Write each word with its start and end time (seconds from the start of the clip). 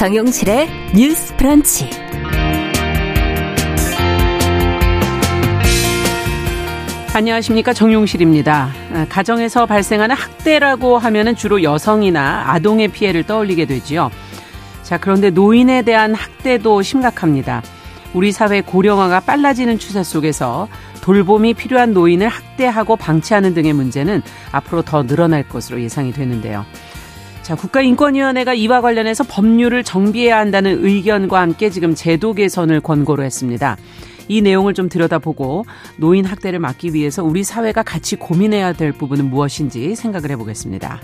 정용실의 0.00 0.70
뉴스 0.96 1.36
프런치. 1.36 1.90
안녕하십니까 7.12 7.74
정용실입니다. 7.74 8.70
아, 8.94 9.06
가정에서 9.10 9.66
발생하는 9.66 10.16
학대라고 10.16 10.96
하면은 10.96 11.36
주로 11.36 11.62
여성이나 11.62 12.44
아동의 12.46 12.88
피해를 12.88 13.24
떠올리게 13.24 13.66
되지요. 13.66 14.10
자 14.82 14.96
그런데 14.96 15.28
노인에 15.28 15.82
대한 15.82 16.14
학대도 16.14 16.80
심각합니다. 16.80 17.60
우리 18.14 18.32
사회 18.32 18.62
고령화가 18.62 19.20
빨라지는 19.20 19.78
추세 19.78 20.02
속에서 20.02 20.68
돌봄이 21.02 21.52
필요한 21.52 21.92
노인을 21.92 22.26
학대하고 22.26 22.96
방치하는 22.96 23.52
등의 23.52 23.74
문제는 23.74 24.22
앞으로 24.50 24.80
더 24.80 25.06
늘어날 25.06 25.46
것으로 25.46 25.78
예상이 25.82 26.10
되는데요. 26.12 26.64
자, 27.50 27.56
국가인권위원회가 27.56 28.54
이와 28.54 28.80
관련해서 28.80 29.24
법률을 29.24 29.82
정비해야 29.82 30.38
한다는 30.38 30.84
의견과 30.84 31.40
함께 31.40 31.68
지금 31.68 31.96
제도 31.96 32.32
개선을 32.32 32.80
권고를 32.80 33.24
했습니다. 33.24 33.76
이 34.28 34.40
내용을 34.40 34.72
좀 34.72 34.88
들여다보고 34.88 35.64
노인 35.96 36.24
학대를 36.26 36.60
막기 36.60 36.94
위해서 36.94 37.24
우리 37.24 37.42
사회가 37.42 37.82
같이 37.82 38.14
고민해야 38.14 38.74
될 38.74 38.92
부분은 38.92 39.30
무엇인지 39.30 39.96
생각을 39.96 40.30
해보겠습니다. 40.30 41.00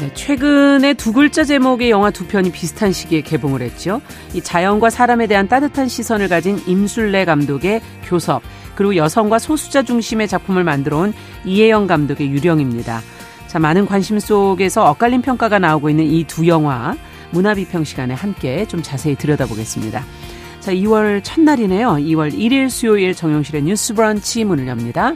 네, 0.00 0.14
최근에 0.14 0.94
두 0.94 1.12
글자 1.12 1.44
제목의 1.44 1.90
영화 1.90 2.10
두 2.10 2.26
편이 2.26 2.50
비슷한 2.50 2.92
시기에 2.92 3.20
개봉을 3.20 3.60
했죠. 3.60 4.00
이 4.32 4.40
자연과 4.40 4.88
사람에 4.88 5.26
대한 5.26 5.48
따뜻한 5.48 5.88
시선을 5.88 6.28
가진 6.28 6.58
임술래 6.66 7.26
감독의 7.26 7.82
교섭, 8.04 8.40
그리고 8.78 8.94
여성과 8.94 9.40
소수자 9.40 9.82
중심의 9.82 10.28
작품을 10.28 10.62
만들어 10.62 10.98
온 10.98 11.12
이혜영 11.44 11.88
감독의 11.88 12.30
유령입니다. 12.30 13.00
자, 13.48 13.58
많은 13.58 13.86
관심 13.86 14.20
속에서 14.20 14.88
엇갈린 14.88 15.20
평가가 15.20 15.58
나오고 15.58 15.90
있는 15.90 16.04
이 16.04 16.22
두 16.22 16.46
영화, 16.46 16.94
문화비평 17.32 17.82
시간에 17.82 18.14
함께 18.14 18.68
좀 18.68 18.80
자세히 18.80 19.16
들여다보겠습니다. 19.16 20.04
자, 20.60 20.72
2월 20.72 21.24
첫날이네요. 21.24 21.88
2월 21.94 22.32
1일 22.32 22.70
수요일 22.70 23.16
정용실의 23.16 23.62
뉴스 23.62 23.94
브런치 23.94 24.44
문을 24.44 24.68
엽니다. 24.68 25.14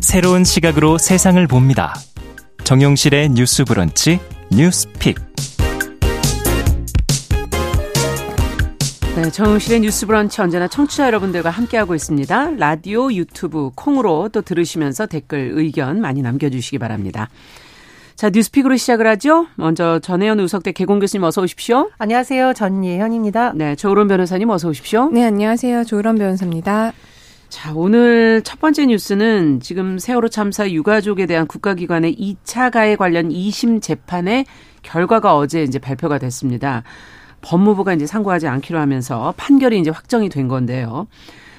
새로운 0.00 0.44
시각으로 0.44 0.96
세상을 0.96 1.46
봅니다. 1.46 1.94
정용실의 2.64 3.28
뉴스 3.30 3.64
브런치 3.64 4.18
뉴스 4.50 4.88
픽. 4.98 5.34
네, 9.16 9.30
정용실의 9.30 9.78
뉴스 9.78 10.06
브런치 10.08 10.40
언제나 10.40 10.66
청취자 10.66 11.06
여러분들과 11.06 11.48
함께하고 11.48 11.94
있습니다. 11.94 12.50
라디오, 12.58 13.12
유튜브, 13.12 13.70
콩으로 13.76 14.28
또 14.30 14.42
들으시면서 14.42 15.06
댓글, 15.06 15.52
의견 15.54 16.00
많이 16.00 16.20
남겨주시기 16.20 16.80
바랍니다. 16.80 17.28
자, 18.16 18.30
뉴스픽으로 18.30 18.76
시작을 18.76 19.06
하죠. 19.06 19.46
먼저 19.54 20.00
전예현 20.00 20.40
우석대 20.40 20.72
객원 20.72 20.98
교수님 20.98 21.22
어서 21.22 21.42
오십시오. 21.42 21.90
안녕하세요. 21.98 22.54
전예현입니다. 22.54 23.52
네, 23.54 23.76
조을원 23.76 24.08
변호사님 24.08 24.50
어서 24.50 24.68
오십시오. 24.68 25.08
네, 25.10 25.24
안녕하세요. 25.24 25.84
조을원 25.84 26.16
변호사입니다. 26.16 26.92
자, 27.48 27.72
오늘 27.72 28.42
첫 28.42 28.58
번째 28.58 28.86
뉴스는 28.86 29.60
지금 29.60 30.00
세월호 30.00 30.28
참사 30.28 30.68
유가족에 30.68 31.26
대한 31.26 31.46
국가기관의 31.46 32.16
2차 32.16 32.72
가해 32.72 32.96
관련 32.96 33.28
2심 33.28 33.80
재판의 33.80 34.46
결과가 34.82 35.36
어제 35.36 35.62
이제 35.62 35.78
발표가 35.78 36.18
됐습니다. 36.18 36.82
법무부가 37.44 37.92
이제 37.92 38.06
상고하지 38.06 38.48
않기로 38.48 38.78
하면서 38.78 39.34
판결이 39.36 39.78
이제 39.78 39.90
확정이 39.90 40.28
된 40.28 40.48
건데요. 40.48 41.06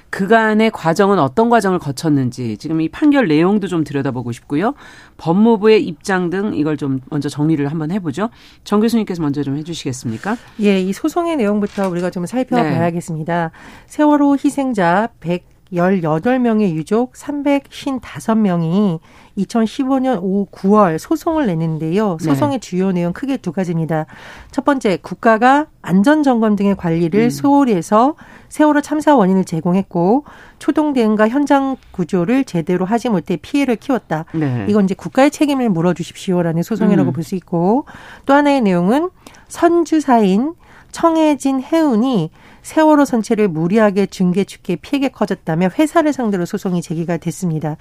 그간의 0.10 0.72
과정은 0.72 1.20
어떤 1.20 1.50
과정을 1.50 1.78
거쳤는지 1.78 2.58
지금 2.58 2.80
이 2.80 2.88
판결 2.88 3.28
내용도 3.28 3.68
좀 3.68 3.84
들여다보고 3.84 4.32
싶고요. 4.32 4.74
법무부의 5.18 5.84
입장 5.84 6.30
등 6.30 6.54
이걸 6.54 6.78
좀 6.78 7.02
먼저 7.10 7.28
정리를 7.28 7.66
한번 7.68 7.92
해보죠. 7.92 8.30
정 8.64 8.80
교수님께서 8.80 9.22
먼저 9.22 9.44
좀 9.44 9.58
해주시겠습니까? 9.58 10.38
예, 10.62 10.80
이 10.80 10.94
소송의 10.94 11.36
내용부터 11.36 11.90
우리가 11.90 12.12
좀 12.12 12.26
살펴봐야겠습니다. 12.26 13.44
네. 13.44 13.50
세월호 13.88 14.38
희생자 14.44 15.10
100 15.20 15.55
18명의 15.74 16.74
유족 16.74 17.14
355명이 17.14 19.00
2015년 19.38 20.20
5, 20.22 20.46
9월 20.48 20.98
소송을 20.98 21.48
냈는데요. 21.48 22.18
네. 22.20 22.24
소송의 22.24 22.60
네. 22.60 22.68
주요 22.68 22.92
내용 22.92 23.14
크게 23.14 23.38
두 23.38 23.52
가지입니다. 23.52 24.06
첫 24.52 24.64
번째, 24.64 24.98
국가가 25.02 25.68
안전점검 25.82 26.56
등의 26.56 26.76
관리를 26.78 27.24
음. 27.26 27.30
소홀히 27.30 27.74
해서 27.74 28.16
세월호 28.50 28.82
참사 28.82 29.16
원인을 29.16 29.44
제공했고 29.44 30.24
초동 30.60 30.94
대응과 30.94 31.30
현장 31.30 31.76
구조를 31.92 32.46
제대로 32.46 32.86
하지 32.86 33.10
못해 33.10 33.38
피해를 33.38 33.76
키웠다. 33.76 34.26
네. 34.34 34.66
이건 34.70 34.86
이제 34.86 34.96
국가의 34.96 35.32
책임을 35.32 35.70
물어주십시오라는 35.70 36.64
소송이라고 36.64 37.12
음. 37.12 37.14
볼수 37.14 37.36
있고 37.36 37.86
또 38.26 38.34
하나의 38.34 38.62
내용은 38.62 39.10
선주사인 39.48 40.54
청해진 40.92 41.62
해운이 41.62 42.32
세월호 42.66 43.06
선체를 43.06 43.48
무리하게 43.48 44.08
중계축해 44.08 44.78
피해가 44.78 45.10
커졌다며 45.10 45.70
회사를 45.78 46.14
상대로 46.14 46.46
소송이 46.46 46.82
제기가 46.82 47.18
됐습니다. 47.18 47.78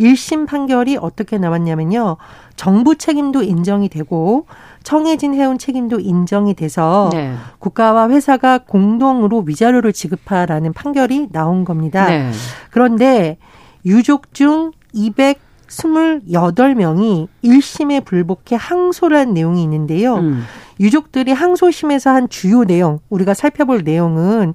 1심 0.00 0.48
판결이 0.48 0.96
어떻게 1.00 1.38
나왔냐면요. 1.38 2.16
정부 2.56 2.96
책임도 2.96 3.44
인정이 3.44 3.88
되고 3.88 4.46
청해진 4.82 5.32
해운 5.34 5.58
책임도 5.58 6.00
인정이 6.00 6.54
돼서 6.54 7.08
네. 7.12 7.34
국가와 7.60 8.08
회사가 8.08 8.58
공동으로 8.58 9.44
위자료를 9.46 9.92
지급하라는 9.92 10.72
판결이 10.72 11.28
나온 11.30 11.64
겁니다. 11.64 12.08
네. 12.08 12.32
그런데 12.72 13.38
유족 13.84 14.34
중 14.34 14.72
200, 14.92 15.38
28명이 15.68 17.28
1심에 17.44 18.04
불복해 18.04 18.56
항소를 18.58 19.16
한 19.16 19.34
내용이 19.34 19.62
있는데요. 19.62 20.16
음. 20.16 20.42
유족들이 20.80 21.32
항소심에서 21.32 22.10
한 22.10 22.28
주요 22.28 22.64
내용, 22.64 22.98
우리가 23.08 23.34
살펴볼 23.34 23.82
내용은 23.84 24.54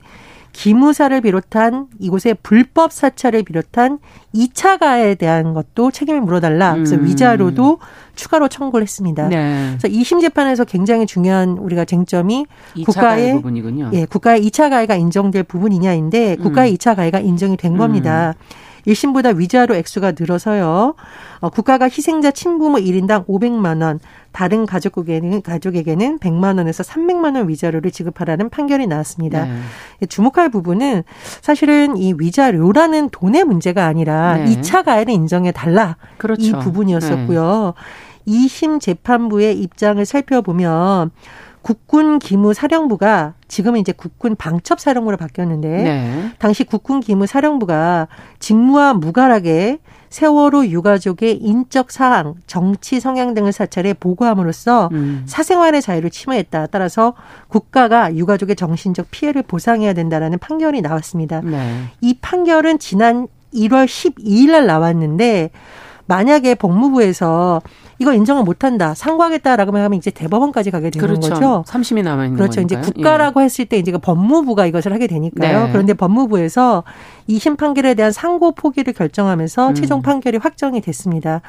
기무사를 0.53 1.19
비롯한 1.21 1.87
이곳의 1.99 2.37
불법 2.43 2.91
사찰을 2.91 3.43
비롯한 3.43 3.99
2차 4.35 4.79
가에 4.79 5.15
대한 5.15 5.53
것도 5.53 5.91
책임을 5.91 6.21
물어달라. 6.21 6.73
그래서 6.73 6.95
음. 6.95 7.05
위자료도 7.05 7.79
추가로 8.15 8.49
청구를 8.49 8.83
했습니다. 8.83 9.29
네. 9.29 9.75
그래서 9.79 9.87
2심 9.87 10.21
재판에서 10.21 10.65
굉장히 10.65 11.05
중요한 11.05 11.57
우리가 11.57 11.85
쟁점이 11.85 12.45
국가의 12.85 13.33
부분이군요. 13.35 13.91
예, 13.93 14.05
국가의 14.05 14.45
2차 14.47 14.69
가해가 14.69 14.95
인정될 14.95 15.43
부분이냐인데 15.43 16.35
국가의 16.37 16.71
음. 16.71 16.75
2차 16.75 16.95
가해가 16.95 17.19
인정이 17.19 17.57
된 17.57 17.77
겁니다. 17.77 18.35
음. 18.37 18.70
1심보다 18.87 19.35
위자료 19.35 19.75
액수가 19.75 20.13
늘어서요. 20.19 20.95
어, 21.39 21.49
국가가 21.49 21.85
희생자 21.85 22.31
친부모 22.31 22.77
1인당 22.77 23.25
500만 23.27 23.81
원, 23.83 23.99
다른 24.31 24.65
가족에게는 24.65 25.41
가족에게는 25.41 26.19
100만 26.19 26.57
원에서 26.57 26.83
300만 26.83 27.35
원 27.35 27.49
위자료를 27.49 27.91
지급하라는 27.91 28.49
판결이 28.49 28.87
나왔습니다. 28.87 29.45
네. 29.45 30.05
주목할 30.07 30.49
부분은 30.49 31.03
사실은 31.41 31.97
이 31.97 32.13
위자료라는 32.17 33.09
돈의 33.09 33.43
문제가 33.43 33.85
아니라 33.85 34.37
네. 34.37 34.45
2차 34.55 34.83
가해를 34.83 35.13
인정해 35.13 35.51
달라 35.51 35.97
그렇죠. 36.17 36.43
이 36.43 36.51
부분이었었고요. 36.51 37.73
네. 37.75 37.81
2심 38.27 38.79
재판부의 38.79 39.59
입장을 39.59 40.03
살펴보면 40.05 41.11
국군 41.61 42.19
기무 42.19 42.53
사령부가 42.53 43.33
지금은 43.47 43.79
이제 43.79 43.91
국군 43.91 44.35
방첩 44.35 44.79
사령부로 44.79 45.17
바뀌었는데 45.17 45.67
네. 45.69 46.31
당시 46.39 46.63
국군 46.63 46.99
기무 46.99 47.27
사령부가 47.27 48.07
직무와 48.39 48.93
무관하게 48.95 49.79
세월호 50.09 50.67
유가족의 50.67 51.37
인적 51.37 51.89
사항, 51.89 52.35
정치 52.45 52.99
성향 52.99 53.33
등을 53.33 53.53
사찰해 53.53 53.93
보고함으로써 53.93 54.89
음. 54.91 55.23
사생활의 55.25 55.81
자유를 55.81 56.09
침해했다. 56.09 56.67
따라서 56.67 57.13
국가가 57.47 58.13
유가족의 58.13 58.57
정신적 58.57 59.09
피해를 59.09 59.41
보상해야 59.41 59.93
된다라는 59.93 60.37
판결이 60.39 60.81
나왔습니다. 60.81 61.39
네. 61.41 61.85
이 62.01 62.13
판결은 62.19 62.77
지난 62.79 63.27
1월 63.53 63.85
12일 63.85 64.51
날 64.51 64.65
나왔는데 64.65 65.51
만약에 66.11 66.55
법무부에서 66.55 67.61
이거 67.97 68.13
인정을 68.13 68.43
못한다, 68.43 68.93
상고하겠다라고 68.93 69.77
하면 69.77 69.93
이제 69.93 70.11
대법원까지 70.11 70.69
가게 70.69 70.89
되는 70.89 71.07
그렇죠. 71.07 71.29
거죠. 71.29 71.63
3심이 71.65 72.03
남아 72.03 72.25
있는 72.25 72.37
그렇죠. 72.37 72.55
거니까요. 72.55 72.81
이제 72.81 72.91
국가라고 72.91 73.39
예. 73.39 73.45
했을 73.45 73.63
때 73.63 73.77
이제 73.77 73.93
그 73.93 73.97
법무부가 73.97 74.65
이것을 74.65 74.91
하게 74.91 75.07
되니까요. 75.07 75.67
네. 75.67 75.71
그런데 75.71 75.93
법무부에서 75.93 76.83
2심 77.29 77.57
판결에 77.57 77.93
대한 77.93 78.11
상고 78.11 78.51
포기를 78.51 78.91
결정하면서 78.91 79.69
음. 79.69 79.73
최종 79.73 80.01
판결이 80.01 80.39
확정이 80.39 80.81
됐습니다. 80.81 81.39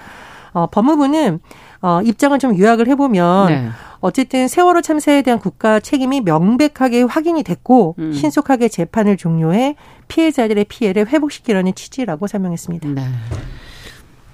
어, 0.52 0.68
법무부는 0.68 1.40
어, 1.80 2.00
입장을 2.04 2.38
좀 2.38 2.56
요약을 2.56 2.86
해보면 2.86 3.48
네. 3.48 3.68
어쨌든 3.98 4.46
세월호 4.46 4.82
참사에 4.82 5.22
대한 5.22 5.40
국가 5.40 5.80
책임이 5.80 6.20
명백하게 6.20 7.02
확인이 7.02 7.42
됐고 7.42 7.96
음. 7.98 8.12
신속하게 8.12 8.68
재판을 8.68 9.16
종료해 9.16 9.74
피해자들의 10.06 10.66
피해를 10.66 11.08
회복시키려는 11.08 11.74
취지라고 11.74 12.28
설명했습니다. 12.28 12.88
네. 12.90 13.02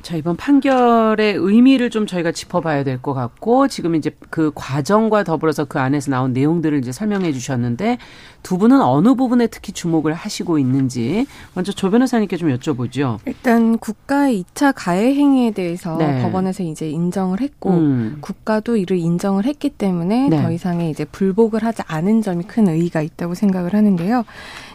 자, 0.09 0.17
이번 0.17 0.37
판결의 0.37 1.35
의미를 1.35 1.91
좀 1.91 2.07
저희가 2.07 2.33
짚어봐야 2.33 2.83
될 2.83 2.99
것 3.03 3.13
같고, 3.13 3.69
지금 3.69 3.95
이제 3.95 4.11
그 4.31 4.51
과정과 4.55 5.23
더불어서 5.23 5.67
그 5.67 5.79
안에서 5.79 6.11
나온 6.11 6.33
내용들을 6.33 6.79
이제 6.79 6.93
설명해 6.93 7.31
주셨는데, 7.35 7.99
두 8.43 8.57
분은 8.57 8.81
어느 8.81 9.15
부분에 9.15 9.49
특히 9.49 9.75
주목을 9.75 10.15
하시고 10.15 10.59
있는지, 10.59 11.27
먼저 11.53 11.73
조 11.73 11.91
변호사님께 11.91 12.39
좀 12.39 12.49
여쭤보죠. 12.57 13.19
일단 13.27 13.77
국가의 13.77 14.45
2차 14.45 14.73
가해 14.75 15.15
행위에 15.15 15.51
대해서 15.51 15.99
네. 15.99 16.23
법원에서 16.23 16.63
이제 16.63 16.89
인정을 16.89 17.43
했고, 17.43 17.73
음. 17.73 18.17
국가도 18.23 18.79
이를 18.79 18.97
인정을 18.97 19.45
했기 19.45 19.69
때문에 19.69 20.31
네. 20.31 20.43
더 20.43 20.51
이상의 20.51 20.91
이제 20.91 21.05
불복을 21.05 21.63
하지 21.63 21.83
않은 21.87 22.23
점이 22.23 22.45
큰 22.45 22.67
의의가 22.67 23.03
있다고 23.03 23.35
생각을 23.35 23.75
하는데요. 23.75 24.25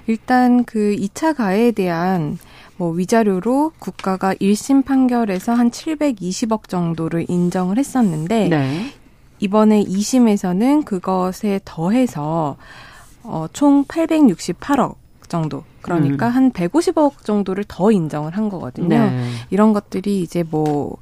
일단 0.05 0.63
그 0.63 0.95
2차 0.95 1.35
가해에 1.35 1.71
대한 1.71 2.37
뭐 2.83 2.91
위자료로 2.91 3.71
국가가 3.79 4.33
1심 4.33 4.83
판결에서 4.83 5.53
한 5.53 5.71
720억 5.71 6.67
정도를 6.67 7.25
인정을 7.29 7.77
했었는데 7.77 8.49
네. 8.49 8.93
이번에 9.39 9.85
2심에서는 9.85 10.83
그것에 10.83 11.61
더해서 11.63 12.57
어, 13.23 13.45
총 13.53 13.85
868억 13.85 14.95
정도. 15.29 15.63
그러니까 15.81 16.27
음. 16.27 16.31
한 16.31 16.51
150억 16.51 17.23
정도를 17.23 17.63
더 17.69 17.89
인정을 17.89 18.35
한 18.35 18.49
거거든요. 18.49 18.89
네. 18.89 19.29
이런 19.49 19.71
것들이 19.71 20.21
이제 20.21 20.43
뭐 20.43 20.97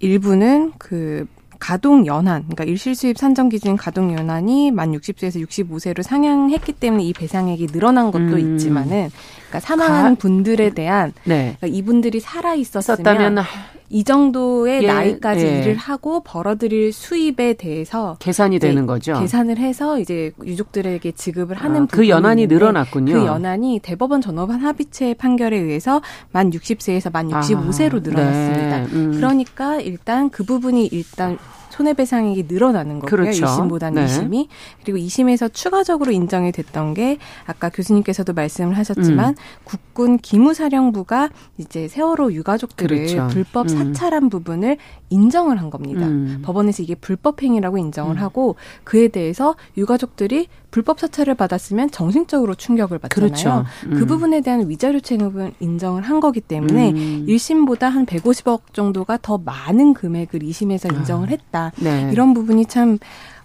일부는 0.00 0.72
그 0.76 1.28
가동 1.58 2.06
연한, 2.06 2.42
그러니까 2.42 2.64
일실수입 2.64 3.18
산정 3.18 3.48
기준 3.48 3.76
가동 3.76 4.16
연한이 4.16 4.70
만 4.70 4.92
60세에서 4.92 5.44
65세로 5.46 6.02
상향했기 6.02 6.72
때문에 6.72 7.04
이 7.04 7.12
배상액이 7.12 7.68
늘어난 7.68 8.10
것도 8.10 8.36
음. 8.36 8.54
있지만은 8.54 9.10
그러니까 9.48 9.60
사망한 9.60 10.14
가? 10.14 10.20
분들에 10.20 10.70
대한 10.70 11.12
네. 11.24 11.56
그러니까 11.58 11.66
이분들이 11.66 12.20
살아 12.20 12.54
있었으면 12.54 13.44
이 13.88 14.04
정도의 14.04 14.82
예, 14.82 14.86
나이까지 14.86 15.46
예. 15.46 15.58
일을 15.60 15.76
하고 15.76 16.20
벌어들일 16.20 16.92
수입에 16.92 17.54
대해서 17.54 18.16
계산이 18.18 18.58
되는 18.58 18.86
거죠. 18.86 19.18
계산을 19.20 19.58
해서 19.58 19.98
이제 19.98 20.32
유족들에게 20.44 21.12
지급을 21.12 21.56
하는 21.56 21.82
아, 21.82 21.86
그 21.90 22.08
연한이 22.08 22.46
늘어났군요. 22.46 23.12
그 23.14 23.26
연한이 23.26 23.78
대법원 23.80 24.20
전업한 24.20 24.60
합의체 24.60 25.14
판결에 25.14 25.58
의해서 25.58 26.00
만 26.32 26.50
60세에서 26.50 27.12
만 27.12 27.28
65세로 27.28 27.96
아, 27.96 28.00
늘어났습니다. 28.00 28.78
네. 28.80 28.86
음. 28.92 29.12
그러니까 29.14 29.80
일단 29.80 30.30
그 30.30 30.44
부분이 30.44 30.86
일단 30.86 31.38
손해배상액이 31.70 32.46
늘어나는 32.48 33.00
거고요. 33.00 33.10
그렇죠. 33.10 33.46
1심보다는 33.46 33.94
네. 33.94 34.06
2심이. 34.06 34.48
그리고 34.84 34.98
2심에서 34.98 35.52
추가적으로 35.52 36.12
인정이 36.12 36.52
됐던 36.52 36.94
게 36.94 37.18
아까 37.46 37.68
교수님께서도 37.68 38.32
말씀을 38.32 38.76
하셨지만 38.76 39.30
음. 39.30 39.34
국군 39.64 40.18
기무사령부가 40.18 41.30
이제 41.58 41.88
세월호 41.88 42.32
유가족들을 42.32 42.96
그렇죠. 42.96 43.28
불법 43.30 43.70
음. 43.70 43.92
사찰한 43.92 44.24
음. 44.24 44.30
부분을 44.30 44.76
인정을 45.10 45.58
한 45.58 45.70
겁니다. 45.70 46.06
음. 46.06 46.42
법원에서 46.42 46.82
이게 46.82 46.94
불법 46.94 47.42
행위라고 47.42 47.78
인정을 47.78 48.16
음. 48.16 48.22
하고 48.22 48.56
그에 48.84 49.08
대해서 49.08 49.54
유가족들이 49.76 50.48
불법 50.70 51.00
사찰을 51.00 51.34
받았으면 51.36 51.90
정신적으로 51.90 52.54
충격을 52.54 52.98
받잖아요. 52.98 53.30
그렇죠. 53.30 53.64
그 53.80 54.02
음. 54.02 54.06
부분에 54.06 54.42
대한 54.42 54.68
위자료 54.68 55.00
체납은 55.00 55.54
인정을 55.60 56.02
한 56.02 56.20
거기 56.20 56.40
때문에 56.40 56.90
음. 56.90 57.26
1심보다 57.26 57.82
한 57.88 58.04
150억 58.04 58.74
정도가 58.74 59.18
더 59.22 59.38
많은 59.38 59.94
금액을 59.94 60.40
2심에서 60.40 60.94
인정을 60.94 61.28
아. 61.28 61.30
했다. 61.30 61.55
네. 61.76 62.10
이런 62.12 62.34
부분이 62.34 62.66
참 62.66 62.98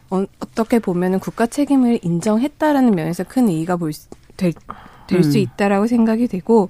어, 0.09 0.25
떻게 0.55 0.79
보면은 0.79 1.19
국가 1.19 1.47
책임을 1.47 1.99
인정했다라는 2.03 2.93
면에서 2.93 3.23
큰 3.23 3.47
의의가 3.47 3.77
될, 4.37 4.53
될수 5.07 5.37
음. 5.37 5.41
있다라고 5.41 5.87
생각이 5.87 6.27
되고 6.27 6.69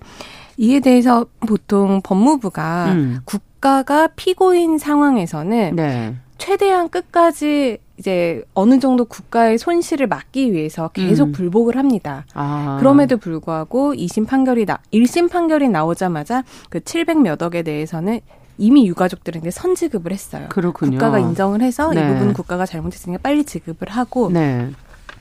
이에 0.57 0.79
대해서 0.79 1.25
보통 1.39 2.01
법무부가 2.03 2.91
음. 2.91 3.19
국가가 3.25 4.07
피고인 4.07 4.77
상황에서는 4.77 5.75
네. 5.75 6.15
최대한 6.38 6.89
끝까지 6.89 7.79
이제 7.97 8.43
어느 8.55 8.79
정도 8.79 9.05
국가의 9.05 9.59
손실을 9.59 10.07
막기 10.07 10.53
위해서 10.53 10.88
계속 10.88 11.25
음. 11.27 11.31
불복을 11.33 11.77
합니다. 11.77 12.25
아. 12.33 12.77
그럼에도 12.79 13.17
불구하고 13.17 13.93
2심 13.93 14.27
판결이 14.27 14.65
나 14.65 14.79
1심 14.91 15.29
판결이 15.29 15.69
나오자마자 15.69 16.43
그 16.69 16.79
700몇 16.79 17.41
억에 17.43 17.61
대해서는 17.61 18.21
이미 18.62 18.88
유가족들한테 18.88 19.50
선지급을 19.52 20.12
했어요. 20.12 20.46
그렇군요. 20.50 20.92
국가가 20.92 21.19
인정을 21.19 21.62
해서 21.62 21.92
네. 21.94 22.02
이 22.02 22.08
부분 22.13 22.34
국가가 22.34 22.66
잘못했으니까 22.66 23.22
빨리 23.24 23.44
지급을 23.44 23.90
하고 23.90 24.30
네. 24.31 24.69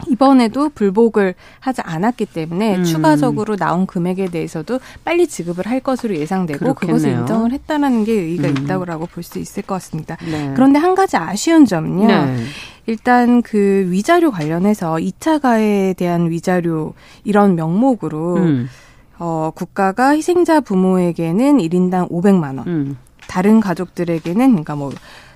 이번에도 0.08 0.70
불복을 0.70 1.34
하지 1.58 1.80
않았기 1.82 2.26
때문에 2.26 2.76
음. 2.76 2.84
추가적으로 2.84 3.56
나온 3.56 3.86
금액에 3.86 4.30
대해서도 4.30 4.80
빨리 5.04 5.26
지급을 5.26 5.66
할 5.66 5.80
것으로 5.80 6.16
예상되고 6.16 6.58
그렇겠네요. 6.58 6.96
그것을 6.96 7.18
인정을 7.20 7.52
했다라는 7.52 8.04
게 8.04 8.12
의의가 8.12 8.48
음. 8.48 8.56
있다고 8.58 8.86
볼 9.06 9.22
수 9.22 9.38
있을 9.38 9.62
것 9.62 9.74
같습니다. 9.74 10.16
네. 10.24 10.52
그런데 10.54 10.78
한 10.78 10.94
가지 10.94 11.16
아쉬운 11.16 11.64
점은요. 11.66 12.06
네. 12.06 12.36
일단 12.86 13.42
그 13.42 13.86
위자료 13.90 14.30
관련해서 14.30 14.94
2차 14.94 15.40
가해에 15.40 15.92
대한 15.94 16.30
위자료 16.30 16.94
이런 17.24 17.54
명목으로 17.54 18.36
음. 18.36 18.68
어, 19.18 19.50
국가가 19.54 20.10
희생자 20.10 20.60
부모에게는 20.60 21.58
1인당 21.58 22.10
500만 22.10 22.56
원, 22.56 22.66
음. 22.66 22.96
다른 23.26 23.60
가족들에게는 23.60 24.48
그러니까 24.50 24.76
뭐 24.76 24.90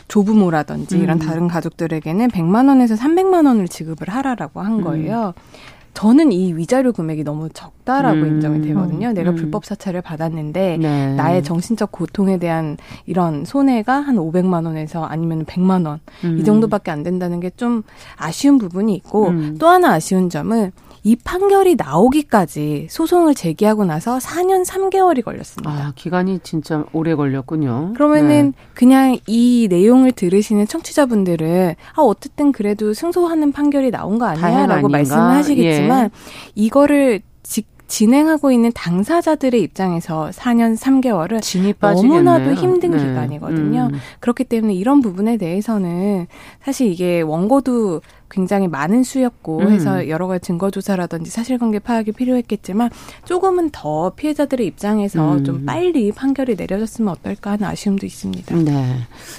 조부모라든지 0.08 0.96
음. 0.96 1.02
이런 1.02 1.18
다른 1.18 1.48
가족들에게는 1.48 2.28
100만 2.28 2.68
원에서 2.68 2.94
300만 2.94 3.46
원을 3.46 3.68
지급을 3.68 4.08
하라라고 4.08 4.60
한 4.60 4.74
음. 4.74 4.84
거예요. 4.84 5.34
음. 5.36 5.73
저는 5.94 6.32
이 6.32 6.52
위자료 6.52 6.92
금액이 6.92 7.24
너무 7.24 7.48
적다라고 7.48 8.18
음. 8.18 8.26
인정이 8.26 8.60
되거든요. 8.68 9.12
내가 9.12 9.30
음. 9.30 9.36
불법 9.36 9.64
사찰을 9.64 10.02
받았는데 10.02 10.78
네. 10.80 11.14
나의 11.14 11.42
정신적 11.42 11.90
고통에 11.92 12.38
대한 12.38 12.76
이런 13.06 13.44
손해가 13.44 13.94
한 14.00 14.16
500만 14.16 14.66
원에서 14.66 15.04
아니면 15.04 15.44
100만 15.46 15.86
원이 15.86 16.44
정도밖에 16.44 16.90
안 16.90 17.02
된다는 17.02 17.40
게 17.40 17.54
좀 17.56 17.84
아쉬운 18.16 18.58
부분이 18.58 18.94
있고 18.96 19.32
또 19.60 19.68
하나 19.68 19.92
아쉬운 19.92 20.28
점은 20.28 20.72
이 21.06 21.14
판결이 21.16 21.76
나오기까지 21.76 22.86
소송을 22.90 23.34
제기하고 23.34 23.84
나서 23.84 24.16
4년 24.18 24.64
3개월이 24.66 25.22
걸렸습니다. 25.22 25.70
아, 25.70 25.92
기간이 25.94 26.40
진짜 26.42 26.84
오래 26.94 27.14
걸렸군요. 27.14 27.92
그러면은 27.94 28.52
네. 28.56 28.64
그냥 28.72 29.18
이 29.26 29.68
내용을 29.70 30.12
들으시는 30.12 30.66
청취자분들은 30.66 31.74
아, 31.94 32.00
어쨌든 32.00 32.52
그래도 32.52 32.94
승소하는 32.94 33.52
판결이 33.52 33.90
나온 33.90 34.18
거 34.18 34.24
아니야? 34.24 34.66
라고 34.66 34.88
말씀을 34.88 35.20
하시겠지만 35.22 35.83
예. 35.88 36.10
이거를 36.54 37.20
직 37.42 37.66
진행하고 37.86 38.50
있는 38.50 38.72
당사자들의 38.74 39.60
입장에서 39.60 40.30
4년 40.32 40.76
3개월은 40.76 41.40
너무나도 41.80 42.54
힘든 42.54 42.92
네. 42.92 42.98
기간이거든요. 42.98 43.90
음. 43.92 43.98
그렇기 44.20 44.44
때문에 44.44 44.74
이런 44.74 45.00
부분에 45.00 45.36
대해서는 45.36 46.26
사실 46.62 46.90
이게 46.90 47.20
원고도 47.20 48.00
굉장히 48.34 48.66
많은 48.66 49.04
수였고 49.04 49.60
음. 49.60 49.70
해서 49.70 50.08
여러 50.08 50.26
가지 50.26 50.44
증거 50.44 50.68
조사라든지 50.68 51.30
사실관계 51.30 51.78
파악이 51.78 52.10
필요했겠지만 52.10 52.90
조금은 53.24 53.70
더 53.70 54.10
피해자들의 54.10 54.66
입장에서 54.66 55.34
음. 55.34 55.44
좀 55.44 55.64
빨리 55.64 56.10
판결이 56.10 56.56
내려졌으면 56.56 57.12
어떨까 57.12 57.52
하는 57.52 57.68
아쉬움도 57.68 58.04
있습니다. 58.04 58.56
네. 58.56 58.96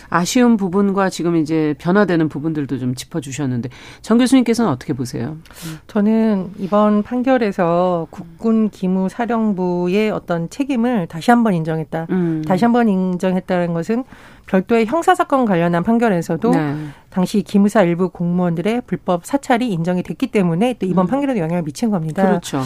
아쉬운 0.09 0.55
부분과 0.55 1.09
지금 1.09 1.35
이제 1.35 1.75
변화되는 1.77 2.29
부분들도 2.29 2.77
좀 2.79 2.95
짚어주셨는데 2.95 3.69
정 4.01 4.17
교수님께서는 4.17 4.71
어떻게 4.71 4.93
보세요? 4.93 5.35
저는 5.87 6.51
이번 6.59 7.03
판결에서 7.03 8.07
국군 8.09 8.69
기무 8.69 9.09
사령부의 9.09 10.11
어떤 10.11 10.49
책임을 10.49 11.07
다시 11.07 11.31
한번 11.31 11.53
인정했다. 11.53 12.07
음. 12.11 12.43
다시 12.47 12.63
한번 12.63 12.87
인정했다는 12.87 13.73
것은 13.73 14.05
별도의 14.45 14.85
형사사건 14.85 15.45
관련한 15.45 15.83
판결에서도 15.83 16.51
네. 16.51 16.75
당시 17.09 17.41
기무사 17.41 17.81
일부 17.81 18.09
공무원들의 18.09 18.83
불법 18.85 19.25
사찰이 19.25 19.71
인정이 19.71 20.03
됐기 20.03 20.27
때문에 20.27 20.75
또 20.79 20.85
이번 20.85 21.05
음. 21.05 21.07
판결에도 21.07 21.39
영향을 21.39 21.63
미친 21.63 21.89
겁니다. 21.89 22.23
그렇죠. 22.23 22.61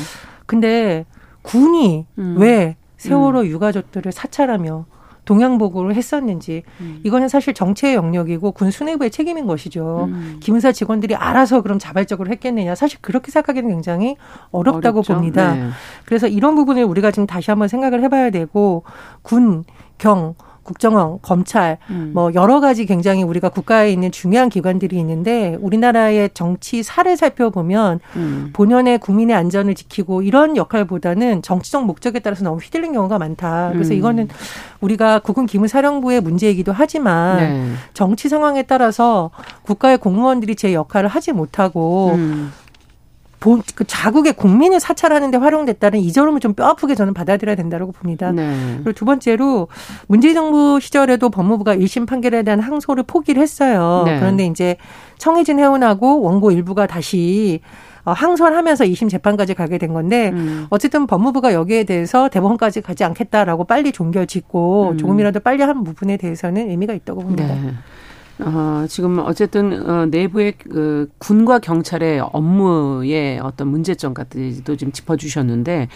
근데 0.46 1.06
군이 1.42 2.06
음. 2.18 2.36
왜 2.38 2.76
세월호 2.98 3.42
음. 3.42 3.46
유가족들을 3.46 4.12
사찰하며 4.12 4.86
동양보고를 5.26 5.94
했었는지 5.94 6.64
음. 6.82 7.02
이거는 7.04 7.28
사실 7.28 7.54
정치의 7.54 7.94
영역이고 7.94 8.52
군 8.52 8.72
수뇌부의 8.72 9.12
책임인 9.12 9.46
것이죠. 9.46 10.08
음. 10.10 10.38
기무사 10.40 10.72
직원들이 10.72 11.16
알아서 11.16 11.62
그럼 11.62 11.78
자발적으로 11.78 12.32
했겠느냐 12.32 12.74
사실 12.74 12.98
그렇게 13.02 13.32
생각하기는 13.32 13.70
굉장히 13.70 14.18
어렵다고 14.52 15.00
어렵죠? 15.00 15.14
봅니다. 15.14 15.54
네. 15.54 15.70
그래서 16.06 16.28
이런 16.28 16.56
부분을 16.56 16.84
우리가 16.84 17.12
지금 17.12 17.28
다시 17.28 17.52
한번 17.52 17.68
생각을 17.68 18.02
해봐야 18.04 18.32
되고 18.32 18.84
군, 19.22 19.64
경 20.00 20.34
국정원, 20.64 21.20
검찰, 21.22 21.78
음. 21.90 22.12
뭐 22.14 22.32
여러 22.34 22.60
가지 22.60 22.86
굉장히 22.86 23.24
우리가 23.24 23.50
국가에 23.50 23.92
있는 23.92 24.12
중요한 24.12 24.50
기관들이 24.50 24.98
있는데 25.00 25.58
우리나라의 25.60 26.30
정치 26.34 26.84
사를 26.84 27.18
살펴보면 27.18 28.00
음. 28.16 28.50
본연의 28.54 29.00
국민의 29.00 29.36
안전을 29.36 29.76
지키고 29.76 30.22
이런 30.22 30.58
역할보다는 30.58 31.42
정치적 31.42 31.86
목적에 31.86 32.20
따라서 32.20 32.44
너무 32.44 32.58
휘둘린 32.58 32.94
경우가 32.94 33.18
많다. 33.18 33.72
그래서 33.74 33.94
음. 33.94 33.98
이거는 33.98 34.28
우리가 34.82 35.20
국군 35.20 35.46
기무사령부의 35.46 36.22
문제이기도 36.22 36.72
하지만 36.72 37.38
네. 37.38 37.72
정치 37.94 38.30
상황에 38.30 38.64
따라서 38.64 39.32
국가의 39.64 39.98
공무원들이 39.98 40.56
제 40.56 40.74
역할을 40.74 41.10
하지 41.10 41.32
못하고 41.32 42.12
음. 42.16 42.52
그 43.40 43.86
자국의 43.86 44.34
국민을 44.34 44.80
사찰하는 44.80 45.32
데 45.32 45.38
활용됐다는 45.38 46.00
이 46.00 46.12
점을 46.12 46.38
좀 46.40 46.54
뼈아프게 46.54 46.96
저는 46.96 47.14
받아들여야 47.14 47.56
된다고 47.56 47.92
봅니다. 47.92 48.32
네. 48.32 48.76
그리고 48.76 48.94
두 48.94 49.06
번째로 49.06 49.68
문재인 50.08 50.36
정부 50.36 50.80
시절에도 50.80 51.30
법무부가 51.30 51.76
1심 51.76 52.06
판결에 52.06 52.44
대한 52.44 52.60
항소를 52.60 53.04
포기를 53.04 53.42
했어요. 53.42 54.04
네. 54.06 54.20
그런데 54.20 54.46
이제 54.46 54.76
청해진 55.18 55.60
해운하고 55.60 56.22
원고 56.22 56.52
일부가 56.52 56.86
다시 56.86 57.62
어, 58.06 58.12
항소를 58.12 58.58
하면서 58.58 58.84
2심 58.86 59.10
재판까지 59.10 59.54
가게 59.54 59.78
된 59.78 59.94
건데 59.94 60.32
음. 60.34 60.68
어쨌든 60.70 61.06
법무부가 61.06 61.54
여기에 61.54 61.84
대해서 61.84 62.30
대법원까지 62.30 62.82
가지 62.82 63.04
않겠다라고 63.04 63.66
빨리 63.66 63.92
종결 63.92 64.28
짓고 64.28 64.92
음. 64.92 64.98
조금이라도 64.98 65.42
빨리 65.42 65.64
한 65.64 65.84
부분에 65.84 66.18
대해서는 66.18 66.70
의미가 66.70 66.94
있다고 66.94 67.22
봅니다. 67.22 67.46
네. 67.46 67.74
어, 68.42 68.86
지금 68.88 69.20
어쨌든 69.20 69.90
어, 69.90 70.06
내부의 70.06 70.54
그 70.58 71.10
군과 71.18 71.60
경찰의 71.60 72.22
업무의 72.32 73.40
어떤 73.40 73.68
문제점 73.68 74.14
같은도 74.14 74.78
좀 74.78 74.92
짚어주셨는데 74.92 75.90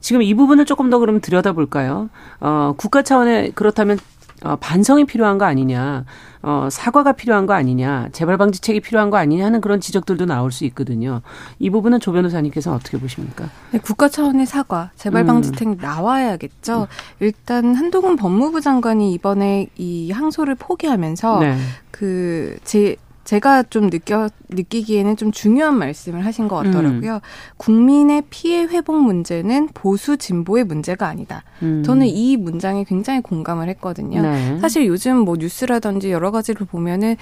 지금 0.00 0.22
이 0.22 0.34
부분을 0.34 0.64
조금 0.64 0.88
더 0.88 0.98
그럼 0.98 1.20
들여다볼까요? 1.20 2.08
어, 2.40 2.74
국가 2.76 3.02
차원의 3.02 3.52
그렇다면 3.54 3.98
어, 4.44 4.56
반성이 4.56 5.04
필요한 5.04 5.38
거 5.38 5.44
아니냐, 5.44 6.04
어, 6.42 6.68
사과가 6.70 7.12
필요한 7.12 7.46
거 7.46 7.52
아니냐, 7.52 8.08
재발 8.12 8.38
방지책이 8.38 8.80
필요한 8.80 9.10
거 9.10 9.18
아니냐 9.18 9.44
하는 9.44 9.60
그런 9.60 9.80
지적들도 9.80 10.24
나올 10.26 10.50
수 10.50 10.64
있거든요. 10.66 11.20
이 11.58 11.68
부분은 11.68 12.00
조 12.00 12.12
변호사님께서 12.12 12.72
어떻게 12.72 12.98
보십니까? 12.98 13.50
네, 13.72 13.78
국가 13.78 14.08
차원의 14.08 14.46
사과, 14.46 14.90
재발 14.96 15.24
방지책 15.24 15.68
음. 15.68 15.76
나와야겠죠. 15.80 16.82
음. 16.82 16.86
일단 17.20 17.74
한동훈 17.74 18.16
법무부 18.16 18.60
장관이 18.60 19.12
이번에 19.12 19.68
이 19.76 20.10
항소를 20.10 20.54
포기하면서 20.54 21.40
네. 21.40 21.56
그제 21.90 22.96
제가 23.30 23.62
좀 23.62 23.90
느껴 23.90 24.28
느끼기에는 24.48 25.16
좀 25.16 25.30
중요한 25.30 25.78
말씀을 25.78 26.26
하신 26.26 26.48
것 26.48 26.56
같더라고요. 26.56 27.14
음. 27.14 27.20
국민의 27.58 28.24
피해 28.28 28.64
회복 28.64 29.00
문제는 29.00 29.68
보수 29.72 30.16
진보의 30.16 30.64
문제가 30.64 31.06
아니다. 31.06 31.44
음. 31.62 31.84
저는 31.84 32.08
이 32.08 32.36
문장에 32.36 32.82
굉장히 32.82 33.20
공감을 33.20 33.68
했거든요. 33.68 34.22
네. 34.22 34.58
사실 34.58 34.84
요즘 34.86 35.18
뭐 35.18 35.36
뉴스라든지 35.38 36.10
여러 36.10 36.32
가지를 36.32 36.66
보면은 36.66 37.14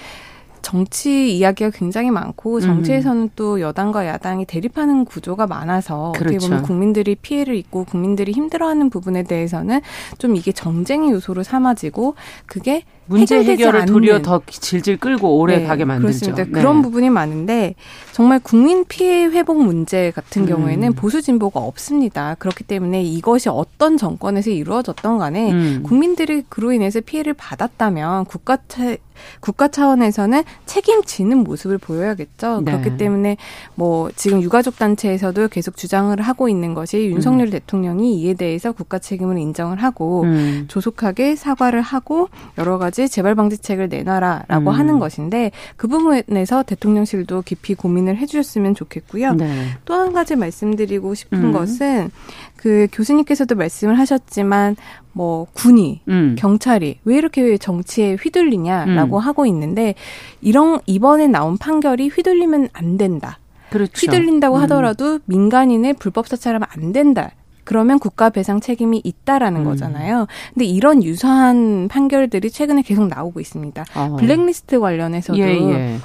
정치 0.61 1.37
이야기가 1.37 1.71
굉장히 1.71 2.11
많고 2.11 2.59
정치에서는 2.59 3.21
음. 3.23 3.29
또 3.35 3.61
여당과 3.61 4.05
야당이 4.07 4.45
대립하는 4.45 5.05
구조가 5.05 5.47
많아서 5.47 6.13
그렇죠. 6.15 6.35
어떻게 6.35 6.47
보면 6.47 6.63
국민들이 6.63 7.15
피해를 7.15 7.55
입고 7.55 7.85
국민들이 7.85 8.31
힘들어하는 8.31 8.89
부분에 8.89 9.23
대해서는 9.23 9.81
좀 10.17 10.35
이게 10.35 10.51
정쟁의 10.51 11.11
요소로 11.11 11.43
삼아지고 11.43 12.15
그게 12.45 12.83
문제 13.09 13.43
해결을 13.43 13.87
도리어 13.87 14.21
더 14.21 14.41
질질 14.47 14.97
끌고 14.97 15.39
오래 15.39 15.57
네, 15.57 15.65
가게 15.65 15.83
만들죠. 15.83 16.07
그렇습니다. 16.07 16.43
네. 16.43 16.51
그런 16.51 16.83
부분이 16.83 17.09
많은데 17.09 17.73
정말 18.11 18.39
국민 18.39 18.85
피해 18.85 19.25
회복 19.25 19.63
문제 19.63 20.11
같은 20.11 20.43
음. 20.43 20.47
경우에는 20.47 20.93
보수 20.93 21.21
진보가 21.21 21.59
없습니다. 21.59 22.35
그렇기 22.37 22.63
때문에 22.63 23.01
이것이 23.01 23.49
어떤 23.49 23.97
정권에서 23.97 24.51
이루어졌던 24.51 25.17
간에 25.17 25.51
음. 25.51 25.83
국민들이 25.83 26.43
그로 26.47 26.71
인해서 26.71 27.01
피해를 27.01 27.33
받았다면 27.33 28.25
국가 28.25 28.59
차, 28.67 28.95
국가 29.39 29.67
차원에서는 29.67 30.43
책임지는 30.65 31.37
모습을 31.37 31.77
보여야겠죠. 31.77 32.61
네. 32.65 32.71
그렇기 32.71 32.97
때문에 32.97 33.37
뭐 33.75 34.11
지금 34.15 34.41
유가족 34.41 34.77
단체에서도 34.77 35.47
계속 35.47 35.77
주장을 35.77 36.19
하고 36.21 36.49
있는 36.49 36.73
것이 36.73 37.07
윤석열 37.07 37.47
음. 37.47 37.51
대통령이 37.51 38.19
이에 38.21 38.33
대해서 38.33 38.71
국가 38.71 38.99
책임을 38.99 39.37
인정을 39.37 39.81
하고 39.81 40.23
음. 40.23 40.65
조속하게 40.67 41.35
사과를 41.35 41.81
하고 41.81 42.29
여러 42.57 42.77
가지 42.77 42.89
가지 42.89 43.07
재발 43.07 43.35
방지책을 43.35 43.87
내놔라라고 43.89 44.69
음. 44.71 44.75
하는 44.75 44.99
것인데 44.99 45.51
그 45.77 45.87
부분에서 45.87 46.63
대통령실도 46.63 47.43
깊이 47.43 47.75
고민을 47.75 48.17
해주셨으면 48.17 48.75
좋겠고요. 48.75 49.33
네. 49.35 49.67
또한 49.85 50.11
가지 50.11 50.35
말씀드리고 50.35 51.13
싶은 51.13 51.45
음. 51.45 51.51
것은 51.53 52.09
그 52.55 52.87
교수님께서도 52.91 53.55
말씀을 53.55 53.97
하셨지만 53.97 54.75
뭐 55.11 55.47
군이 55.53 56.01
음. 56.07 56.35
경찰이 56.37 56.99
왜 57.03 57.17
이렇게 57.17 57.57
정치에 57.57 58.15
휘둘리냐라고 58.15 59.17
음. 59.17 59.21
하고 59.21 59.45
있는데 59.45 59.95
이런 60.41 60.79
이번에 60.85 61.27
나온 61.27 61.57
판결이 61.57 62.09
휘둘리면 62.09 62.69
안 62.73 62.97
된다. 62.97 63.39
그렇죠. 63.69 63.91
휘둘린다고 63.93 64.55
음. 64.55 64.61
하더라도 64.63 65.19
민간인의 65.25 65.93
불법 65.93 66.27
사찰하면 66.27 66.67
안 66.71 66.91
된다. 66.91 67.31
그러면 67.63 67.99
국가 67.99 68.31
배상 68.31 68.59
책임이 68.59 69.01
있다라는 69.03 69.61
음. 69.61 69.65
거잖아요. 69.65 70.25
근데 70.53 70.65
이런 70.65 71.03
유사한 71.03 71.87
판결들이 71.87 72.49
최근에 72.49 72.81
계속 72.81 73.07
나오고 73.07 73.39
있습니다. 73.39 73.85
어. 73.95 74.15
블랙리스트 74.19 74.79
관련해서도 74.79 75.39
예, 75.39 75.43
예. 75.43 75.97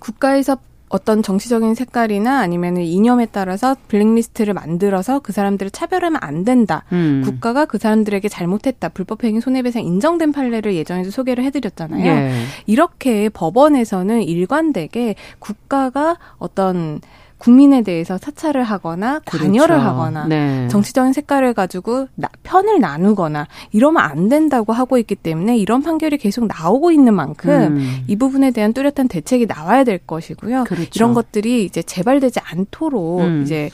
국가에서 0.00 0.56
어떤 0.92 1.22
정치적인 1.22 1.74
색깔이나 1.74 2.40
아니면 2.40 2.76
이념에 2.76 3.26
따라서 3.32 3.74
블랙리스트를 3.88 4.52
만들어서 4.52 5.20
그 5.20 5.32
사람들을 5.32 5.70
차별하면 5.70 6.20
안 6.22 6.44
된다. 6.44 6.84
음. 6.92 7.22
국가가 7.24 7.64
그 7.64 7.78
사람들에게 7.78 8.28
잘못했다. 8.28 8.90
불법행위 8.90 9.40
손해배상 9.40 9.82
인정된 9.82 10.32
판례를 10.32 10.74
예전에도 10.74 11.10
소개를 11.10 11.44
해드렸잖아요. 11.44 12.04
예. 12.04 12.32
이렇게 12.66 13.30
법원에서는 13.30 14.22
일관되게 14.22 15.14
국가가 15.38 16.18
어떤 16.36 17.00
국민에 17.42 17.82
대해서 17.82 18.18
사찰을 18.18 18.62
하거나 18.62 19.20
관여를 19.24 19.74
그렇죠. 19.74 19.84
하거나 19.84 20.26
네. 20.28 20.68
정치적인 20.68 21.12
색깔을 21.12 21.54
가지고 21.54 22.06
나, 22.14 22.28
편을 22.44 22.78
나누거나 22.78 23.48
이러면 23.72 24.00
안 24.00 24.28
된다고 24.28 24.72
하고 24.72 24.96
있기 24.96 25.16
때문에 25.16 25.58
이런 25.58 25.82
판결이 25.82 26.18
계속 26.18 26.46
나오고 26.46 26.92
있는 26.92 27.14
만큼 27.14 27.50
음. 27.50 28.04
이 28.06 28.14
부분에 28.14 28.52
대한 28.52 28.72
뚜렷한 28.72 29.08
대책이 29.08 29.46
나와야 29.46 29.82
될 29.82 29.98
것이고요. 29.98 30.64
그렇죠. 30.64 30.88
이런 30.94 31.14
것들이 31.14 31.64
이제 31.64 31.82
재발되지 31.82 32.38
않도록 32.44 33.22
음. 33.22 33.42
이제 33.42 33.70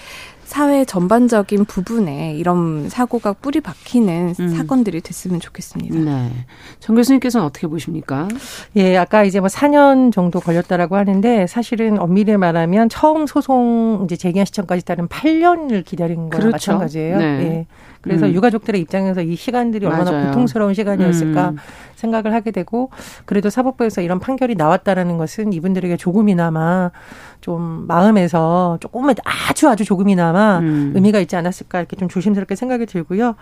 사회 0.49 0.87
전반적인 0.87 1.67
부분에 1.67 2.35
이런 2.35 2.89
사고가 2.89 3.35
뿌리 3.35 3.61
박히는 3.61 4.35
음. 4.41 4.49
사건들이 4.49 5.03
됐으면 5.03 5.41
좋겠습니다. 5.41 5.99
네. 5.99 6.31
정 6.81 6.97
교수님께서는 6.97 7.47
어떻게 7.47 7.67
보십니까? 7.67 8.29
예, 8.75 8.97
아까 8.97 9.25
이제 9.25 9.41
뭐 9.41 9.49
4년 9.49 10.11
정도 10.11 10.41
걸렸다라고 10.41 10.97
하는데 10.97 11.47
사실은 11.47 12.01
엄밀히 12.01 12.35
말하면 12.39 12.89
처음 12.89 13.27
소송 13.27 14.01
이제 14.07 14.17
재기한 14.17 14.47
시점까지 14.47 14.87
따른 14.87 15.07
8년을 15.07 15.85
기다린 15.85 16.31
거랑 16.31 16.49
그렇죠. 16.49 16.73
마찬가지예요. 16.73 17.19
네. 17.19 17.25
예. 17.25 17.67
그래서 18.01 18.27
음. 18.27 18.33
유가족들의 18.33 18.81
입장에서 18.81 19.23
이 19.23 19.35
시간들이 19.37 19.87
얼마나 19.87 20.11
맞아요. 20.11 20.27
고통스러운 20.27 20.75
시간이었을까 20.75 21.51
음. 21.51 21.57
생각을 21.97 22.33
하게 22.33 22.51
되고 22.51 22.91
그래도 23.25 23.51
사법부에서 23.51 24.03
이런 24.03 24.19
판결이 24.21 24.55
나왔다라는 24.55 25.19
것은 25.19 25.53
이분들에게 25.53 25.97
조금이나마 25.97 26.91
좀 27.41 27.87
마음에서 27.87 28.79
조금만 28.81 29.15
아주 29.25 29.69
아주 29.69 29.85
조금이나마 29.85 30.59
음. 30.59 30.93
의미가 30.95 31.21
있지 31.21 31.37
않았을까 31.37 31.81
이렇게 31.81 31.97
좀 31.97 32.09
조심스럽게 32.09 32.55
생각이 32.55 32.87
들고요. 32.87 33.35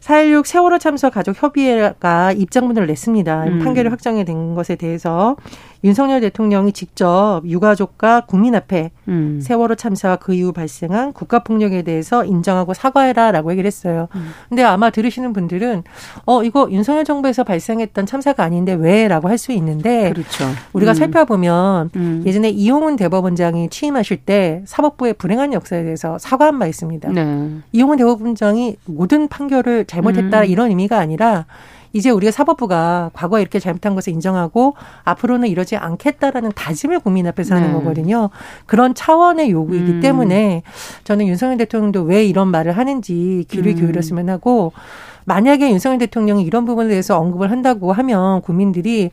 4.16 0.00 0.46
세월호 0.46 0.78
참석 0.78 1.14
가족 1.14 1.40
협의회가 1.40 2.32
입장문을 2.32 2.86
냈습니다. 2.86 3.44
음. 3.44 3.58
판결이 3.60 3.88
확정이 3.88 4.24
된 4.24 4.54
것에 4.54 4.74
대해서 4.74 5.36
윤석열 5.84 6.20
대통령이 6.20 6.72
직접 6.72 7.42
유가족과 7.44 8.22
국민 8.26 8.54
앞에 8.54 8.90
음. 9.08 9.40
세월호 9.42 9.74
참사와 9.74 10.16
그 10.16 10.32
이후 10.34 10.52
발생한 10.52 11.12
국가 11.12 11.40
폭력에 11.40 11.82
대해서 11.82 12.24
인정하고 12.24 12.72
사과해라라고 12.72 13.50
얘기를 13.52 13.66
했어요. 13.66 14.08
음. 14.14 14.30
근데 14.48 14.62
아마 14.62 14.90
들으시는 14.90 15.32
분들은 15.32 15.82
어 16.24 16.42
이거 16.42 16.68
윤석열 16.70 17.04
정부에서 17.04 17.44
발생했던 17.44 18.06
참사가 18.06 18.44
아닌데 18.44 18.72
왜라고 18.72 19.28
할 19.28 19.42
수 19.42 19.50
있는데 19.52 20.12
그렇죠. 20.12 20.44
우리가 20.72 20.92
음. 20.92 20.94
살펴보면 20.94 21.90
음. 21.96 22.22
예전에 22.24 22.48
이용훈 22.50 22.94
대법원장이 22.94 23.70
취임하실 23.70 24.18
때 24.18 24.62
사법부의 24.66 25.14
불행한 25.14 25.52
역사에 25.52 25.82
대해서 25.82 26.16
사과한 26.18 26.60
바 26.60 26.66
있습니다. 26.68 27.10
네. 27.10 27.48
이용훈 27.72 27.98
대법원장이 27.98 28.76
모든 28.84 29.26
판결을 29.26 29.86
잘못했다 29.86 30.42
음. 30.42 30.44
이런 30.46 30.68
의미가 30.68 30.96
아니라 30.98 31.46
이제 31.92 32.10
우리가 32.10 32.30
사법부가 32.30 33.10
과거에 33.12 33.42
이렇게 33.42 33.58
잘못한 33.58 33.94
것을 33.94 34.12
인정하고 34.12 34.74
앞으로는 35.04 35.48
이러지 35.48 35.76
않겠다라는 35.76 36.52
다짐을 36.54 37.00
국민 37.00 37.26
앞에서 37.26 37.54
하는 37.54 37.68
네. 37.68 37.74
거거든요. 37.74 38.30
그런 38.66 38.94
차원의 38.94 39.50
요구이기 39.50 39.92
음. 39.92 40.00
때문에 40.00 40.62
저는 41.04 41.26
윤석열 41.26 41.58
대통령도 41.58 42.02
왜 42.02 42.24
이런 42.24 42.48
말을 42.48 42.72
하는지 42.72 43.44
귀를 43.48 43.72
음. 43.72 43.76
기울였으면 43.76 44.28
하고 44.30 44.72
만약에 45.24 45.70
윤석열 45.70 45.98
대통령이 45.98 46.42
이런 46.44 46.64
부분에 46.64 46.88
대해서 46.88 47.18
언급을 47.18 47.50
한다고 47.50 47.92
하면 47.92 48.40
국민들이 48.42 49.10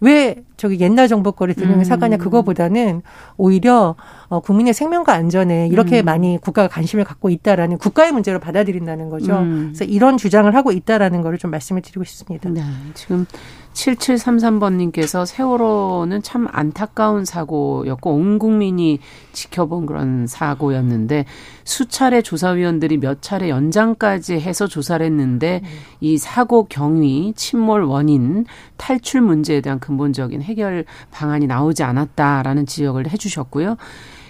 왜 0.00 0.36
저기 0.60 0.78
옛날 0.78 1.08
정부 1.08 1.32
거를 1.32 1.54
들으면 1.54 1.78
음. 1.78 1.84
사과냐 1.84 2.18
그거보다는 2.18 3.00
오히려 3.38 3.96
어, 4.28 4.40
국민의 4.40 4.74
생명과 4.74 5.14
안전에 5.14 5.68
이렇게 5.68 6.02
음. 6.02 6.04
많이 6.04 6.36
국가가 6.38 6.68
관심을 6.68 7.02
갖고 7.02 7.30
있다라는 7.30 7.78
국가의 7.78 8.12
문제로 8.12 8.38
받아들인다는 8.40 9.08
거죠. 9.08 9.38
음. 9.38 9.72
그래서 9.72 9.84
이런 9.84 10.18
주장을 10.18 10.54
하고 10.54 10.70
있다라는 10.70 11.22
거를 11.22 11.38
좀 11.38 11.50
말씀을 11.50 11.80
드리고 11.80 12.04
싶습니다. 12.04 12.50
네. 12.50 12.60
지금 12.92 13.24
7733번님께서 13.72 15.24
세월호는 15.24 16.22
참 16.22 16.48
안타까운 16.50 17.24
사고였고 17.24 18.12
온 18.12 18.38
국민이 18.38 18.98
지켜본 19.32 19.86
그런 19.86 20.26
사고였는데 20.26 21.24
수차례 21.64 22.20
조사위원들이 22.20 22.98
몇 22.98 23.22
차례 23.22 23.48
연장까지 23.48 24.40
해서 24.40 24.66
조사를 24.66 25.04
했는데 25.04 25.60
음. 25.62 25.68
이 26.00 26.18
사고 26.18 26.64
경위, 26.64 27.32
침몰 27.36 27.84
원인, 27.84 28.44
탈출 28.76 29.20
문제에 29.20 29.60
대한 29.60 29.78
근본적인 29.78 30.42
해결 30.50 30.84
방안이 31.10 31.46
나오지 31.46 31.82
않았다라는 31.82 32.66
지적을 32.66 33.10
해주셨고요. 33.10 33.76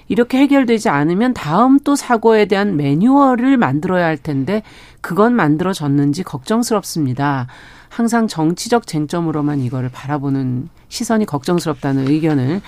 이렇게 0.08 0.38
해결되지 0.38 0.88
않으면 0.88 1.34
다음 1.34 1.78
또 1.78 1.94
사고에 1.94 2.46
대한 2.46 2.76
매뉴얼을 2.76 3.56
만들어야 3.56 4.06
할 4.06 4.16
텐데 4.16 4.62
그건 5.00 5.34
만들어졌는지 5.34 6.24
걱정스럽습니다. 6.24 7.46
항상 7.88 8.26
정치적 8.26 8.86
쟁점으로만 8.86 9.60
이거를 9.60 9.88
바라보는 9.88 10.68
시선이 10.88 11.26
걱정스럽다는 11.26 12.08
의견을 12.08 12.60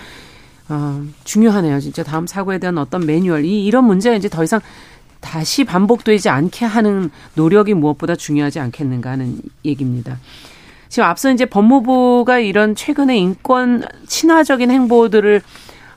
어, 0.68 1.02
중요하네요. 1.24 1.80
진짜 1.80 2.02
다음 2.02 2.26
사고에 2.26 2.58
대한 2.58 2.78
어떤 2.78 3.04
매뉴얼 3.04 3.44
이 3.44 3.64
이런 3.64 3.84
문제가 3.84 4.16
이제 4.16 4.28
더 4.28 4.44
이상 4.44 4.60
다시 5.20 5.64
반복되지 5.64 6.28
않게 6.28 6.64
하는 6.64 7.10
노력이 7.34 7.74
무엇보다 7.74 8.16
중요하지 8.16 8.60
않겠는가 8.60 9.10
하는 9.10 9.40
얘기입니다. 9.64 10.18
지금 10.92 11.08
앞서 11.08 11.32
이제 11.32 11.46
법무부가 11.46 12.38
이런 12.38 12.74
최근의 12.74 13.18
인권 13.18 13.82
친화적인 14.08 14.70
행보들을 14.70 15.40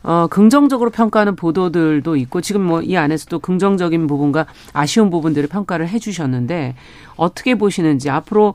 어, 0.04 0.28
긍정적으로 0.28 0.90
평가하는 0.90 1.36
보도들도 1.36 2.16
있고 2.16 2.40
지금 2.40 2.62
뭐 2.62 2.80
이 2.82 2.96
안에서도 2.96 3.40
긍정적인 3.40 4.08
부분과 4.08 4.46
아쉬운 4.72 5.10
부분들을 5.10 5.50
평가를 5.50 5.90
해 5.90 6.00
주셨는데 6.00 6.76
어떻게 7.18 7.56
보시는지 7.56 8.10
앞으로 8.10 8.54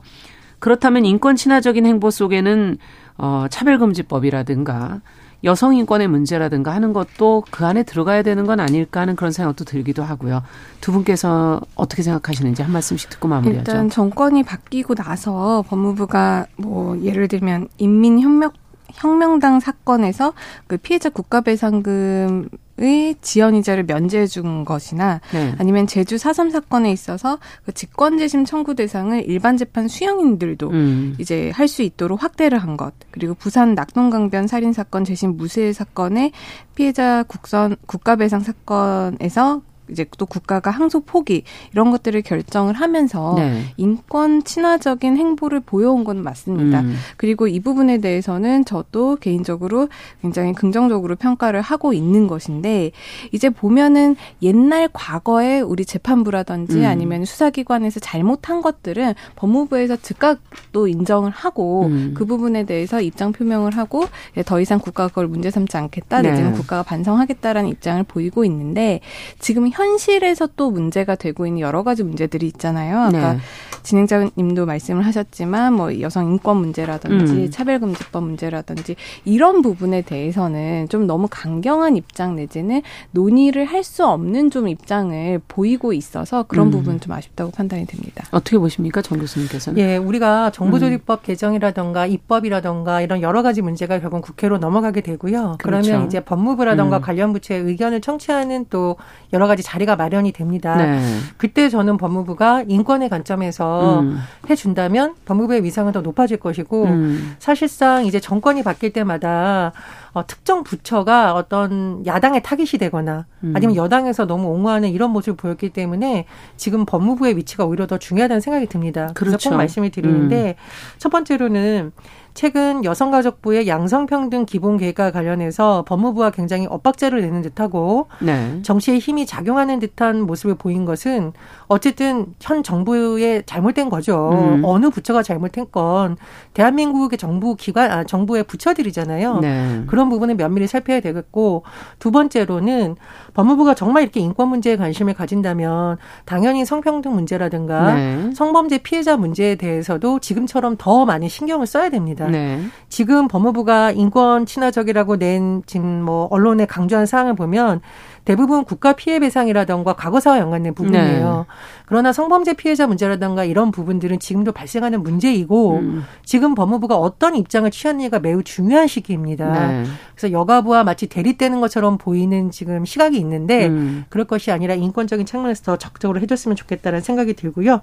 그렇다면 0.57 1.05
인권 1.05 1.35
친화적인 1.35 1.85
행보 1.85 2.09
속에는 2.09 2.79
어, 3.19 3.45
차별금지법이라든가 3.47 5.01
여성 5.43 5.75
인권의 5.75 6.07
문제라든가 6.07 6.73
하는 6.73 6.93
것도 6.93 7.43
그 7.49 7.65
안에 7.65 7.83
들어가야 7.83 8.21
되는 8.21 8.45
건 8.45 8.59
아닐까 8.59 9.01
하는 9.01 9.15
그런 9.15 9.31
생각도 9.31 9.65
들기도 9.65 10.03
하고요. 10.03 10.43
두 10.81 10.91
분께서 10.91 11.61
어떻게 11.75 12.03
생각하시는지 12.03 12.61
한 12.61 12.71
말씀씩 12.71 13.09
듣고 13.09 13.27
마무리하죠. 13.27 13.59
일단 13.59 13.89
정권이 13.89 14.43
바뀌고 14.43 14.95
나서 14.95 15.63
법무부가 15.67 16.45
뭐 16.57 17.01
예를 17.03 17.27
들면 17.27 17.69
인민혁명 17.77 18.51
혁명당 18.93 19.59
사건에서 19.59 20.33
그 20.67 20.77
피해자 20.77 21.09
국가배상금 21.09 22.49
의 22.77 23.15
지연이자를 23.21 23.83
면제해 23.83 24.25
준 24.25 24.65
것이나 24.65 25.21
네. 25.31 25.53
아니면 25.59 25.85
제주 25.85 26.17
사삼 26.17 26.49
사건에 26.49 26.91
있어서 26.91 27.37
그 27.63 27.73
직권재심 27.73 28.45
청구 28.45 28.73
대상을 28.73 29.23
일반 29.27 29.55
재판 29.55 29.87
수용인들도 29.87 30.69
음. 30.71 31.15
이제 31.19 31.51
할 31.53 31.67
수 31.71 31.83
있도록 31.83 32.23
확대를 32.23 32.57
한 32.57 32.75
것. 32.77 32.93
그리고 33.11 33.33
부산 33.33 33.75
낙동강변 33.75 34.47
살인 34.47 34.73
사건 34.73 35.05
재심 35.05 35.37
무죄 35.37 35.71
사건의 35.71 36.31
피해자 36.75 37.23
국선 37.23 37.77
국가배상 37.85 38.41
사건에서 38.41 39.61
이제 39.91 40.05
또 40.17 40.25
국가가 40.25 40.71
항소 40.71 41.01
포기 41.01 41.43
이런 41.73 41.91
것들을 41.91 42.21
결정을 42.21 42.73
하면서 42.73 43.35
네. 43.37 43.63
인권 43.77 44.43
친화적인 44.43 45.17
행보를 45.17 45.59
보여온 45.59 46.03
건 46.03 46.23
맞습니다. 46.23 46.81
음. 46.81 46.95
그리고 47.17 47.47
이 47.47 47.59
부분에 47.59 47.99
대해서는 47.99 48.65
저도 48.65 49.17
개인적으로 49.17 49.89
굉장히 50.21 50.53
긍정적으로 50.53 51.15
평가를 51.15 51.61
하고 51.61 51.93
있는 51.93 52.27
것인데 52.27 52.91
이제 53.31 53.49
보면은 53.49 54.15
옛날 54.41 54.89
과거에 54.91 55.59
우리 55.59 55.85
재판부라든지 55.85 56.79
음. 56.79 56.85
아니면 56.85 57.25
수사기관에서 57.25 57.99
잘못한 57.99 58.61
것들은 58.61 59.13
법무부에서 59.35 59.97
즉각 59.97 60.39
또 60.71 60.87
인정을 60.87 61.31
하고 61.31 61.85
음. 61.85 62.13
그 62.15 62.25
부분에 62.25 62.65
대해서 62.65 63.01
입장 63.01 63.31
표명을 63.31 63.77
하고 63.77 64.05
더 64.45 64.61
이상 64.61 64.79
국가가 64.79 65.09
그걸 65.09 65.27
문제 65.27 65.51
삼지 65.51 65.75
않겠다 65.75 66.21
내지는 66.21 66.51
네. 66.51 66.57
국가가 66.57 66.83
반성하겠다라는 66.83 67.69
입장을 67.69 68.03
보이고 68.03 68.45
있는데 68.45 69.01
지금 69.39 69.69
현 69.69 69.80
현실에서 69.81 70.47
또 70.55 70.71
문제가 70.71 71.15
되고 71.15 71.45
있는 71.45 71.59
여러 71.59 71.83
가지 71.83 72.03
문제들이 72.03 72.47
있잖아요. 72.47 72.99
아까 72.99 73.33
네. 73.33 73.39
진행자님도 73.83 74.65
말씀을 74.65 75.05
하셨지만 75.05 75.73
뭐 75.73 75.99
여성 76.01 76.31
인권 76.31 76.57
문제라든지 76.57 77.33
음. 77.33 77.51
차별금지법 77.51 78.23
문제라든지 78.23 78.95
이런 79.25 79.61
부분에 79.61 80.03
대해서는 80.03 80.87
좀 80.89 81.07
너무 81.07 81.27
강경한 81.29 81.97
입장 81.97 82.35
내지는 82.35 82.81
논의를 83.11 83.65
할 83.65 83.81
수 83.81 84.05
없는 84.05 84.51
좀 84.51 84.67
입장을 84.67 85.41
보이고 85.47 85.91
있어서 85.91 86.43
그런 86.43 86.67
음. 86.67 86.71
부분은 86.71 86.99
좀 86.99 87.13
아쉽다고 87.13 87.49
판단이 87.49 87.87
됩니다. 87.87 88.23
어떻게 88.29 88.59
보십니까, 88.59 89.01
정 89.01 89.17
교수님께서는? 89.17 89.81
예, 89.81 89.97
우리가 89.97 90.51
정부조직법 90.51 91.21
음. 91.21 91.25
개정이라던가 91.25 92.05
입법이라던가 92.05 93.01
이런 93.01 93.23
여러 93.23 93.41
가지 93.41 93.63
문제가 93.63 93.99
결국 93.99 94.21
국회로 94.21 94.59
넘어가게 94.59 95.01
되고요. 95.01 95.55
그렇죠. 95.57 95.81
그러면 95.89 96.05
이제 96.05 96.19
법무부라던가 96.19 96.97
음. 96.97 97.01
관련 97.01 97.33
부처의 97.33 97.61
의견을 97.61 98.01
청취하는 98.01 98.67
또 98.69 98.97
여러 99.33 99.47
가지 99.47 99.63
자리가 99.71 99.95
마련이 99.95 100.33
됩니다. 100.33 100.75
네. 100.75 100.99
그때 101.37 101.69
저는 101.69 101.95
법무부가 101.95 102.65
인권의 102.67 103.07
관점에서 103.07 104.01
음. 104.01 104.17
해준다면 104.49 105.15
법무부의 105.23 105.63
위상은 105.63 105.93
더 105.93 106.01
높아질 106.01 106.37
것이고 106.37 106.83
음. 106.83 107.35
사실상 107.39 108.05
이제 108.05 108.19
정권이 108.19 108.63
바뀔 108.63 108.91
때마다 108.91 109.71
어, 110.11 110.27
특정 110.27 110.63
부처가 110.65 111.33
어떤 111.33 112.05
야당의 112.05 112.43
타깃이 112.43 112.79
되거나 112.79 113.27
음. 113.45 113.53
아니면 113.55 113.77
여당에서 113.77 114.27
너무 114.27 114.49
옹호하는 114.49 114.89
이런 114.89 115.11
모습을 115.11 115.37
보였기 115.37 115.69
때문에 115.69 116.25
지금 116.57 116.85
법무부의 116.85 117.37
위치가 117.37 117.63
오히려 117.63 117.87
더 117.87 117.97
중요하다는 117.97 118.41
생각이 118.41 118.65
듭니다. 118.65 119.11
그래서 119.13 119.37
그렇죠. 119.37 119.51
꼭 119.51 119.55
말씀을 119.55 119.89
드리는데 119.89 120.57
음. 120.57 120.97
첫 120.97 121.09
번째로는 121.09 121.93
최근 122.33 122.83
여성가족부의 122.83 123.67
양성평등 123.67 124.45
기본계획과 124.45 125.11
관련해서 125.11 125.83
법무부가 125.87 126.31
굉장히 126.31 126.67
엇박자를 126.69 127.21
내는 127.21 127.41
듯하고 127.41 128.07
네. 128.19 128.61
정치의 128.63 128.99
힘이 128.99 129.25
작용하는 129.25 129.79
듯한 129.79 130.21
모습을 130.21 130.55
보인 130.55 130.85
것은 130.85 131.33
어쨌든 131.67 132.33
현 132.39 132.63
정부의 132.63 133.43
잘못된 133.45 133.89
거죠. 133.89 134.29
음. 134.31 134.61
어느 134.63 134.89
부처가 134.89 135.23
잘못한 135.23 135.65
건 135.71 136.17
대한민국의 136.53 137.17
정부 137.17 137.55
기관, 137.55 137.91
아, 137.91 138.03
정부의 138.03 138.43
부처들이잖아요. 138.43 139.39
네. 139.39 139.83
그런 139.87 140.09
부분은 140.09 140.37
면밀히 140.37 140.67
살펴야 140.67 140.99
되겠고 140.99 141.63
두 141.99 142.11
번째로는 142.11 142.95
법무부가 143.33 143.73
정말 143.73 144.03
이렇게 144.03 144.19
인권 144.19 144.49
문제에 144.49 144.75
관심을 144.75 145.13
가진다면 145.13 145.97
당연히 146.25 146.65
성평등 146.65 147.13
문제라든가 147.13 147.95
네. 147.95 148.31
성범죄 148.33 148.79
피해자 148.79 149.17
문제에 149.17 149.55
대해서도 149.55 150.19
지금처럼 150.19 150.75
더 150.77 151.05
많이 151.05 151.29
신경을 151.29 151.67
써야 151.67 151.89
됩니다. 151.89 152.20
네. 152.29 152.61
지금 152.89 153.27
법무부가 153.27 153.91
인권 153.91 154.45
친화적이라고 154.45 155.17
낸 155.17 155.63
지금 155.65 156.01
뭐 156.03 156.27
언론에 156.29 156.65
강조한 156.65 157.05
사항을 157.05 157.35
보면 157.35 157.81
대부분 158.23 158.63
국가 158.63 158.93
피해 158.93 159.19
배상이라던가 159.19 159.93
과거사와 159.93 160.39
연관된 160.39 160.75
부분이에요. 160.75 161.45
네. 161.47 161.53
그러나 161.85 162.13
성범죄 162.13 162.53
피해자 162.53 162.87
문제라던가 162.87 163.43
이런 163.43 163.71
부분들은 163.71 164.19
지금도 164.19 164.51
발생하는 164.51 165.01
문제이고 165.03 165.77
음. 165.77 166.03
지금 166.23 166.55
법무부가 166.55 166.95
어떤 166.95 167.35
입장을 167.35 167.69
취하느냐가 167.71 168.19
매우 168.19 168.43
중요한 168.43 168.87
시기입니다. 168.87 169.67
네. 169.67 169.83
그래서 170.15 170.31
여가부와 170.31 170.83
마치 170.83 171.07
대립되는 171.07 171.59
것처럼 171.59 171.97
보이는 171.97 172.51
지금 172.51 172.85
시각이 172.85 173.17
있는데 173.17 173.67
음. 173.67 174.05
그럴 174.09 174.25
것이 174.25 174.51
아니라 174.51 174.75
인권적인 174.75 175.25
측면에서 175.25 175.63
더 175.63 175.77
적극적으로 175.77 176.19
해줬으면 176.21 176.55
좋겠다는 176.55 177.01
생각이 177.01 177.33
들고요. 177.33 177.81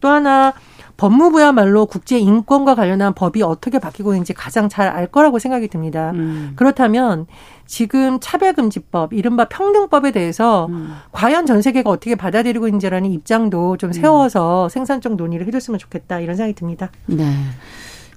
또 0.00 0.08
하나 0.08 0.52
법무부야말로 0.96 1.86
국제 1.86 2.18
인권과 2.18 2.74
관련한 2.74 3.14
법이 3.14 3.42
어떻게 3.42 3.78
바뀌고 3.78 4.14
있는지 4.14 4.34
가장 4.34 4.68
잘 4.68 4.88
알 4.88 5.06
거라고 5.06 5.38
생각이 5.38 5.68
듭니다. 5.68 6.12
음. 6.14 6.52
그렇다면 6.56 7.26
지금 7.68 8.18
차별금지법, 8.18 9.12
이른바 9.12 9.44
평등법에 9.44 10.10
대해서 10.10 10.66
음. 10.70 10.94
과연 11.12 11.44
전 11.44 11.60
세계가 11.60 11.90
어떻게 11.90 12.14
받아들이고 12.14 12.66
있는지라는 12.66 13.12
입장도 13.12 13.76
좀 13.76 13.90
음. 13.90 13.92
세워서 13.92 14.64
음. 14.64 14.68
생산적 14.70 15.16
논의를 15.16 15.46
해줬으면 15.46 15.78
좋겠다 15.78 16.18
이런 16.18 16.34
생각이 16.34 16.54
듭니다. 16.54 16.90
네. 17.06 17.30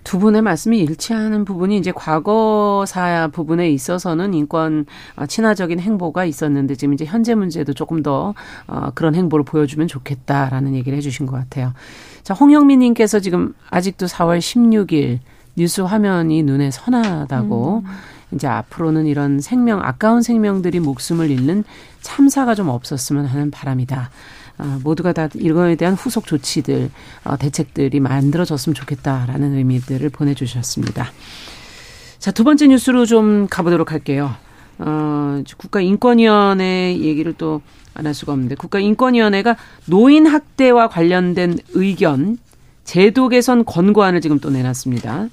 두 0.05 0.19
분의 0.19 0.41
말씀이 0.41 0.79
일치하는 0.79 1.43
부분이 1.43 1.77
이제 1.77 1.91
과거사 1.91 3.29
부분에 3.33 3.69
있어서는 3.69 4.33
인권 4.33 4.85
어, 5.17 5.25
친화적인 5.25 5.79
행보가 5.79 6.23
있었는데 6.23 6.75
지금 6.75 6.93
이제 6.93 7.03
현재 7.03 7.35
문제도 7.35 7.71
조금 7.73 8.01
더 8.01 8.33
어, 8.67 8.91
그런 8.95 9.15
행보를 9.15 9.43
보여주면 9.43 9.89
좋겠다라는 9.89 10.75
얘기를 10.75 10.97
해주신 10.97 11.25
것 11.25 11.33
같아요. 11.33 11.73
자, 12.23 12.33
홍영민님께서 12.33 13.19
지금 13.19 13.53
아직도 13.69 14.05
4월 14.05 14.39
16일 14.39 15.19
뉴스 15.55 15.81
화면이 15.81 16.43
눈에 16.43 16.71
선하다고 16.71 17.83
음. 17.85 17.91
이제 18.33 18.47
앞으로는 18.47 19.05
이런 19.05 19.39
생명 19.39 19.81
아까운 19.83 20.21
생명들이 20.21 20.79
목숨을 20.79 21.29
잃는 21.29 21.63
참사가 22.01 22.55
좀 22.55 22.69
없었으면 22.69 23.25
하는 23.25 23.51
바람이다. 23.51 24.09
어, 24.59 24.79
모두가 24.83 25.13
다 25.13 25.29
이거에 25.33 25.75
대한 25.75 25.93
후속 25.95 26.25
조치들, 26.27 26.89
어, 27.23 27.37
대책들이 27.37 27.99
만들어졌으면 27.99 28.73
좋겠다라는 28.73 29.55
의미들을 29.55 30.09
보내주셨습니다. 30.09 31.11
자, 32.19 32.31
두 32.31 32.43
번째 32.43 32.67
뉴스로 32.67 33.05
좀 33.05 33.47
가보도록 33.49 33.91
할게요. 33.91 34.31
어, 34.77 35.43
국가인권위원회 35.57 36.97
얘기를 36.99 37.33
또 37.33 37.61
안 37.93 38.05
할 38.05 38.13
수가 38.13 38.33
없는데 38.33 38.55
국가인권위원회가 38.55 39.57
노인 39.85 40.25
학대와 40.25 40.87
관련된 40.87 41.59
의견 41.73 42.37
제도 42.83 43.27
개선 43.27 43.65
권고안을 43.65 44.21
지금 44.21 44.39
또 44.39 44.49
내놨습니다. 44.49 45.27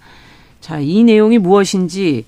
자, 0.60 0.80
이 0.80 1.04
내용이 1.04 1.38
무엇인지 1.38 2.26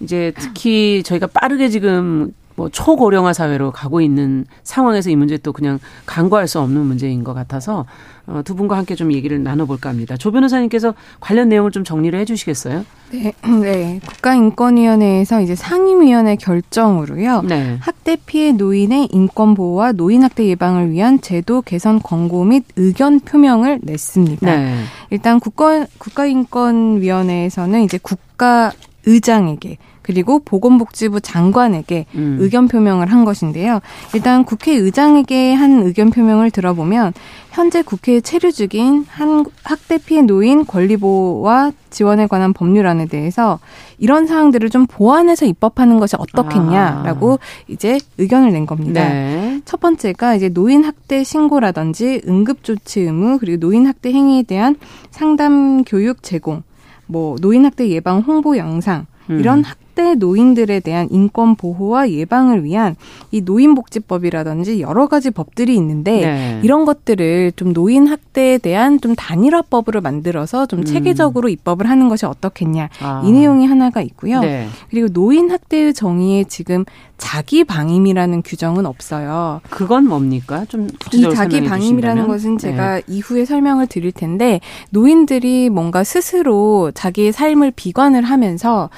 이제 0.00 0.32
특히 0.36 1.02
저희가 1.04 1.26
빠르게 1.26 1.68
지금 1.68 2.32
뭐 2.60 2.68
초고령화 2.68 3.32
사회로 3.32 3.70
가고 3.70 4.02
있는 4.02 4.44
상황에서 4.64 5.08
이 5.08 5.16
문제 5.16 5.38
또 5.38 5.50
그냥 5.52 5.78
간과할 6.04 6.46
수 6.46 6.60
없는 6.60 6.82
문제인 6.82 7.24
것 7.24 7.32
같아서 7.32 7.86
어, 8.26 8.42
두 8.44 8.54
분과 8.54 8.76
함께 8.76 8.94
좀 8.94 9.12
얘기를 9.12 9.42
나눠볼까 9.42 9.88
합니다. 9.88 10.16
조 10.18 10.30
변호사님께서 10.30 10.92
관련 11.20 11.48
내용을 11.48 11.70
좀 11.70 11.84
정리를 11.84 12.18
해주시겠어요? 12.20 12.84
네, 13.12 13.32
네. 13.62 14.00
국가인권위원회에서 14.06 15.40
이제 15.40 15.54
상임위원회 15.54 16.36
결정으로요. 16.36 17.42
네. 17.42 17.78
학대 17.80 18.16
피해 18.26 18.52
노인의 18.52 19.08
인권 19.10 19.54
보호와 19.54 19.92
노인 19.92 20.22
학대 20.22 20.46
예방을 20.46 20.90
위한 20.90 21.20
제도 21.22 21.62
개선 21.62 21.98
권고 21.98 22.44
및 22.44 22.64
의견 22.76 23.20
표명을 23.20 23.80
냈습니다. 23.82 24.46
네. 24.46 24.84
일단 25.08 25.40
국가 25.40 25.86
국가인권위원회에서는 25.96 27.82
이제 27.84 27.98
국가 28.00 28.70
의장에게 29.06 29.78
그리고 30.02 30.40
보건복지부 30.40 31.20
장관에게 31.20 32.06
음. 32.14 32.38
의견 32.40 32.68
표명을 32.68 33.12
한 33.12 33.24
것인데요. 33.24 33.80
일단 34.14 34.44
국회의장에게 34.44 35.52
한 35.52 35.82
의견 35.82 36.10
표명을 36.10 36.50
들어보면 36.50 37.12
현재 37.50 37.82
국회에 37.82 38.20
체류 38.20 38.52
중인 38.52 39.06
한 39.08 39.44
학대 39.64 39.98
피해 39.98 40.22
노인 40.22 40.64
권리 40.64 40.96
보호와 40.96 41.72
지원에 41.90 42.26
관한 42.26 42.52
법률안에 42.52 43.06
대해서 43.06 43.58
이런 43.98 44.26
사항들을 44.26 44.70
좀 44.70 44.86
보완해서 44.86 45.46
입법하는 45.46 45.98
것이 45.98 46.16
어떻겠냐라고 46.16 47.34
아. 47.34 47.64
이제 47.68 47.98
의견을 48.18 48.52
낸 48.52 48.66
겁니다. 48.66 49.08
네. 49.08 49.60
첫 49.64 49.80
번째가 49.80 50.36
이제 50.36 50.48
노인 50.48 50.84
학대 50.84 51.24
신고라든지 51.24 52.22
응급 52.28 52.62
조치 52.62 53.00
의무 53.00 53.38
그리고 53.38 53.58
노인 53.58 53.86
학대 53.86 54.12
행위에 54.12 54.44
대한 54.44 54.76
상담 55.10 55.82
교육 55.84 56.22
제공 56.22 56.62
뭐 57.06 57.36
노인 57.40 57.64
학대 57.64 57.88
예방 57.88 58.20
홍보 58.20 58.56
영상 58.56 59.06
이런 59.28 59.60
음. 59.60 59.64
학대 60.00 60.14
노인들에 60.14 60.80
대한 60.80 61.08
인권 61.10 61.54
보호와 61.54 62.10
예방을 62.10 62.64
위한 62.64 62.96
이 63.30 63.42
노인복지법이라든지 63.42 64.80
여러 64.80 65.06
가지 65.06 65.30
법들이 65.30 65.74
있는데 65.76 66.20
네. 66.20 66.60
이런 66.64 66.84
것들을 66.84 67.52
좀 67.56 67.72
노인 67.72 68.06
학대에 68.06 68.58
대한 68.58 69.00
좀 69.00 69.14
단일화법으로 69.14 70.00
만들어서 70.00 70.66
좀 70.66 70.80
음. 70.80 70.84
체계적으로 70.84 71.48
입법을 71.48 71.88
하는 71.88 72.08
것이 72.08 72.26
어떻겠냐 72.26 72.88
아. 73.00 73.22
이 73.24 73.30
내용이 73.32 73.66
하나가 73.66 74.00
있고요. 74.00 74.40
네. 74.40 74.66
그리고 74.88 75.08
노인 75.08 75.50
학대의 75.50 75.92
정의에 75.94 76.44
지금 76.44 76.84
자기 77.18 77.64
방임이라는 77.64 78.42
규정은 78.42 78.86
없어요. 78.86 79.60
그건 79.68 80.06
뭡니까? 80.08 80.64
좀 80.68 80.88
이 81.12 81.34
자기 81.34 81.62
방임이라는 81.64 82.28
것은 82.28 82.58
제가 82.58 82.96
네. 82.96 83.02
이후에 83.08 83.44
설명을 83.44 83.86
드릴 83.86 84.12
텐데 84.12 84.60
노인들이 84.90 85.70
뭔가 85.70 86.04
스스로 86.04 86.90
자기의 86.94 87.32
삶을 87.32 87.72
비관을 87.72 88.22
하면서 88.22 88.90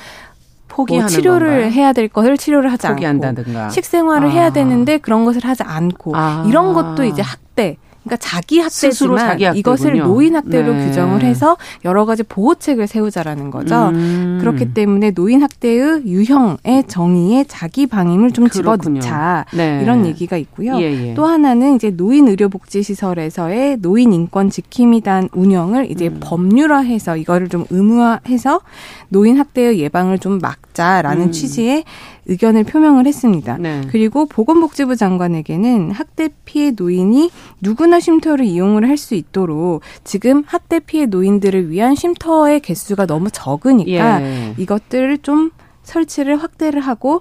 포기하는 0.73 1.05
뭐 1.05 1.09
치료를 1.09 1.49
건가요? 1.49 1.71
해야 1.71 1.93
될 1.93 2.09
것을 2.09 2.37
치료를 2.39 2.73
하지 2.73 2.87
포기한다든가. 2.89 3.61
않고 3.65 3.73
식생활을 3.73 4.29
아. 4.29 4.31
해야 4.31 4.51
되는데 4.51 4.99
그런 4.99 5.25
것을 5.25 5.45
하지 5.45 5.63
않고 5.63 6.17
아. 6.17 6.45
이런 6.47 6.73
것도 6.73 7.05
이제 7.05 7.21
학대 7.23 7.77
그러니까 8.05 8.17
자기 8.17 8.59
학대지만 8.59 9.19
자기 9.19 9.59
이것을 9.59 9.99
노인 9.99 10.35
학대로 10.35 10.73
네. 10.73 10.87
규정을 10.87 11.23
해서 11.23 11.57
여러 11.85 12.05
가지 12.05 12.23
보호책을 12.23 12.87
세우자라는 12.87 13.51
거죠. 13.51 13.88
음. 13.88 14.38
그렇기 14.41 14.75
때문에 14.75 15.12
노인 15.12 15.43
학대의 15.43 16.03
유형의 16.07 16.85
정의에 16.88 17.45
자기 17.47 17.87
방임을 17.87 18.33
좀 18.33 18.49
집어넣자 18.49 19.45
네. 19.55 19.81
이런 19.83 20.05
얘기가 20.07 20.37
있고요. 20.37 20.81
예, 20.81 21.11
예. 21.11 21.15
또 21.15 21.27
하나는 21.27 21.77
이제 21.77 21.91
노인 21.91 22.29
의료 22.29 22.49
복지 22.49 22.83
시설에서의 22.83 23.79
노인 23.81 24.12
인권 24.12 24.51
지킴이 24.51 25.03
단 25.03 25.29
운영을 25.33 25.91
이제 25.91 26.09
음. 26.09 26.19
법률화해서 26.21 27.17
이거를 27.17 27.49
좀 27.49 27.65
의무화해서 27.71 28.61
노인 29.09 29.38
학대의 29.38 29.79
예방을 29.79 30.19
좀 30.19 30.38
막자라는 30.38 31.27
음. 31.27 31.33
취지의 31.33 31.85
의견을 32.27 32.65
표명을 32.65 33.07
했습니다. 33.07 33.59
네. 33.59 33.81
그리고 33.91 34.27
보건복지부 34.27 34.97
장관에게는 34.97 35.91
학대 35.91 36.29
피해 36.45 36.71
노인이 36.71 37.31
누구나 37.61 38.01
쉼터를 38.01 38.45
이용을 38.45 38.89
할 38.89 38.97
수 39.03 39.15
있도록 39.17 39.83
지금 40.05 40.45
학대 40.47 40.79
피해 40.79 41.07
노인들을 41.07 41.71
위한 41.71 41.97
쉼터의 41.97 42.61
개수가 42.61 43.07
너무 43.07 43.31
적으니까 43.33 44.23
예. 44.23 44.55
이것들을 44.59 45.19
좀 45.19 45.51
설치를 45.83 46.41
확대를 46.41 46.81
하고 46.81 47.21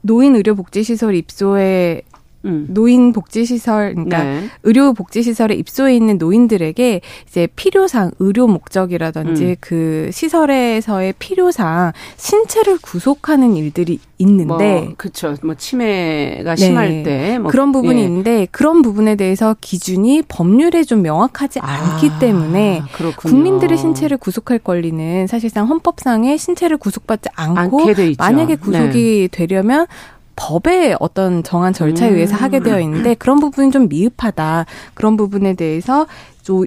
노인 0.00 0.36
의료 0.36 0.54
복지 0.54 0.82
시설 0.82 1.14
입소에 1.14 2.02
음. 2.44 2.66
노인 2.68 3.12
복지 3.12 3.44
시설 3.44 3.94
그러니까 3.94 4.22
네. 4.22 4.48
의료 4.62 4.92
복지 4.92 5.22
시설에 5.22 5.54
입소해 5.54 5.96
있는 5.96 6.18
노인들에게 6.18 7.00
이제 7.28 7.48
필요상 7.56 8.12
의료 8.18 8.46
목적이라든지 8.46 9.44
음. 9.44 9.56
그 9.60 10.10
시설에서의 10.12 11.14
필요상 11.18 11.92
신체를 12.16 12.78
구속하는 12.80 13.56
일들이 13.56 13.98
있는데 14.18 14.80
뭐, 14.82 14.94
그렇죠. 14.96 15.34
뭐 15.42 15.54
치매가 15.54 16.56
심할 16.56 16.88
네. 16.88 17.02
때 17.02 17.38
뭐 17.38 17.50
그런 17.50 17.72
부분이 17.72 18.00
예. 18.00 18.04
있는데 18.04 18.46
그런 18.50 18.82
부분에 18.82 19.16
대해서 19.16 19.56
기준이 19.60 20.22
법률에 20.28 20.84
좀 20.84 21.02
명확하지 21.02 21.60
않기 21.60 22.10
아, 22.10 22.18
때문에 22.18 22.82
그렇군요. 22.92 23.32
국민들의 23.34 23.76
신체를 23.76 24.16
구속할 24.16 24.58
권리는 24.58 25.26
사실상 25.26 25.66
헌법상에 25.68 26.36
신체를 26.36 26.76
구속받지 26.76 27.28
않고 27.34 27.80
만약에 28.18 28.56
구속이 28.56 28.92
네. 29.20 29.28
되려면 29.30 29.86
법의 30.38 30.96
어떤 31.00 31.42
정한 31.42 31.72
절차에 31.72 32.10
의해서 32.10 32.36
음. 32.36 32.42
하게 32.42 32.60
되어 32.60 32.80
있는데 32.80 33.14
그런 33.14 33.40
부분이 33.40 33.72
좀 33.72 33.88
미흡하다. 33.88 34.66
그런 34.94 35.16
부분에 35.16 35.54
대해서 35.54 36.06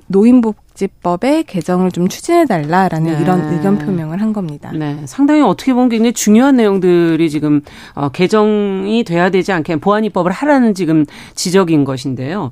노인복지법의 0.07 1.45
개정을 1.45 1.91
좀 1.91 2.07
추진해달라라는 2.07 3.13
네. 3.13 3.21
이런 3.21 3.53
의견 3.53 3.79
표명을 3.79 4.21
한 4.21 4.33
겁니다. 4.33 4.71
네. 4.75 5.01
상당히 5.05 5.41
어떻게 5.41 5.73
보면 5.73 5.89
굉장히 5.89 6.13
중요한 6.13 6.57
내용들이 6.57 7.29
지금 7.29 7.61
어, 7.95 8.09
개정이 8.09 9.03
돼야 9.05 9.29
되지 9.29 9.53
않게 9.53 9.77
보안 9.77 10.03
입법을 10.03 10.31
하라는 10.31 10.75
지금 10.75 11.05
지적인 11.33 11.85
것인데요. 11.85 12.51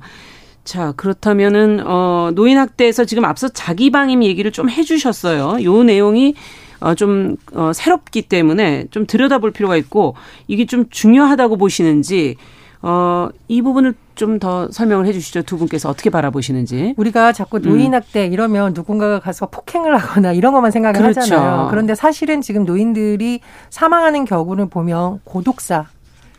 자, 0.64 0.92
그렇다면은, 0.92 1.80
어, 1.86 2.30
노인학대에서 2.34 3.04
지금 3.04 3.24
앞서 3.24 3.48
자기방임 3.48 4.22
얘기를 4.22 4.52
좀 4.52 4.68
해주셨어요. 4.68 5.64
요 5.64 5.82
내용이 5.82 6.34
어, 6.34 6.34
좀 6.96 7.36
어, 7.54 7.72
새롭기 7.74 8.22
때문에 8.22 8.86
좀 8.90 9.06
들여다볼 9.06 9.50
필요가 9.52 9.76
있고 9.76 10.14
이게 10.48 10.66
좀 10.66 10.86
중요하다고 10.90 11.56
보시는지 11.56 12.36
어, 12.82 13.28
이 13.48 13.60
부분을 13.62 13.94
좀 14.14 14.38
더 14.38 14.70
설명을 14.70 15.06
해 15.06 15.12
주시죠. 15.14 15.42
두 15.42 15.56
분께서 15.56 15.88
어떻게 15.88 16.10
바라보시는지. 16.10 16.94
우리가 16.98 17.32
자꾸 17.32 17.58
노인학대 17.58 18.26
음. 18.26 18.32
이러면 18.34 18.72
누군가가 18.74 19.18
가서 19.18 19.46
폭행을 19.46 19.96
하거나 19.96 20.32
이런 20.32 20.52
것만 20.52 20.70
생각을 20.70 21.00
그렇죠. 21.00 21.20
하잖아요. 21.20 21.68
그런데 21.70 21.94
사실은 21.94 22.42
지금 22.42 22.64
노인들이 22.66 23.40
사망하는 23.70 24.26
경우를 24.26 24.66
보면 24.66 25.20
고독사, 25.24 25.86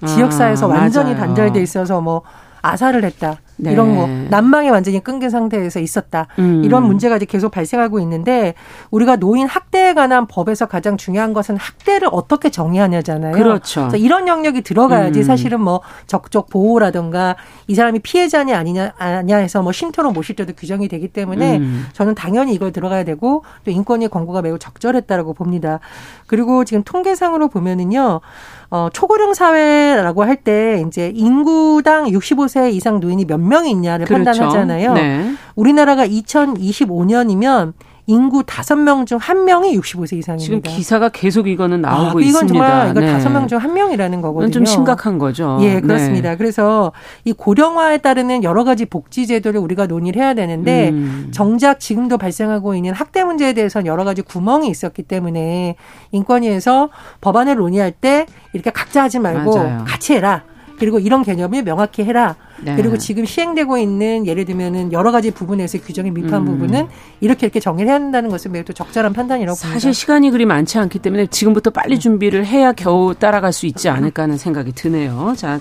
지역사에서 0.06 0.68
아, 0.68 0.78
완전히. 0.78 1.16
단절돼 1.16 1.60
있어서 1.64 2.02
뭐 2.02 2.22
아사를 2.62 3.04
했다. 3.04 3.38
네. 3.62 3.72
이런 3.72 3.96
거 3.96 4.08
난망이 4.30 4.70
완전히 4.70 5.04
끊긴 5.04 5.30
상태에서 5.30 5.80
있었다. 5.80 6.28
음. 6.40 6.64
이런 6.64 6.84
문제가 6.84 7.18
이제 7.18 7.26
계속 7.26 7.52
발생하고 7.52 8.00
있는데 8.00 8.56
우리가 8.90 9.18
노인 9.18 9.48
학대에 9.48 9.94
관한 9.94 10.26
법에서 10.26 10.66
가장 10.66 10.98
중요한 10.98 11.34
것은 11.34 11.58
학대를 11.58 12.10
어떻게 12.12 12.50
정의하냐잖아요. 12.50 13.34
그렇죠. 13.34 13.82
그래서 13.82 13.98
이런 13.98 14.28
영역이 14.28 14.62
들어가야지 14.62 15.20
음. 15.20 15.24
사실은 15.24 15.62
뭐 15.62 15.82
적적 16.08 16.50
보호라든가 16.50 17.36
이 17.68 17.76
사람이 17.76 18.00
피해자냐 18.00 18.58
아니냐 18.58 18.94
아냐 18.98 19.38
해서 19.38 19.62
뭐 19.62 19.72
쉼터로 19.72 20.12
모실 20.12 20.36
때도 20.36 20.54
규정이 20.54 20.88
되기 20.88 21.08
때문에 21.08 21.58
음. 21.58 21.86
저는 21.94 22.16
당연히 22.16 22.54
이걸 22.54 22.72
들어가야 22.72 23.04
되고 23.04 23.44
또 23.64 23.70
인권위 23.70 24.08
권고가 24.08 24.42
매우 24.42 24.58
적절했다라고 24.58 25.34
봅니다. 25.34 25.80
그리고 26.26 26.66
지금 26.66 26.84
통계상으로 26.84 27.48
보면은요. 27.50 28.22
어, 28.72 28.88
초고령 28.92 29.34
사회라고 29.34 30.24
할 30.24 30.38
때 30.44 30.84
이제 30.88 31.12
인구당 31.14 32.06
65세 32.06 32.74
이상 32.74 33.00
노인이 33.00 33.26
몇 33.26 33.40
명이 33.40 33.70
있냐를 33.70 34.06
그렇죠. 34.08 34.24
판단하잖아요. 34.24 34.94
네. 34.94 35.34
우리나라가 35.56 36.08
2025년이면 36.08 37.74
인구 38.12 38.44
다섯 38.46 38.76
명 38.76 39.06
중 39.06 39.18
한명이 39.18 39.78
65세 39.80 40.18
이상입니다. 40.18 40.38
지금 40.46 40.62
기사가 40.62 41.10
계속 41.10 41.48
이거는 41.48 41.82
나오고 41.82 42.20
아, 42.20 42.22
이건 42.22 42.24
있습니다. 42.24 42.48
정말 42.54 42.92
이거 42.92 43.02
다섯 43.02 43.30
네. 43.30 43.34
명중 43.36 43.58
한 43.58 43.74
명이라는 43.74 44.22
거거든요. 44.22 44.52
좀 44.52 44.66
심각한 44.66 45.18
거죠. 45.18 45.58
예, 45.62 45.76
네. 45.76 45.82
그렇습니다. 45.82 46.32
네. 46.32 46.38
그래서 46.38 46.92
이 47.24 47.32
고령화에 47.34 48.00
따르는 48.00 48.44
여러 48.44 48.64
가지 48.64 48.86
복지 48.86 49.26
제도를 49.28 49.60
우리가 49.62 49.88
논의를 49.88 50.22
해야 50.22 50.34
되는데 50.34 50.90
음. 50.90 51.30
정작 51.34 51.80
지금도 51.80 52.18
발생하고 52.18 52.76
있는 52.76 52.94
학대 52.94 53.24
문제에 53.24 53.54
대해서는 53.54 53.86
여러 53.88 54.04
가지 54.04 54.22
구멍이 54.22 54.68
있었기 54.70 55.04
때문에 55.04 55.76
인권위에서 56.12 56.90
법안을 57.22 57.56
논의할 57.56 57.92
때 57.92 58.26
이렇게 58.54 58.70
각자 58.72 59.04
하지 59.04 59.20
말고 59.20 59.56
맞아요. 59.56 59.86
같이 59.88 60.14
해라. 60.14 60.44
그리고 60.82 60.98
이런 60.98 61.22
개념을 61.22 61.62
명확히 61.62 62.04
해라. 62.04 62.36
네. 62.60 62.76
그리고 62.76 62.98
지금 62.98 63.24
시행되고 63.24 63.78
있는 63.78 64.26
예를 64.26 64.46
들면은 64.46 64.92
여러 64.92 65.12
가지 65.12 65.30
부분에서 65.30 65.78
규정이 65.78 66.10
미흡한 66.10 66.42
음. 66.42 66.46
부분은 66.46 66.88
이렇게 67.20 67.46
이렇게 67.46 67.60
정리를 67.60 67.88
해야 67.88 67.94
한다는 67.94 68.32
것은 68.32 68.52
매우 68.52 68.64
또 68.64 68.74
적절한 68.74 69.14
판단이라고 69.14 69.56
봅니다. 69.56 69.74
사실 69.76 69.94
시간이 69.94 70.32
그리 70.32 70.48
많지 70.48 70.80
않기 70.80 70.98
때문에 70.98 71.28
지금부터 71.28 71.70
빨리 71.70 72.00
준비를 72.00 72.48
해야 72.48 72.72
겨우 72.72 73.14
따라갈 73.14 73.54
수 73.54 73.68
있지 73.68 73.90
않을까 73.90 74.24
하는 74.24 74.40
생각이 74.40 74.72
드네요. 74.72 75.36
자, 75.38 75.60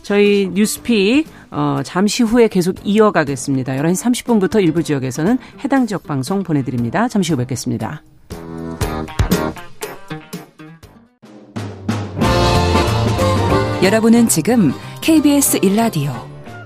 저희 0.00 0.48
뉴스픽 0.50 1.26
어, 1.50 1.80
잠시 1.84 2.22
후에 2.22 2.48
계속 2.48 2.76
이어가겠습니다. 2.82 3.74
11시 3.74 4.24
30분부터 4.24 4.62
일부 4.62 4.82
지역에서는 4.82 5.36
해당 5.62 5.86
지역 5.86 6.04
방송 6.04 6.42
보내드립니다. 6.42 7.08
잠시 7.08 7.32
후 7.32 7.36
뵙겠습니다. 7.36 8.02
여러분은 13.82 14.28
지금 14.28 14.70
KBS 15.00 15.58
1라디오 15.58 16.12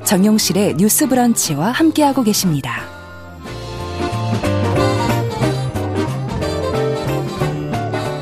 정용실의 0.04 0.74
뉴스 0.74 1.08
브런치와 1.08 1.70
함께하고 1.70 2.22
계십니다. 2.22 2.82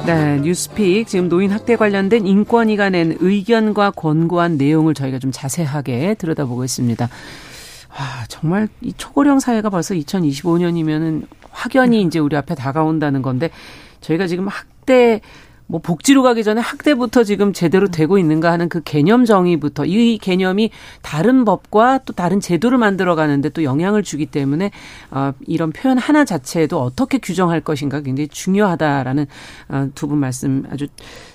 네, 0.07 0.39
뉴스픽 0.39 1.09
지금 1.09 1.29
노인 1.29 1.51
학대 1.51 1.75
관련된 1.75 2.25
인권위가 2.25 2.91
낸 2.91 3.17
의견과 3.19 3.91
권고한 3.91 4.57
내용을 4.59 4.95
저희가 4.95 5.19
좀 5.19 5.33
자세하게 5.33 6.15
들여다보고 6.15 6.63
있습니다. 6.63 7.05
와, 7.05 8.25
정말 8.29 8.69
이 8.81 8.93
초고령 8.97 9.41
사회가 9.41 9.71
벌써 9.71 9.95
2025년이면은 9.95 11.27
확연히 11.51 12.01
이제 12.03 12.21
우리 12.21 12.37
앞에 12.37 12.55
다가온다는 12.55 13.23
건데 13.23 13.51
저희가 14.03 14.29
지금 14.29 14.47
학대 14.47 15.21
뭐 15.67 15.81
복지로 15.81 16.23
가기 16.23 16.45
전에 16.45 16.61
학대부터 16.61 17.25
지금 17.25 17.53
제대로 17.53 17.89
되고 17.89 18.19
있는가 18.19 18.53
하는 18.53 18.69
그 18.69 18.81
개념 18.85 19.25
정의부터 19.25 19.87
이 19.87 20.19
개념이 20.19 20.71
다른 21.03 21.45
법과 21.45 22.01
또 22.05 22.13
다른 22.13 22.39
제도를 22.41 22.79
만들어 22.79 23.15
가는데 23.17 23.49
또 23.49 23.65
영향을 23.65 24.03
주기 24.03 24.27
때문에 24.27 24.71
어 25.11 25.33
이런 25.47 25.73
표현 25.73 25.99
하나 25.99 26.25
자체에도 26.25 26.81
어떻게 26.81 27.19
규정할 27.19 27.61
것인가 27.61 28.01
굉장히 28.03 28.29
중요하다라는 28.29 29.27
어 29.71 29.89
두분 29.95 30.19
말씀 30.19 30.65
아주 30.71 30.87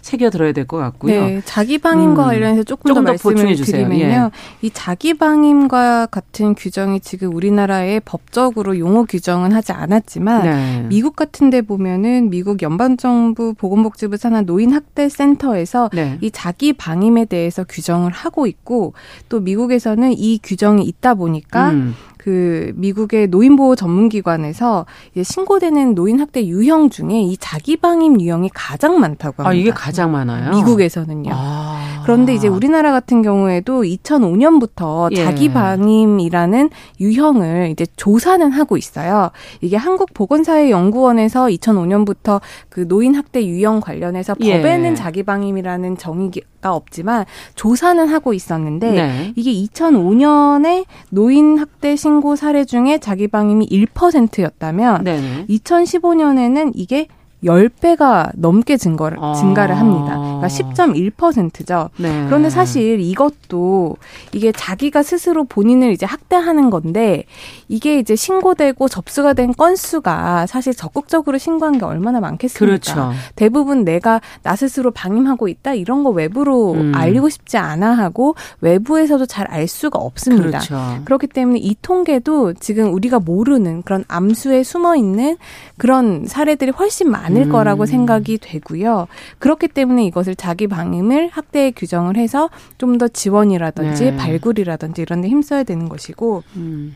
새겨 0.02 0.30
들어야 0.30 0.54
될 0.54 0.70
것 0.70 0.78
같고요. 0.78 1.26
네, 1.26 1.42
자기 1.46 1.78
방임과 1.78 2.24
음. 2.24 2.28
관련해서 2.28 2.64
조금, 2.64 2.90
조금 2.90 3.04
더, 3.04 3.18
더 3.18 3.30
말씀을 3.32 3.56
드리면요. 3.56 4.06
예. 4.06 4.30
이 4.62 4.70
자기 4.72 5.16
방임과 5.16 6.06
같은 6.06 6.54
규정이 6.54 7.00
지금 7.02 7.34
우리나라에 7.34 8.00
법적으로 8.02 8.78
용어 8.78 9.04
규정은 9.04 9.52
하지 9.52 9.72
않았지만 9.72 10.44
네. 10.44 10.86
미국 10.90 11.16
같은 11.16 11.50
데 11.50 11.62
보면은 11.62 12.30
미국 12.30 12.62
연방 12.62 12.98
정부 12.98 13.54
보건복지부 13.56 14.18
산하 14.20 14.42
노인 14.42 14.74
학대 14.74 15.10
센터에서 15.10 15.90
네. 15.94 16.18
이 16.22 16.30
자기 16.30 16.74
방임에 16.74 17.26
대해서 17.26 17.64
규정을 17.64 18.12
하고 18.12 18.46
있고 18.46 18.94
또 19.30 19.40
미국에서는 19.40 20.14
이 20.14 20.40
규정이 20.44 20.84
있다 20.84 21.16
보니까 21.16 21.72
음. 21.72 21.96
그 22.20 22.74
미국의 22.76 23.28
노인보호 23.28 23.78
전문기관에서 23.78 24.86
신고되는 25.24 25.96
노인학대 25.96 26.46
유형 26.48 26.90
중에 26.90 27.22
이 27.22 27.38
자기방임 27.38 28.20
유형이 28.20 28.50
가장 28.54 29.00
많다고 29.00 29.44
합니다. 29.44 29.50
아, 29.50 29.54
이게 29.54 29.72
가장 29.72 30.12
많아요? 30.12 30.52
미국에서는요. 30.52 31.32
아. 31.34 32.02
그런데 32.04 32.34
이제 32.34 32.50
우리나라 32.50 32.92
같은 32.92 33.22
경우에도 33.22 33.84
2005년부터 33.84 35.16
예. 35.16 35.24
자기방임이라는 35.24 36.70
유형을 37.00 37.70
이제 37.72 37.86
조사는 37.96 38.52
하고 38.52 38.76
있어요. 38.76 39.30
이게 39.62 39.78
한국보건사회연구원에서 39.78 41.46
2005년부터 41.46 42.42
그 42.68 42.82
노인학대 42.88 43.46
유형 43.46 43.80
관련해서 43.80 44.36
예. 44.42 44.58
법에는 44.58 44.96
자기방임이라는 44.96 45.98
정의 45.98 46.32
가 46.60 46.76
없지만 46.76 47.26
조사는 47.56 48.10
하고 48.10 48.34
있었는데 48.34 48.92
네. 48.92 49.34
이게 49.38 49.54
2005년에 49.54 50.84
노인 51.10 51.58
학대 51.58 51.96
신 51.96 52.10
신고 52.10 52.36
사례 52.36 52.66
중에 52.66 52.98
자기 52.98 53.28
방임이 53.28 53.68
1%였다면 53.68 55.04
네네. 55.04 55.46
2015년에는 55.48 56.72
이게 56.74 57.08
10배가 57.44 58.32
넘게 58.36 58.78
증거를, 58.78 59.18
아. 59.22 59.34
증가를 59.34 59.78
합니다. 59.78 60.18
그러니까 60.18 60.48
10.1%죠. 60.48 61.90
네. 61.98 62.26
그런데 62.28 62.50
사실 62.50 63.00
이것도 63.00 63.98
이게 64.32 64.52
자기가 64.52 65.04
스스로 65.04 65.44
본인을 65.44 65.92
이제 65.92 66.06
학대하는 66.06 66.70
건데 66.70 67.26
이게 67.68 68.00
이제 68.00 68.16
신고되고 68.16 68.88
접수가 68.88 69.34
된 69.34 69.54
건수가 69.54 70.48
사실 70.48 70.74
적극적으로 70.74 71.38
신고한 71.38 71.78
게 71.80 71.86
얼마나 71.86 72.20
많겠습니까? 72.20 72.66
그렇죠. 72.66 73.12
대부분 73.36 73.84
내가 73.84 74.22
나 74.44 74.56
스스로 74.56 74.92
방임하고 74.92 75.48
있다 75.48 75.74
이런 75.74 76.04
거 76.04 76.12
외부로 76.12 76.74
음. 76.74 76.94
알리고 76.96 77.30
싶지 77.30 77.58
않아 77.58 77.92
하고 77.92 78.36
외부에서도 78.62 79.26
잘 79.26 79.50
알 79.50 79.68
수가 79.68 80.00
없습니다. 80.00 80.60
그렇죠. 80.60 81.02
그렇기 81.06 81.28
때문에 81.28 81.60
이 81.60 81.76
통계도 81.82 82.54
지금 82.54 82.94
우리가 82.94 83.20
모르는 83.20 83.82
그런 83.82 84.06
암수에 84.08 84.64
숨어 84.64 84.96
있는 84.96 85.38
그런 85.78 86.26
사례들이 86.28 86.72
훨씬 86.72 87.10
많 87.10 87.29
않을 87.30 87.48
음. 87.48 87.52
거라고 87.52 87.86
생각이 87.86 88.38
되고요. 88.40 89.08
그렇기 89.40 89.70
때문에 89.70 90.06
이것을 90.06 90.36
자기 90.36 90.68
방임을 90.68 91.30
학대에 91.30 91.72
규정을 91.72 92.18
해서 92.18 92.50
좀 92.78 93.00
더 93.00 93.08
지원이라든지 93.08 94.04
네. 94.04 94.16
발굴이라든지 94.18 95.02
이런 95.02 95.22
데 95.22 95.30
힘써야 95.30 95.64
되는 95.64 95.88
것이고 95.90 96.44
음. 96.58 96.96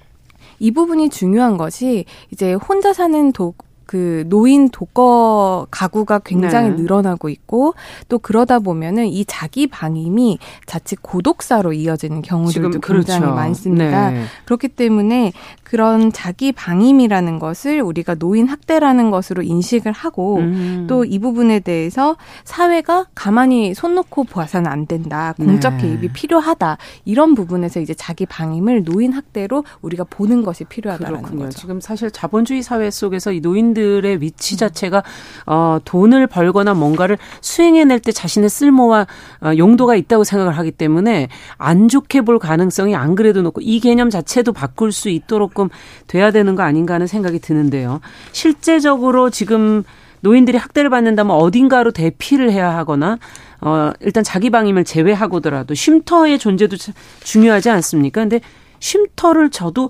이 0.59 0.71
부분이 0.71 1.09
중요한 1.09 1.57
것이 1.57 2.05
이제 2.31 2.53
혼자 2.53 2.93
사는 2.93 3.31
독 3.31 3.57
그 3.85 4.23
노인 4.27 4.69
독거 4.69 5.67
가구가 5.69 6.19
굉장히 6.19 6.69
네. 6.69 6.75
늘어나고 6.75 7.29
있고 7.29 7.73
또 8.09 8.19
그러다 8.19 8.59
보면은 8.59 9.07
이 9.07 9.25
자기 9.25 9.67
방임이 9.67 10.39
자칫 10.65 11.01
고독사로 11.01 11.73
이어지는 11.73 12.21
경우들도 12.21 12.79
굉장히 12.79 13.01
그렇죠. 13.19 13.33
많습니다. 13.33 14.11
네. 14.11 14.23
그렇기 14.45 14.69
때문에 14.69 15.33
그런 15.63 16.11
자기 16.11 16.51
방임이라는 16.51 17.39
것을 17.39 17.81
우리가 17.81 18.15
노인 18.15 18.47
학대라는 18.47 19.09
것으로 19.09 19.41
인식을 19.41 19.91
하고 19.91 20.37
음. 20.37 20.85
또이 20.87 21.17
부분에 21.19 21.61
대해서 21.61 22.15
사회가 22.43 23.07
가만히 23.15 23.73
손 23.73 23.95
놓고 23.95 24.25
봐서는 24.25 24.69
안 24.69 24.85
된다. 24.85 25.33
공적 25.37 25.77
네. 25.77 25.81
개입이 25.81 26.09
필요하다. 26.09 26.77
이런 27.05 27.33
부분에서 27.33 27.79
이제 27.79 27.93
자기 27.95 28.25
방임을 28.25 28.83
노인 28.83 29.13
학대로 29.13 29.63
우리가 29.81 30.03
보는 30.03 30.43
것이 30.43 30.63
필요하다는 30.63 31.21
거죠. 31.23 31.49
지금 31.49 31.81
사실 31.81 32.11
자본주의 32.11 32.61
사회 32.61 32.91
속에서 32.91 33.31
이 33.31 33.41
노인 33.41 33.72
노인들의 33.73 34.21
위치 34.21 34.55
자체가 34.55 35.03
어 35.45 35.79
돈을 35.83 36.27
벌거나 36.27 36.73
뭔가를 36.73 37.17
수행해낼 37.41 37.99
때 37.99 38.11
자신의 38.11 38.49
쓸모와 38.49 39.07
어, 39.41 39.51
용도가 39.57 39.95
있다고 39.95 40.23
생각을 40.23 40.57
하기 40.57 40.71
때문에 40.71 41.27
안 41.57 41.89
좋게 41.89 42.21
볼 42.21 42.39
가능성이 42.39 42.95
안 42.95 43.15
그래도 43.15 43.41
높고 43.41 43.61
이 43.61 43.79
개념 43.79 44.09
자체도 44.09 44.53
바꿀 44.53 44.91
수 44.91 45.09
있도록끔 45.09 45.69
돼야 46.07 46.31
되는 46.31 46.55
거 46.55 46.63
아닌가 46.63 46.93
하는 46.93 47.07
생각이 47.07 47.39
드는데요. 47.39 47.99
실제적으로 48.31 49.29
지금 49.29 49.83
노인들이 50.21 50.57
학대를 50.57 50.89
받는다면 50.89 51.35
어딘가로 51.35 51.91
대피를 51.91 52.51
해야 52.51 52.75
하거나 52.77 53.17
어 53.59 53.91
일단 53.99 54.23
자기 54.23 54.49
방임을 54.49 54.85
제외하고더라도 54.85 55.73
쉼터의 55.73 56.39
존재도 56.39 56.77
중요하지 57.23 57.69
않습니까? 57.69 58.21
근데 58.21 58.39
쉼터를 58.83 59.49
저도 59.49 59.89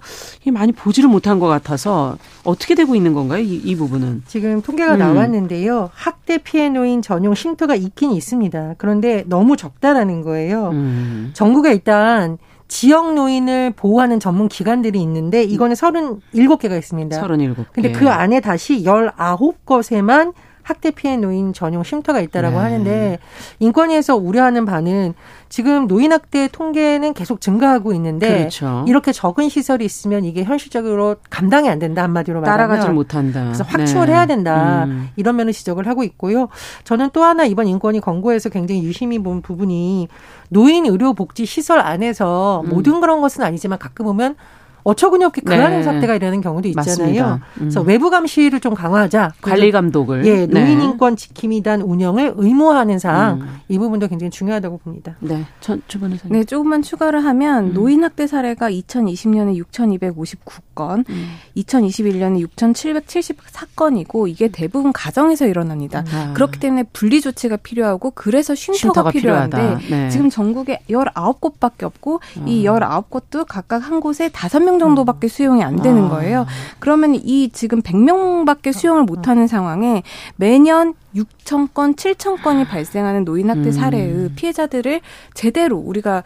많이 0.51 0.71
보지를 0.71 1.09
못한 1.09 1.39
것 1.39 1.47
같아서 1.47 2.17
어떻게 2.43 2.75
되고 2.75 2.95
있는 2.95 3.13
건가요? 3.13 3.41
이, 3.41 3.55
이 3.55 3.75
부분은 3.75 4.23
지금 4.27 4.61
통계가 4.61 4.93
음. 4.93 4.99
나왔는데요. 4.99 5.89
학대 5.93 6.37
피해 6.37 6.69
노인 6.69 7.01
전용 7.01 7.33
쉼터가 7.33 7.75
있긴 7.75 8.11
있습니다. 8.11 8.75
그런데 8.77 9.23
너무 9.27 9.57
적다라는 9.57 10.21
거예요. 10.21 10.69
음. 10.69 11.31
정부가 11.33 11.71
일단 11.71 12.37
지역 12.67 13.13
노인을 13.13 13.73
보호하는 13.75 14.19
전문 14.19 14.47
기관들이 14.47 15.01
있는데 15.01 15.43
이거는 15.43 15.75
37개가 15.75 16.77
있습니다. 16.77 17.21
37개. 17.21 17.65
근데 17.71 17.91
그 17.91 18.09
안에 18.09 18.39
다시 18.39 18.83
19곳에만 18.83 20.33
학대 20.63 20.91
피해 20.91 21.17
노인 21.17 21.53
전용 21.53 21.83
쉼터가 21.83 22.21
있다라고 22.21 22.57
네. 22.57 22.63
하는데 22.63 23.19
인권위에서 23.59 24.15
우려하는 24.15 24.65
바는 24.65 25.13
지금 25.49 25.87
노인 25.87 26.11
학대 26.11 26.47
통계는 26.47 27.13
계속 27.13 27.41
증가하고 27.41 27.93
있는데 27.93 28.39
그렇죠. 28.39 28.85
이렇게 28.87 29.11
적은 29.11 29.49
시설이 29.49 29.85
있으면 29.85 30.23
이게 30.25 30.43
현실적으로 30.43 31.17
감당이 31.29 31.69
안 31.69 31.79
된다 31.79 32.01
한마디로 32.03 32.41
말하면 32.41 32.67
따라가지 32.67 32.89
못한다. 32.91 33.43
그래서 33.43 33.63
확충을 33.63 34.07
네. 34.07 34.13
해야 34.13 34.25
된다 34.25 34.85
음. 34.85 35.09
이런 35.15 35.35
면을 35.35 35.53
지적을 35.53 35.87
하고 35.87 36.03
있고요. 36.03 36.47
저는 36.85 37.09
또 37.13 37.23
하나 37.23 37.45
이번 37.45 37.67
인권위 37.67 37.99
권고에서 37.99 38.49
굉장히 38.49 38.83
유심히 38.83 39.19
본 39.19 39.41
부분이 39.41 40.07
노인 40.49 40.85
의료 40.85 41.13
복지 41.13 41.45
시설 41.45 41.79
안에서 41.79 42.63
음. 42.65 42.69
모든 42.69 43.01
그런 43.01 43.21
것은 43.21 43.43
아니지만 43.43 43.77
가끔 43.79 44.05
보면 44.05 44.35
어처구니 44.83 45.23
없게 45.25 45.41
그하는 45.41 45.77
네. 45.77 45.83
사태가 45.83 46.15
일어나는 46.15 46.41
경우도 46.41 46.67
있잖아요. 46.69 47.39
음. 47.55 47.59
그래서 47.59 47.81
외부 47.81 48.09
감시를 48.09 48.59
좀 48.59 48.73
강화하자. 48.73 49.33
관리 49.41 49.71
감독을. 49.71 50.25
예, 50.25 50.45
네. 50.45 50.63
노인 50.63 50.81
인권 50.81 51.15
지킴이단 51.15 51.81
운영을 51.81 52.33
의무화하는 52.35 52.99
사항 52.99 53.41
음. 53.41 53.47
이 53.69 53.77
부분도 53.77 54.07
굉장히 54.07 54.31
중요하다고 54.31 54.79
봅니다. 54.79 55.15
네, 55.19 55.45
전 55.61 55.81
주변에서. 55.87 56.27
네, 56.29 56.43
조금만 56.43 56.81
추가를 56.81 57.23
하면 57.23 57.67
음. 57.67 57.73
노인 57.73 58.03
학대 58.03 58.27
사례가 58.27 58.69
2020년에 58.69 59.57
6,259건, 59.63 61.09
음. 61.09 61.27
2021년에 61.57 62.45
6,774건이고 62.47 64.27
이게 64.27 64.49
대부분 64.49 64.91
가정에서 64.91 65.47
일어납니다. 65.47 66.03
아. 66.11 66.33
그렇기 66.33 66.59
때문에 66.59 66.83
분리 66.93 67.21
조치가 67.21 67.57
필요하고 67.57 68.11
그래서 68.11 68.55
쉼터가, 68.55 68.77
쉼터가 68.77 69.11
필요한데 69.11 69.77
네. 69.89 70.09
지금 70.09 70.29
전국에 70.29 70.79
19곳밖에 70.89 71.83
없고 71.83 72.19
아. 72.39 72.43
이 72.45 72.65
19곳도 72.65 73.45
각각 73.47 73.87
한 73.87 73.99
곳에 73.99 74.29
5명 74.29 74.72
100명 74.73 74.79
정도밖에 74.79 75.27
수용이 75.27 75.63
안 75.63 75.81
되는 75.81 76.05
아. 76.05 76.09
거예요. 76.09 76.45
그러면 76.79 77.15
이 77.15 77.49
지금 77.51 77.81
100명밖에 77.81 78.73
수용을 78.73 79.03
못 79.03 79.27
하는 79.27 79.47
상황에 79.47 80.03
매년 80.35 80.93
6천 81.15 81.73
건, 81.73 81.95
7천 81.95 82.41
건이 82.41 82.65
발생하는 82.65 83.23
노인 83.25 83.49
학대 83.49 83.69
음. 83.69 83.71
사례의 83.71 84.31
피해자들을 84.35 85.01
제대로 85.33 85.77
우리가 85.77 86.23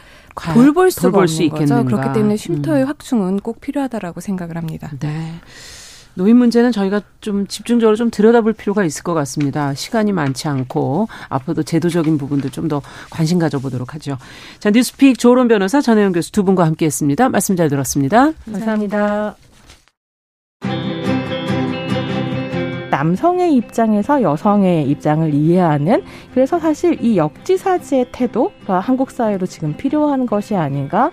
돌볼 0.54 0.92
수가 0.92 1.02
돌볼 1.04 1.24
없는 1.24 1.28
수 1.36 1.50
거죠. 1.50 1.84
그렇기 1.84 2.14
때문에 2.14 2.38
쉼터의 2.38 2.84
음. 2.84 2.88
확충은 2.88 3.40
꼭 3.40 3.60
필요하다라고 3.60 4.22
생각을 4.22 4.56
합니다. 4.56 4.92
네. 5.00 5.34
노인 6.18 6.38
문제는 6.38 6.72
저희가 6.72 7.02
좀 7.22 7.46
집중적으로 7.48 7.96
좀 7.96 8.10
들여다볼 8.10 8.54
필요가 8.54 8.84
있을 8.84 9.04
것 9.04 9.14
같습니다. 9.14 9.74
시간이 9.76 10.12
많지 10.12 10.48
않고 10.48 11.08
앞으로도 11.30 11.64
제도적인 11.64 12.18
부분도 12.18 12.50
좀 12.50 12.68
더 12.68 12.82
관심 13.10 13.40
가져보도록 13.40 13.94
하죠. 13.96 14.18
자, 14.60 14.72
뉴스픽 14.72 15.18
조론 15.18 15.48
변호사 15.48 15.80
전혜영 15.80 16.12
교수 16.12 16.34
두 16.34 16.44
분과 16.44 16.66
함께했습니다. 16.66 17.30
말씀 17.30 17.56
잘 17.56 17.70
들었습니다. 17.70 18.34
감사합니다. 18.44 19.38
남성의 22.92 23.54
입장에서 23.56 24.22
여성의 24.22 24.90
입장을 24.90 25.34
이해하는 25.34 26.04
그래서 26.34 26.60
사실 26.60 27.02
이 27.02 27.16
역지사지의 27.16 28.08
태도가 28.12 28.82
한국 28.82 29.12
사회로 29.12 29.46
지금 29.46 29.78
필요한 29.78 30.26
것이 30.26 30.56
아닌가 30.56 31.10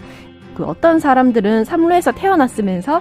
그 0.56 0.64
어떤 0.64 0.98
사람들은 0.98 1.64
삼루에서 1.64 2.12
태어났으면서 2.12 3.00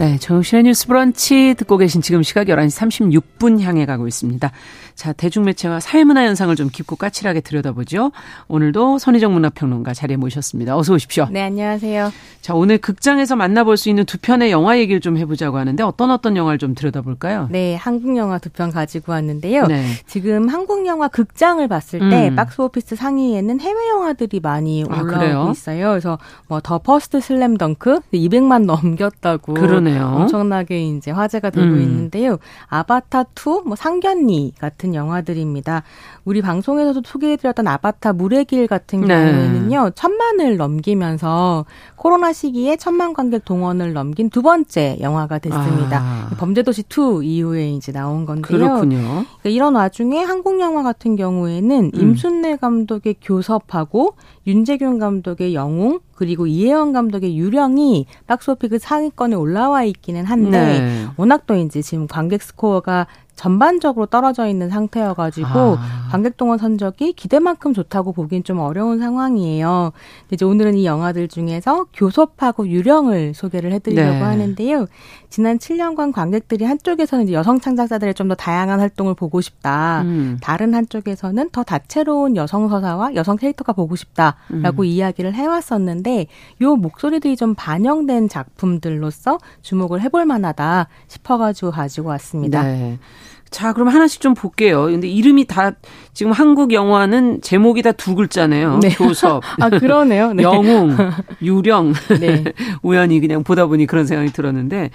네, 0.00 0.16
정신의 0.16 0.62
뉴스 0.64 0.86
브런치 0.86 1.54
듣고 1.58 1.76
계신 1.76 2.00
지금 2.00 2.22
시각 2.22 2.46
11시 2.46 3.20
36분 3.38 3.60
향해 3.60 3.84
가고 3.84 4.08
있습니다. 4.08 4.50
자, 4.94 5.12
대중매체와 5.12 5.80
사회문화 5.80 6.24
현상을 6.24 6.54
좀 6.56 6.68
깊고 6.70 6.96
까칠하게 6.96 7.40
들여다보죠. 7.42 8.10
오늘도 8.48 8.98
선희정 8.98 9.32
문화평론가 9.34 9.92
자리에 9.92 10.16
모셨습니다. 10.16 10.76
어서 10.76 10.94
오십시오. 10.94 11.26
네, 11.30 11.42
안녕하세요. 11.42 12.12
자, 12.40 12.54
오늘 12.54 12.78
극장에서 12.78 13.36
만나볼 13.36 13.76
수 13.76 13.90
있는 13.90 14.06
두 14.06 14.16
편의 14.18 14.50
영화 14.50 14.78
얘기를 14.78 15.00
좀 15.02 15.18
해보자고 15.18 15.58
하는데 15.58 15.82
어떤 15.82 16.10
어떤 16.10 16.34
영화를 16.34 16.58
좀 16.58 16.74
들여다볼까요? 16.74 17.48
네, 17.50 17.74
한국 17.76 18.16
영화 18.16 18.38
두 18.38 18.48
편 18.50 18.70
가지고 18.72 19.12
왔는데요. 19.12 19.66
네. 19.66 19.84
지금 20.06 20.48
한국 20.48 20.86
영화 20.86 21.08
극장을 21.08 21.66
봤을 21.68 22.00
때 22.10 22.28
음. 22.30 22.36
박스오피스 22.36 22.96
상위에는 22.96 23.60
해외 23.60 23.88
영화들이 23.90 24.40
많이 24.40 24.84
아, 24.88 25.00
올라오고 25.02 25.48
아, 25.48 25.52
있어요. 25.52 25.90
그래서 25.90 26.18
뭐 26.48 26.60
더 26.60 26.78
퍼스트 26.78 27.20
슬램덩크 27.20 28.00
200만 28.14 28.64
넘겼다고 28.64 29.54
그러네 29.54 29.89
요. 29.96 30.16
엄청나게 30.16 30.88
이제 30.88 31.10
화제가 31.10 31.50
되고 31.50 31.66
음. 31.66 31.80
있는데요. 31.80 32.38
아바타 32.68 33.26
2, 33.34 33.66
뭐 33.66 33.76
상견니 33.76 34.54
같은 34.58 34.80
같은 34.80 34.94
영화들입니다. 34.94 35.82
우리 36.24 36.42
방송에서도 36.42 37.02
소개해드렸던 37.04 37.66
아바타 37.66 38.14
물의 38.14 38.46
길 38.46 38.66
같은 38.66 39.02
네. 39.02 39.08
경우에는요, 39.08 39.84
네. 39.84 39.90
천만을 39.94 40.56
넘기면서 40.56 41.66
코로나 41.96 42.32
시기에 42.32 42.76
천만 42.76 43.12
관객 43.12 43.44
동원을 43.44 43.92
넘긴 43.92 44.30
두 44.30 44.42
번째 44.42 44.96
영화가 45.00 45.38
됐습니다. 45.38 46.00
아. 46.02 46.30
범죄도시 46.38 46.84
2 46.88 47.22
이후에 47.24 47.70
이제 47.70 47.92
나온 47.92 48.26
건데요. 48.26 48.58
그렇군요. 48.58 48.98
그러니까 48.98 49.48
이런 49.50 49.74
와중에 49.74 50.22
한국 50.22 50.60
영화 50.60 50.82
같은 50.82 51.16
경우에는 51.16 51.90
음. 51.94 52.00
임순례 52.00 52.56
감독의 52.56 53.16
교섭하고 53.20 54.14
윤재균 54.50 54.98
감독의 54.98 55.54
영웅 55.54 56.00
그리고 56.14 56.46
이혜원 56.46 56.92
감독의 56.92 57.38
유령이 57.38 58.06
박스오피스 58.26 58.78
상위권에 58.78 59.36
올라와 59.36 59.84
있기는 59.84 60.24
한데 60.24 60.80
네. 60.80 61.06
워낙 61.16 61.46
또 61.46 61.54
이제 61.54 61.80
지금 61.80 62.06
관객 62.06 62.42
스코어가 62.42 63.06
전반적으로 63.36 64.04
떨어져 64.04 64.46
있는 64.46 64.68
상태여가지고 64.68 65.48
아. 65.48 66.08
관객 66.10 66.36
동원 66.36 66.58
선적이 66.58 67.14
기대만큼 67.14 67.72
좋다고 67.72 68.12
보기엔 68.12 68.44
좀 68.44 68.58
어려운 68.58 68.98
상황이에요. 68.98 69.92
이제 70.30 70.44
오늘은 70.44 70.74
이 70.74 70.84
영화들 70.84 71.28
중에서 71.28 71.86
교섭하고 71.94 72.68
유령을 72.68 73.32
소개를 73.32 73.72
해드리려고 73.72 74.10
네. 74.10 74.20
하는데요. 74.20 74.86
지난 75.30 75.58
7년간 75.58 76.12
관객들이 76.12 76.64
한쪽에서는 76.64 77.24
이제 77.24 77.32
여성 77.32 77.60
창작자들의 77.60 78.14
좀 78.14 78.30
더 78.30 78.34
다양한 78.36 78.78
활동을 78.78 79.14
보고 79.14 79.40
싶다. 79.40 80.02
음. 80.02 80.38
다른 80.40 80.72
한쪽에서는 80.74 81.50
더 81.50 81.64
다채로운 81.64 82.36
여성 82.36 82.68
서사와 82.68 83.14
여성 83.16 83.36
캐릭터가 83.36 83.72
보고 83.72 83.96
싶다라고 83.96 84.82
음. 84.82 84.84
이야기를 84.84 85.34
해왔었는데 85.34 86.26
요 86.60 86.76
목소리들이 86.76 87.36
좀 87.36 87.54
반영된 87.56 88.28
작품들로서 88.28 89.38
주목을 89.62 90.00
해볼 90.02 90.26
만하다 90.26 90.86
싶어가지고 91.08 91.72
가지고 91.72 92.08
왔습니다. 92.10 92.62
네. 92.62 92.98
자, 93.50 93.72
그럼 93.72 93.88
하나씩 93.88 94.20
좀 94.20 94.34
볼게요. 94.34 94.84
근데 94.86 95.08
이름이 95.08 95.46
다 95.46 95.72
지금 96.14 96.32
한국 96.32 96.72
영화는 96.72 97.40
제목이 97.42 97.82
다 97.82 97.92
두 97.92 98.14
글자네요. 98.14 98.78
네. 98.78 98.90
교섭. 98.90 99.42
아, 99.60 99.68
그러네요. 99.68 100.32
네. 100.32 100.42
영웅, 100.42 100.96
유령. 101.42 101.92
네. 102.20 102.44
우연히 102.82 103.20
그냥 103.20 103.42
보다 103.42 103.66
보니 103.66 103.86
그런 103.86 104.06
생각이 104.06 104.32
들었는데 104.32 104.90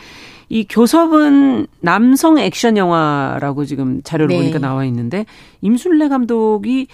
이 0.48 0.66
교섭은 0.70 1.68
남성 1.82 2.38
액션 2.38 2.78
영화라고 2.78 3.66
지금 3.66 4.02
자료를 4.04 4.36
네. 4.36 4.42
보니까 4.42 4.60
나와 4.60 4.86
있는데 4.86 5.26
임순례 5.62 6.08
감독이 6.08 6.88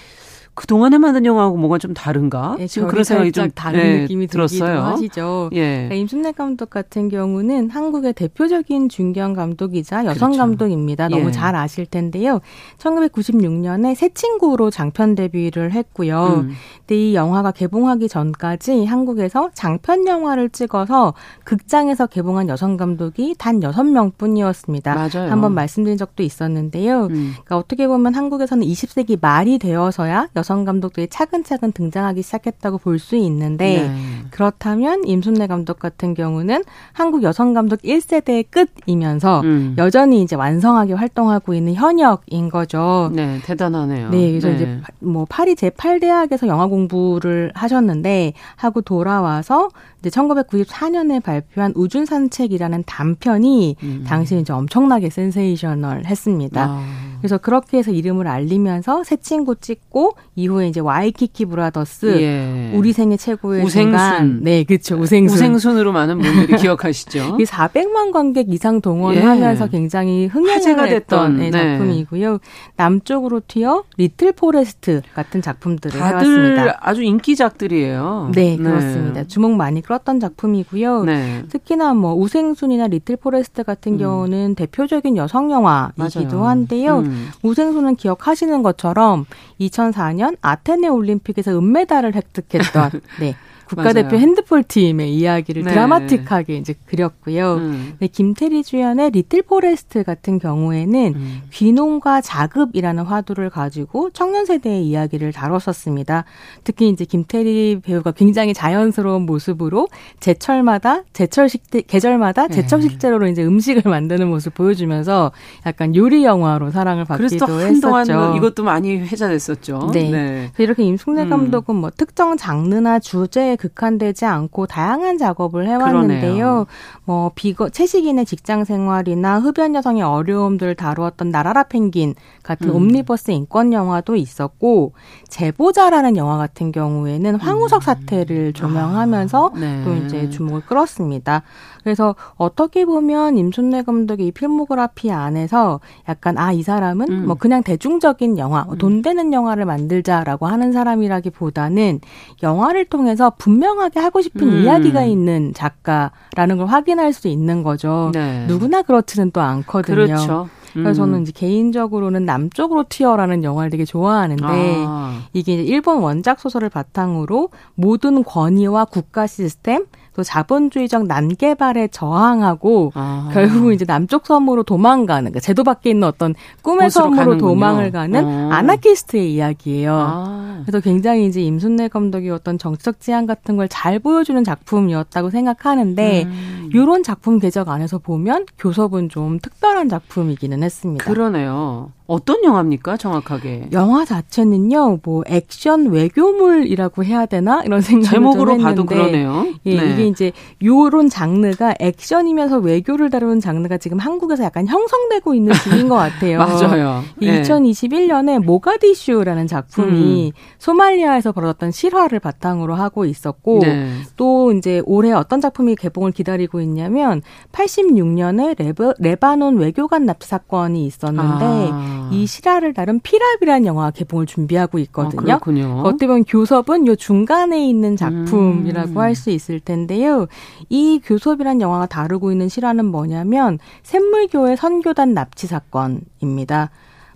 그동안에 0.54 0.98
만든 0.98 1.26
영화하고 1.26 1.58
뭐가 1.58 1.78
좀 1.78 1.94
다른가? 1.94 2.56
네, 2.58 2.68
지금 2.68 2.88
그런 2.88 3.04
생각이 3.04 3.32
좀 3.32 3.50
다른 3.52 3.80
네, 3.80 4.02
느낌이 4.02 4.28
들었어요. 4.28 4.82
하시죠. 4.82 5.50
예. 5.54 5.76
그러니까 5.76 5.96
임순례 5.96 6.32
감독 6.34 6.70
같은 6.70 7.10
경우는 7.10 7.70
한국의 7.70 8.14
대표적인 8.14 8.90
중견 8.90 9.34
감독이자 9.34 10.06
여성 10.06 10.32
그렇죠. 10.32 10.40
감독입니다. 10.40 11.08
너무 11.08 11.28
예. 11.28 11.32
잘 11.32 11.56
아실 11.56 11.86
텐데요. 11.86 12.42
1996년에 12.80 13.96
새 13.96 14.10
친구로 14.10 14.70
장편 14.70 15.16
데뷔를 15.16 15.72
했고요. 15.72 16.44
음. 16.44 16.52
근데 16.80 16.96
이 16.96 17.16
영화가 17.16 17.52
개봉하기 17.52 18.10
전까지 18.10 18.86
한국에서 18.86 19.52
장편 19.54 20.06
영화를 20.08 20.50
찍어서 20.50 21.14
극장에서 21.46 22.08
개봉한 22.08 22.50
여성 22.50 22.76
감독이 22.76 23.36
단 23.38 23.62
6명뿐이었습니다. 23.62 24.96
맞아요. 24.96 25.32
한번 25.32 25.54
말씀드린 25.54 25.98
적도 25.98 26.24
있었는데요. 26.24 27.06
음. 27.06 27.32
그러니까 27.32 27.58
어떻게 27.58 27.88
보면 27.88 28.14
한국에서는 28.16 28.66
20세기 28.68 29.18
말이 29.22 29.58
되어서야 29.58 30.28
여성 30.42 30.66
감독들이 30.66 31.08
차근차근 31.08 31.72
등장하기 31.72 32.22
시작했다고 32.24 32.78
볼 32.80 33.02
수 33.02 33.16
있는데 33.16 33.88
네. 33.88 33.96
그렇다면 34.30 35.06
임순례 35.06 35.48
감독 35.48 35.80
같은 35.80 36.14
경우는 36.14 36.64
한국 36.94 37.24
여성 37.24 37.54
감독 37.54 37.82
1세대의 37.82 38.46
끝이면서 38.50 39.42
음. 39.42 39.76
여전히 39.78 40.22
이제 40.22 40.36
왕성하게 40.36 40.94
활동하고 40.94 41.54
있는 41.54 41.74
현역인 41.74 42.50
거죠. 42.50 43.12
네, 43.14 43.40
대단하네요. 43.44 44.10
네, 44.10 44.30
그래서 44.30 44.50
네. 44.50 44.56
이제 44.56 44.80
뭐 45.00 45.26
파리 45.28 45.56
제8대학에서 45.56 46.48
영화 46.48 46.68
공부를 46.68 47.52
하셨는데 47.56 48.34
하고 48.56 48.82
돌아와서 48.82 49.70
이제 50.00 50.10
1994년에 50.10 51.22
발표한 51.22 51.74
우중 51.76 52.06
산책이라는 52.06 52.84
단편이 52.86 53.76
음. 53.84 54.04
당시 54.08 54.38
이제 54.40 54.54
엄청나게 54.54 55.10
sensational 55.10 56.06
했습니다. 56.06 56.68
아. 56.70 57.12
그래서 57.20 57.38
그렇게 57.38 57.78
해서 57.78 57.92
이름을 57.92 58.28
알리면서 58.28 59.04
세 59.04 59.16
친구 59.18 59.56
찍고 59.56 60.14
이후에 60.36 60.70
이제 60.70 60.80
와이키키 60.80 61.46
브라더스 61.46 62.22
예. 62.22 62.72
우리 62.74 62.94
생애 62.94 63.18
최고의 63.18 63.64
우생순. 63.64 63.92
순간. 63.92 64.40
네, 64.42 64.64
그렇죠. 64.64 64.96
우생순. 64.96 65.36
우생순으로 65.36 65.92
많은 65.92 66.20
분들이 66.20 66.56
기억하시죠. 66.62 67.38
이 67.40 67.44
400만 67.44 68.12
관객 68.14 68.50
이상 68.50 68.80
동원하면서 68.80 69.66
예. 69.66 69.70
굉장히 69.70 70.28
흥행을 70.28 70.90
됐던 70.90 71.38
네, 71.38 71.50
네. 71.50 71.78
작품이고요. 71.78 72.40
남쪽으로 72.78 73.42
튀어 73.46 73.84
리틀 73.98 74.32
포레스트 74.32 75.02
같은 75.14 75.42
작품들을 75.42 76.00
다들 76.00 76.28
해왔습니다. 76.28 76.78
아주 76.80 77.04
인기작들이에요. 77.04 78.32
네, 78.34 78.56
네. 78.56 78.58
그렇습니다. 78.58 79.24
주목 79.26 79.52
많이 79.56 79.82
끌었던 79.82 80.20
작품이고요. 80.22 81.04
네. 81.04 81.44
특히나 81.50 81.94
뭐 81.94 82.14
우생순이나 82.16 82.88
리틀 82.88 83.18
포레스트 83.18 83.64
같은 83.64 83.94
음. 83.94 83.98
경우는 83.98 84.56
대표적인 84.56 85.18
여성 85.18 85.52
영화이기도 85.52 86.38
맞아요. 86.38 86.48
한데요. 86.48 87.00
음. 87.00 87.30
우생순은 87.44 87.98
기억하시는 87.98 88.64
것처럼 88.64 89.26
2004년 89.60 90.21
아테네 90.42 90.88
올림픽에서 90.88 91.58
은메달을 91.58 92.16
획득했던 92.16 93.02
네. 93.20 93.36
국가대표 93.76 94.18
핸드볼 94.18 94.64
팀의 94.64 95.14
이야기를 95.14 95.64
네. 95.64 95.72
드라마틱하게 95.72 96.58
이제 96.58 96.76
그렸고요. 96.86 97.56
음. 97.56 97.94
네, 98.00 98.08
김태리 98.08 98.64
주연의 98.64 99.12
리틀 99.12 99.42
포레스트 99.42 100.04
같은 100.04 100.40
경우에는 100.40 101.14
음. 101.16 101.42
귀농과 101.52 102.22
자급이라는 102.22 103.04
화두를 103.04 103.50
가지고 103.50 104.10
청년 104.12 104.46
세대의 104.46 104.86
이야기를 104.86 105.32
다뤘었습니다. 105.32 106.26
특히 106.64 106.90
이제 106.90 107.06
김태리 107.06 107.80
배우가 107.84 108.12
굉장히 108.12 108.54
자연스러운 108.54 109.26
모습으로 109.26 109.88
제철마다 110.20 111.04
제철 111.14 111.48
식대 111.50 111.82
계절마다 111.82 112.48
네. 112.48 112.56
제철 112.56 112.82
식재료로 112.82 113.28
이제 113.28 113.44
음식을 113.44 113.90
만드는 113.90 114.28
모습 114.28 114.54
보여주면서 114.54 115.32
약간 115.66 115.96
요리 115.96 116.26
영화로 116.26 116.72
사랑을 116.72 117.06
받기도 117.06 117.46
한동안 117.46 118.02
했었죠. 118.02 118.20
뭐 118.20 118.38
이것도 118.38 118.64
많이 118.64 118.98
회자됐었죠. 118.98 119.92
네. 119.94 120.10
네. 120.10 120.52
이렇게 120.58 120.84
임숙래 120.84 121.24
음. 121.24 121.30
감독은 121.30 121.76
뭐 121.76 121.90
특정 121.90 122.38
장르나 122.38 123.00
주제에 123.00 123.56
극한되지 123.62 124.26
않고 124.26 124.66
다양한 124.66 125.20
작업을 125.20 125.68
해왔는데요. 125.68 126.66
뭐 127.06 127.32
비거 127.36 127.70
채식인의 127.70 128.26
직장 128.26 128.64
생활이나 128.64 129.40
흡연 129.40 129.76
여성의 129.76 130.02
어려움들을 130.02 130.76
다루었던 130.76 131.30
나라라 131.30 131.64
펭귄 131.64 132.16
같은 132.42 132.70
음. 132.70 132.76
옴니버스 132.76 133.32
인권 133.32 133.72
영화도 133.72 134.16
있었고 134.16 134.94
제보자라는 135.30 136.18
영화 136.18 136.38
같은 136.38 136.72
경우에는 136.72 137.36
황우석 137.36 137.84
사태를 137.84 138.54
조명하면서 138.54 139.52
아, 139.54 139.60
네. 139.60 139.84
또 139.84 139.94
이제 139.96 140.30
주목을 140.30 140.62
끌었습니다. 140.62 141.44
그래서 141.84 142.16
어떻게 142.36 142.86
보면 142.86 143.38
임순례 143.38 143.82
감독의 143.84 144.28
이 144.28 144.32
필모그라피 144.32 145.12
안에서 145.12 145.80
약간 146.08 146.38
아 146.38 146.52
이 146.52 146.64
사람은 146.64 147.10
음. 147.10 147.26
뭐 147.26 147.36
그냥 147.36 147.64
대중적인 147.64 148.38
영화 148.38 148.66
음. 148.70 148.78
돈 148.78 149.02
되는 149.02 149.34
영화를 149.34 149.66
만들자라고 149.66 150.48
하는 150.48 150.72
사람이라기보다는 150.72 152.00
영화를 152.44 152.86
통해서 152.86 153.32
분명하게 153.38 154.00
하고 154.00 154.22
싶은 154.22 154.48
음. 154.48 154.64
이야기가 154.64 155.04
있는 155.04 155.54
작가라는 155.54 156.58
걸 156.58 156.68
확인할 156.68 157.14
수 157.14 157.28
있는 157.28 157.64
거죠. 157.64 158.12
네. 158.14 158.46
누구나 158.48 158.82
그렇지는 158.82 159.32
또 159.32 159.42
않거든요. 159.42 159.96
그렇죠. 159.96 160.50
그래서 160.74 160.94
저는 160.94 161.16
음. 161.16 161.22
이제 161.24 161.34
개인적으로는 161.36 162.26
남쪽으로 162.26 162.86
튀어라는 162.88 163.44
영화를 163.44 163.70
되게 163.72 163.84
좋아하는데 163.84 164.44
아. 164.88 165.22
이게 165.34 165.56
일본 165.56 166.00
원작 166.00 166.40
소설을 166.40 166.70
바탕으로 166.70 167.50
모든 167.76 168.24
권위와 168.24 168.86
국가 168.86 169.28
시스템 169.28 169.86
또 170.16 170.24
자본주의적 170.24 171.08
난개발에 171.08 171.88
저항하고 171.88 172.92
아. 172.96 173.30
결국 173.34 173.74
이제 173.74 173.86
남쪽 173.86 174.26
섬으로 174.26 174.64
도망가는 174.64 175.24
그러니까 175.32 175.40
제도 175.40 175.64
밖에 175.64 175.90
있는 175.92 176.08
어떤 176.08 176.36
꿈의 176.62 176.90
섬으로 176.92 177.38
도망을 177.38 177.92
가는 177.92 178.24
어. 178.26 178.50
아나키스트의 178.52 179.34
이야기예요. 179.34 179.94
아. 179.94 180.62
그래서 180.66 180.80
굉장히 180.82 181.26
이제 181.28 181.42
임순례 181.42 181.88
감독이 181.88 182.30
어떤 182.30 182.58
정치적 182.58 183.00
지향 183.00 183.26
같은 183.26 183.58
걸 183.58 183.68
잘 183.72 184.00
보여주는 184.00 184.44
작품이었다고 184.44 185.30
생각하는데 185.30 186.24
음. 186.24 186.61
이런 186.74 187.04
작품 187.04 187.40
궤적 187.40 187.70
안에서 187.70 187.98
보면 188.00 188.46
교섭은 188.58 189.10
좀 189.10 189.40
특별한 189.40 189.90
작품이기는 189.90 190.64
했습니다. 190.64 191.06
그러네요. 191.06 191.92
어떤 192.08 192.44
영화입니까, 192.44 192.98
정확하게? 192.98 193.70
영화 193.72 194.04
자체는요, 194.04 195.00
뭐 195.04 195.24
액션 195.28 195.86
외교물이라고 195.92 197.06
해야 197.06 197.26
되나 197.26 197.64
이런 197.64 197.80
생각을 197.80 198.10
제목으로 198.10 198.58
봐도 198.58 198.86
그러네요. 198.86 199.46
예, 199.66 199.80
네. 199.80 199.94
이게 199.94 200.08
이제 200.08 200.32
요런 200.62 201.08
장르가 201.08 201.74
액션이면서 201.80 202.58
외교를 202.60 203.10
다루는 203.10 203.40
장르가 203.40 203.78
지금 203.78 203.98
한국에서 203.98 204.44
약간 204.44 204.68
형성되고 204.68 205.34
있는 205.34 205.54
중인 205.54 205.88
것 205.88 205.96
같아요. 206.12 206.40
맞아요. 206.40 207.02
네. 207.18 207.42
2021년에 207.44 208.44
모가디슈라는 208.44 209.48
작품이 209.48 210.34
음. 210.36 210.42
소말리아에서 210.60 211.32
벌어졌던 211.32 211.72
실화를 211.72 212.20
바탕으로 212.20 212.76
하고 212.76 213.06
있었고 213.06 213.60
네. 213.62 213.90
또 214.18 214.52
이제 214.52 214.82
올해 214.86 215.12
어떤 215.14 215.40
작품이 215.40 215.76
개봉을 215.76 216.12
기다리고 216.12 216.61
있냐면 216.62 217.22
86년에 217.52 218.56
레바, 218.58 218.94
레바논 219.00 219.58
외교관 219.58 220.06
납치 220.06 220.28
사건이 220.28 220.86
있었는데 220.86 221.70
아. 221.72 222.10
이 222.12 222.26
실화를 222.26 222.74
다룬 222.74 223.00
피랍이라는 223.00 223.66
영화 223.66 223.92
개봉을 223.92 224.26
준비하고 224.26 224.80
있거든요. 224.80 225.34
아, 225.34 225.40
그렇군요. 225.40 225.82
어떻게 225.84 226.08
보면 226.08 226.26
교섭은 226.26 226.88
요 226.88 226.96
중간에 226.96 227.68
있는 227.68 227.96
작품이라고 227.96 228.92
음. 228.92 228.98
할수 228.98 229.30
있을 229.30 229.60
텐데요. 229.60 230.28
이 230.70 231.00
교섭이란 231.04 231.62
영화가 231.62 231.88
다루고 231.88 232.32
있는 232.32 232.50
실화는 232.50 232.86
뭐냐면 232.86 233.60
샘물교회 233.84 234.56
선교단 234.56 235.14
납치 235.14 235.48
사건입니다. 235.48 236.70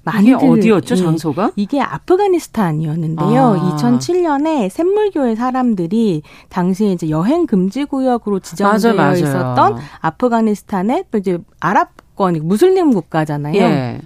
많이들, 0.06 0.36
이게 0.36 0.46
어디였죠, 0.46 0.96
장소가? 0.96 1.52
이게 1.56 1.82
아프가니스탄이었는데요. 1.82 3.42
아. 3.42 3.76
2007년에 3.76 4.70
샘물교회 4.70 5.36
사람들이 5.36 6.22
당시에 6.50 6.92
이제 6.92 7.10
여행 7.10 7.46
금지 7.46 7.86
구역으로 7.86 8.40
지정되어 8.40 8.94
맞아, 8.94 9.18
있었던 9.18 9.78
아프가니스탄의 10.02 11.06
또 11.12 11.18
이제 11.18 11.40
아랍권 11.60 12.40
무슬림 12.44 12.94
국가잖아요. 12.94 13.56
예. 13.56 14.02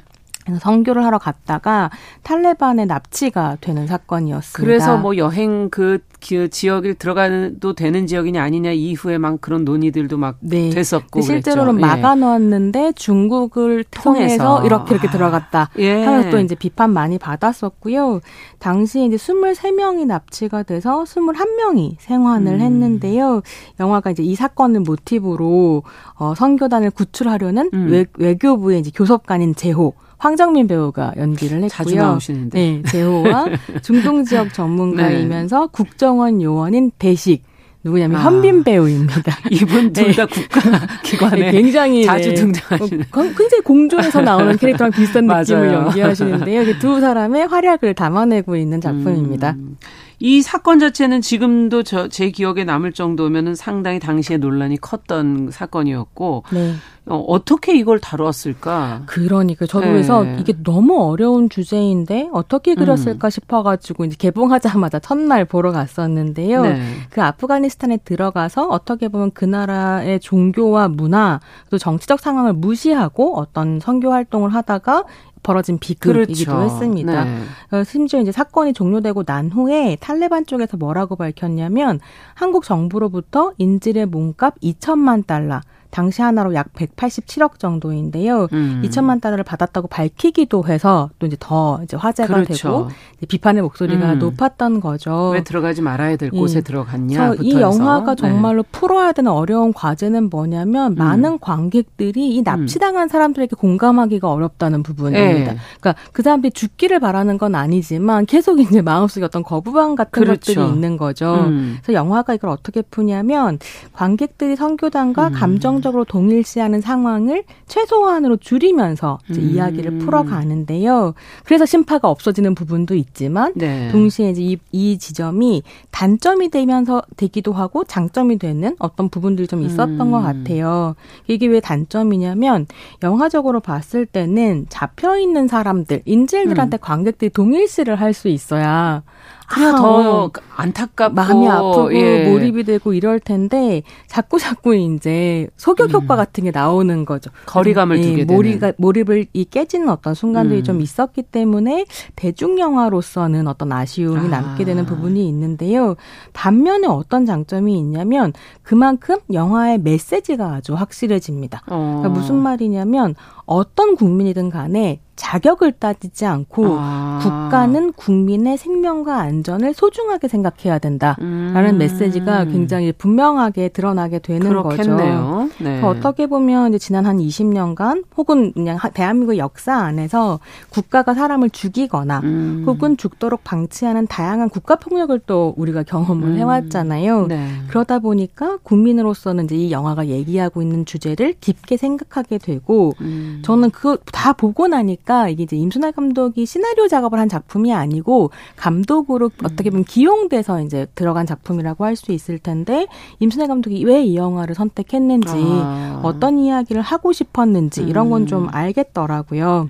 성교를 0.57 1.03
하러 1.05 1.17
갔다가 1.17 1.89
탈레반의 2.23 2.85
납치가 2.87 3.57
되는 3.61 3.85
사건이었습니다. 3.87 4.65
그래서 4.65 4.97
뭐 4.97 5.17
여행 5.17 5.69
그, 5.69 5.99
그 6.25 6.49
지역을 6.49 6.95
들어가도 6.95 7.73
되는 7.73 8.07
지역이냐 8.07 8.41
아니냐 8.41 8.71
이후에 8.71 9.17
막 9.17 9.39
그런 9.41 9.65
논의들도 9.65 10.17
막 10.17 10.37
네. 10.39 10.69
됐었고 10.69 11.21
실제로는 11.21 11.75
그랬죠. 11.75 11.87
예. 11.87 12.01
막아놓았는데 12.01 12.93
중국을 12.93 13.83
통해서, 13.91 14.37
통해서 14.43 14.65
이렇게 14.65 14.95
이렇게 14.95 15.07
아. 15.07 15.11
들어갔다 15.11 15.69
예. 15.77 16.03
하면서 16.03 16.29
또 16.29 16.39
이제 16.39 16.55
비판 16.55 16.91
많이 16.91 17.17
받았었고요. 17.17 18.21
당시에 18.59 19.05
이제 19.05 19.15
23명이 19.15 20.05
납치가 20.05 20.63
돼서 20.63 21.03
21명이 21.03 21.95
생還을 21.99 22.53
음. 22.55 22.61
했는데요. 22.61 23.41
영화가 23.79 24.11
이제 24.11 24.23
이 24.23 24.35
사건을 24.35 24.81
모티브로 24.81 25.83
어, 26.15 26.35
선교단을 26.35 26.91
구출하려는 26.91 27.69
음. 27.73 27.87
외, 27.89 28.05
외교부의 28.17 28.79
이제 28.79 28.91
교섭관인 28.93 29.55
제호 29.55 29.93
황정민 30.19 30.67
배우가 30.67 31.13
연기를 31.17 31.63
했고요. 31.63 31.69
자주 31.69 31.95
나오시는데. 31.95 32.59
네, 32.59 32.83
제호와 32.89 33.47
중동 33.81 34.23
지역 34.23 34.53
전문가이면서 34.53 35.61
네. 35.61 35.67
국정원 35.71 36.41
요원인 36.41 36.91
대식 36.99 37.43
누구냐면 37.83 38.19
아, 38.19 38.25
현빈 38.25 38.63
배우입니다. 38.63 39.37
이분 39.49 39.93
둘다 39.93 40.25
네. 40.25 40.47
국가 40.47 40.87
기관에 41.01 41.39
네, 41.39 41.51
굉장히 41.51 42.03
자주 42.03 42.29
네. 42.29 42.35
등장하시는. 42.35 43.05
어, 43.11 43.21
굉장히 43.21 43.63
공존에서 43.63 44.21
나오는 44.21 44.57
캐릭터랑 44.57 44.91
비슷한 44.91 45.25
느낌을 45.27 45.73
연기하시는데요. 45.73 46.79
두 46.79 46.99
사람의 46.99 47.47
활약을 47.47 47.93
담아내고 47.93 48.57
있는 48.57 48.81
작품입니다. 48.81 49.51
음. 49.51 49.77
이 50.19 50.41
사건 50.41 50.79
자체는 50.79 51.21
지금도 51.21 51.83
저 51.83 52.09
제 52.09 52.31
기억에 52.31 52.63
남을 52.65 52.91
정도면은 52.91 53.55
상당히 53.55 53.99
당시에 53.99 54.37
논란이 54.37 54.77
컸던 54.81 55.51
사건이었고 55.51 56.43
네. 56.51 56.73
어, 57.05 57.17
어떻게 57.27 57.77
이걸 57.77 57.99
다루었을까? 57.99 59.03
그러니까 59.05 59.65
저도 59.65 59.85
네. 59.85 59.91
그래서 59.91 60.25
이게 60.25 60.53
너무 60.63 61.01
어려운 61.01 61.49
주제인데 61.49 62.29
어떻게 62.33 62.75
그렸을까 62.75 63.27
음. 63.27 63.29
싶어가지고 63.29 64.05
이제 64.05 64.15
개봉하자마자 64.17 64.99
첫날 64.99 65.45
보러 65.45 65.71
갔었는데요. 65.71 66.63
네. 66.63 66.81
그 67.09 67.21
아프가니스탄에 67.23 67.97
들어가서 68.03 68.67
어떻게 68.67 69.07
보면 69.07 69.31
그 69.33 69.45
나라의 69.45 70.19
종교와 70.19 70.89
문화 70.89 71.39
또 71.69 71.77
정치적 71.77 72.19
상황을 72.19 72.53
무시하고 72.53 73.37
어떤 73.37 73.79
선교 73.79 74.11
활동을 74.11 74.53
하다가 74.53 75.05
벌어진 75.43 75.77
비극이기도 75.77 76.51
그렇죠. 76.51 76.75
했습니다. 76.75 77.23
네. 77.25 77.41
어, 77.71 77.83
심지어 77.83 78.19
이제 78.19 78.31
사건이 78.31 78.73
종료되고 78.73 79.23
난 79.23 79.49
후에 79.49 79.97
탈레반 79.99 80.45
쪽에서 80.45 80.77
뭐라고 80.77 81.15
밝혔냐면 81.15 81.99
한국 82.33 82.63
정부로부터 82.63 83.53
인질의 83.57 84.07
몸값 84.07 84.59
2천만 84.61 85.25
달러 85.25 85.61
당시 85.91 86.21
하나로 86.21 86.53
약 86.53 86.71
187억 86.73 87.57
정도인데요. 87.57 88.47
음. 88.53 88.81
2천만 88.85 89.21
달러를 89.21 89.43
받았다고 89.43 89.87
밝히기도 89.87 90.65
해서 90.67 91.09
또 91.17 91.25
이제 91.25 91.35
더 91.39 91.79
이제 91.83 91.97
화제가 91.97 92.33
그렇죠. 92.33 92.53
되고 92.53 92.89
비판의 93.27 93.63
목소리가 93.63 94.13
음. 94.13 94.19
높았던 94.19 94.81
거죠. 94.81 95.29
왜 95.29 95.43
들어가지 95.43 95.81
말아야 95.81 96.15
될 96.15 96.29
곳에 96.29 96.57
예. 96.57 96.61
들어갔냐? 96.61 97.35
이 97.41 97.53
영화가 97.53 98.15
네. 98.15 98.21
정말로 98.21 98.63
네. 98.63 98.69
풀어야 98.71 99.11
되는 99.11 99.31
어려운 99.31 99.73
과제는 99.73 100.29
뭐냐면 100.29 100.93
음. 100.93 100.95
많은 100.95 101.39
관객들이 101.39 102.35
이 102.35 102.41
납치당한 102.43 103.03
음. 103.03 103.07
사람들에게 103.07 103.55
공감하기가 103.55 104.31
어렵다는 104.31 104.83
부분입니다. 104.83 105.53
네. 105.53 105.57
그러니까 105.79 105.95
그 106.11 106.21
사람들이 106.21 106.51
죽기를 106.51 106.99
바라는 106.99 107.37
건 107.37 107.55
아니지만 107.55 108.25
계속 108.25 108.59
이제 108.59 108.81
마음속에 108.81 109.25
어떤 109.25 109.43
거부감 109.43 109.95
같은 109.95 110.11
그렇죠. 110.11 110.53
것들이 110.53 110.67
있는 110.67 110.97
거죠. 110.97 111.45
음. 111.47 111.77
그래서 111.81 111.93
영화가 111.93 112.35
이걸 112.35 112.51
어떻게 112.51 112.81
푸냐면 112.83 113.57
관객들이 113.93 114.55
선교단과 114.55 115.29
음. 115.29 115.33
감정 115.33 115.78
감정적으로 115.79 116.03
동일시하는 116.05 116.81
상황을 116.81 117.43
최소한으로 117.67 118.37
줄이면서 118.37 119.19
이제 119.29 119.41
음. 119.41 119.49
이야기를 119.49 119.99
풀어가는데요. 119.99 121.13
그래서 121.43 121.65
심파가 121.65 122.09
없어지는 122.09 122.55
부분도 122.55 122.95
있지만 122.95 123.53
네. 123.55 123.89
동시에 123.91 124.29
이제 124.31 124.41
이, 124.41 124.57
이 124.71 124.97
지점이 124.97 125.63
단점이 125.91 126.49
되면서 126.49 127.01
되기도 127.17 127.53
하고 127.53 127.83
장점이 127.83 128.37
되는 128.37 128.75
어떤 128.79 129.09
부분들이 129.09 129.47
좀 129.47 129.63
있었던 129.63 129.99
음. 129.99 130.11
것 130.11 130.21
같아요. 130.21 130.95
이게 131.27 131.47
왜 131.47 131.59
단점이냐면 131.59 132.67
영화적으로 133.03 133.59
봤을 133.59 134.05
때는 134.05 134.67
잡혀 134.69 135.17
있는 135.17 135.47
사람들, 135.47 136.01
인질들한테 136.05 136.77
음. 136.77 136.79
관객들이 136.81 137.29
동일시를 137.29 137.95
할 137.95 138.09
수 138.09 138.27
있어야 138.27 139.03
그래야 139.49 139.69
아, 139.69 139.75
더 139.75 140.25
어. 140.25 140.31
안타깝고 140.55 141.15
마음이 141.15 141.47
아프고 141.47 141.93
예. 141.95 142.29
몰입이 142.29 142.63
되고 142.63 142.93
이럴 142.93 143.19
텐데 143.19 143.81
자꾸 144.07 144.37
자꾸 144.39 144.75
이제 144.75 145.47
소격 145.57 145.91
효과 145.91 146.15
음. 146.15 146.17
같은 146.17 146.43
게 146.43 146.51
나오는 146.51 147.05
거죠. 147.05 147.31
거리감을 147.47 147.97
예, 147.97 148.01
두게 148.01 148.25
몰입 148.25 148.61
몰입을 148.77 149.25
이 149.33 149.45
깨지는 149.45 149.89
어떤 149.89 150.13
순간들이 150.13 150.59
음. 150.59 150.63
좀 150.63 150.81
있었기 150.81 151.23
때문에 151.23 151.85
대중 152.15 152.59
영화로서는 152.59 153.47
어떤 153.47 153.71
아쉬움이 153.71 154.27
아. 154.27 154.41
남게 154.41 154.65
되는 154.65 154.85
부분이 154.85 155.27
있는데요. 155.27 155.95
반면에 156.33 156.87
어떤 156.87 157.25
장점이 157.25 157.77
있냐면 157.79 158.33
그만큼 158.61 159.17
영화의 159.33 159.79
메시지가 159.79 160.53
아주 160.53 160.75
확실해집니다. 160.75 161.63
어. 161.67 161.99
그러니까 161.99 162.09
무슨 162.09 162.35
말이냐면 162.35 163.15
어떤 163.49 163.95
국민이든 163.95 164.51
간에 164.51 164.99
자격을 165.19 165.73
따지지 165.73 166.25
않고 166.25 166.77
아. 166.79 167.19
국가는 167.21 167.91
국민의 167.91 168.57
생명과 168.57 169.19
안전을 169.19 169.73
소중하게 169.73 170.29
생각해야 170.29 170.79
된다라는 170.79 171.65
음. 171.73 171.77
메시지가 171.77 172.45
굉장히 172.45 172.93
분명하게 172.93 173.69
드러나게 173.69 174.19
되는 174.19 174.47
그렇겠네요. 174.47 175.49
거죠. 175.49 175.63
네. 175.63 175.81
어떻게 175.83 176.25
보면 176.25 176.69
이제 176.69 176.77
지난 176.77 177.05
한 177.05 177.17
20년간 177.17 178.05
혹은 178.15 178.53
그냥 178.53 178.77
대한민국 178.93 179.35
역사 179.37 179.75
안에서 179.75 180.39
국가가 180.69 181.13
사람을 181.13 181.49
죽이거나 181.49 182.21
음. 182.23 182.63
혹은 182.65 182.95
죽도록 182.95 183.43
방치하는 183.43 184.07
다양한 184.07 184.49
국가 184.49 184.77
폭력을 184.77 185.19
또 185.25 185.53
우리가 185.57 185.83
경험을 185.83 186.29
음. 186.29 186.37
해왔잖아요. 186.37 187.27
네. 187.27 187.49
그러다 187.67 187.99
보니까 187.99 188.57
국민으로서는 188.63 189.45
이제 189.45 189.55
이 189.55 189.71
영화가 189.71 190.07
얘기하고 190.07 190.61
있는 190.61 190.85
주제를 190.85 191.35
깊게 191.41 191.75
생각하게 191.75 192.37
되고 192.37 192.93
음. 193.39 193.41
저는 193.43 193.71
그거 193.71 193.97
다 194.11 194.33
보고 194.33 194.67
나니까 194.67 195.29
이게 195.29 195.43
이제 195.43 195.55
임순아 195.55 195.91
감독이 195.91 196.45
시나리오 196.45 196.87
작업을 196.87 197.19
한 197.19 197.29
작품이 197.29 197.73
아니고 197.73 198.31
감독으로 198.55 199.31
음. 199.41 199.45
어떻게 199.45 199.69
보면 199.69 199.85
기용돼서 199.85 200.61
이제 200.61 200.87
들어간 200.95 201.25
작품이라고 201.25 201.85
할 201.85 201.95
수 201.95 202.11
있을 202.11 202.39
텐데 202.39 202.87
임순아 203.19 203.47
감독이 203.47 203.83
왜 203.85 203.99
이 204.03 204.15
영화를 204.15 204.55
선택했는지 204.55 205.29
아. 205.35 205.99
어떤 206.03 206.39
이야기를 206.39 206.81
하고 206.81 207.11
싶었는지 207.11 207.83
이런 207.83 208.09
건좀 208.09 208.43
음. 208.43 208.49
알겠더라고요. 208.51 209.69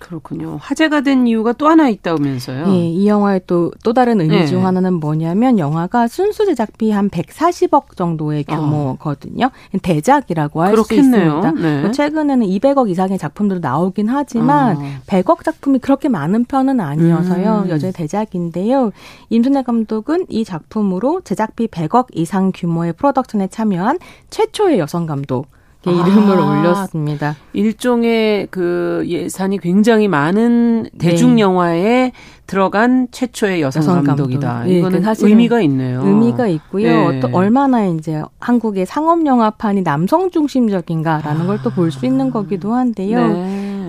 그렇군요. 0.00 0.58
화제가 0.60 1.02
된 1.02 1.26
이유가 1.26 1.52
또 1.52 1.68
하나 1.68 1.88
있다면서요? 1.88 2.64
예, 2.68 2.88
이 2.88 3.06
영화의 3.06 3.42
또, 3.46 3.70
또 3.84 3.92
다른 3.92 4.20
의미 4.20 4.38
네. 4.38 4.46
중 4.46 4.66
하나는 4.66 4.94
뭐냐면 4.94 5.58
영화가 5.58 6.08
순수 6.08 6.46
제작비 6.46 6.90
한 6.90 7.08
140억 7.10 7.96
정도의 7.96 8.44
아. 8.48 8.56
규모거든요. 8.56 9.46
아. 9.46 9.78
대작이라고 9.82 10.62
할 10.62 10.76
수 10.80 10.94
있습니다. 10.94 11.52
네. 11.52 11.80
뭐 11.82 11.90
최근에는 11.90 12.46
200억 12.46 12.88
이상의 12.90 13.18
작품들도 13.18 13.60
나오긴 13.60 14.08
하지만 14.08 14.76
아. 14.78 15.00
100억 15.06 15.44
작품이 15.44 15.78
그렇게 15.78 16.08
많은 16.08 16.44
편은 16.46 16.80
아니어서요. 16.80 17.64
음. 17.66 17.68
여전히 17.70 17.92
대작인데요. 17.92 18.90
임순애 19.28 19.62
감독은 19.62 20.26
이 20.30 20.44
작품으로 20.44 21.20
제작비 21.20 21.66
100억 21.68 22.06
이상 22.14 22.50
규모의 22.54 22.94
프로덕션에 22.94 23.48
참여한 23.48 23.98
최초의 24.30 24.78
여성 24.78 25.04
감독. 25.06 25.46
아, 25.86 25.90
이름을 25.90 26.38
올렸습니다. 26.38 27.36
일종의 27.52 28.48
그 28.50 29.02
예산이 29.06 29.58
굉장히 29.58 30.08
많은 30.08 30.90
대중 30.98 31.36
네. 31.36 31.42
영화에 31.42 31.82
네. 31.82 32.12
들어간 32.46 33.06
최초의 33.12 33.62
여성, 33.62 33.80
여성 33.82 34.02
감독이다. 34.02 34.52
감독. 34.54 34.70
예, 34.72 34.78
이거는 34.78 35.02
사실 35.02 35.28
의미가 35.28 35.60
있네요. 35.62 36.02
의미가 36.04 36.48
있고요. 36.48 37.10
네. 37.10 37.18
어떤 37.18 37.34
얼마나 37.34 37.86
이제 37.86 38.22
한국의 38.40 38.86
상업 38.86 39.24
영화판이 39.24 39.82
남성 39.82 40.30
중심적인가라는 40.30 41.42
아. 41.42 41.46
걸또 41.46 41.70
볼 41.70 41.90
수 41.92 42.04
있는 42.06 42.30
거기도 42.30 42.74
한데요. 42.74 43.20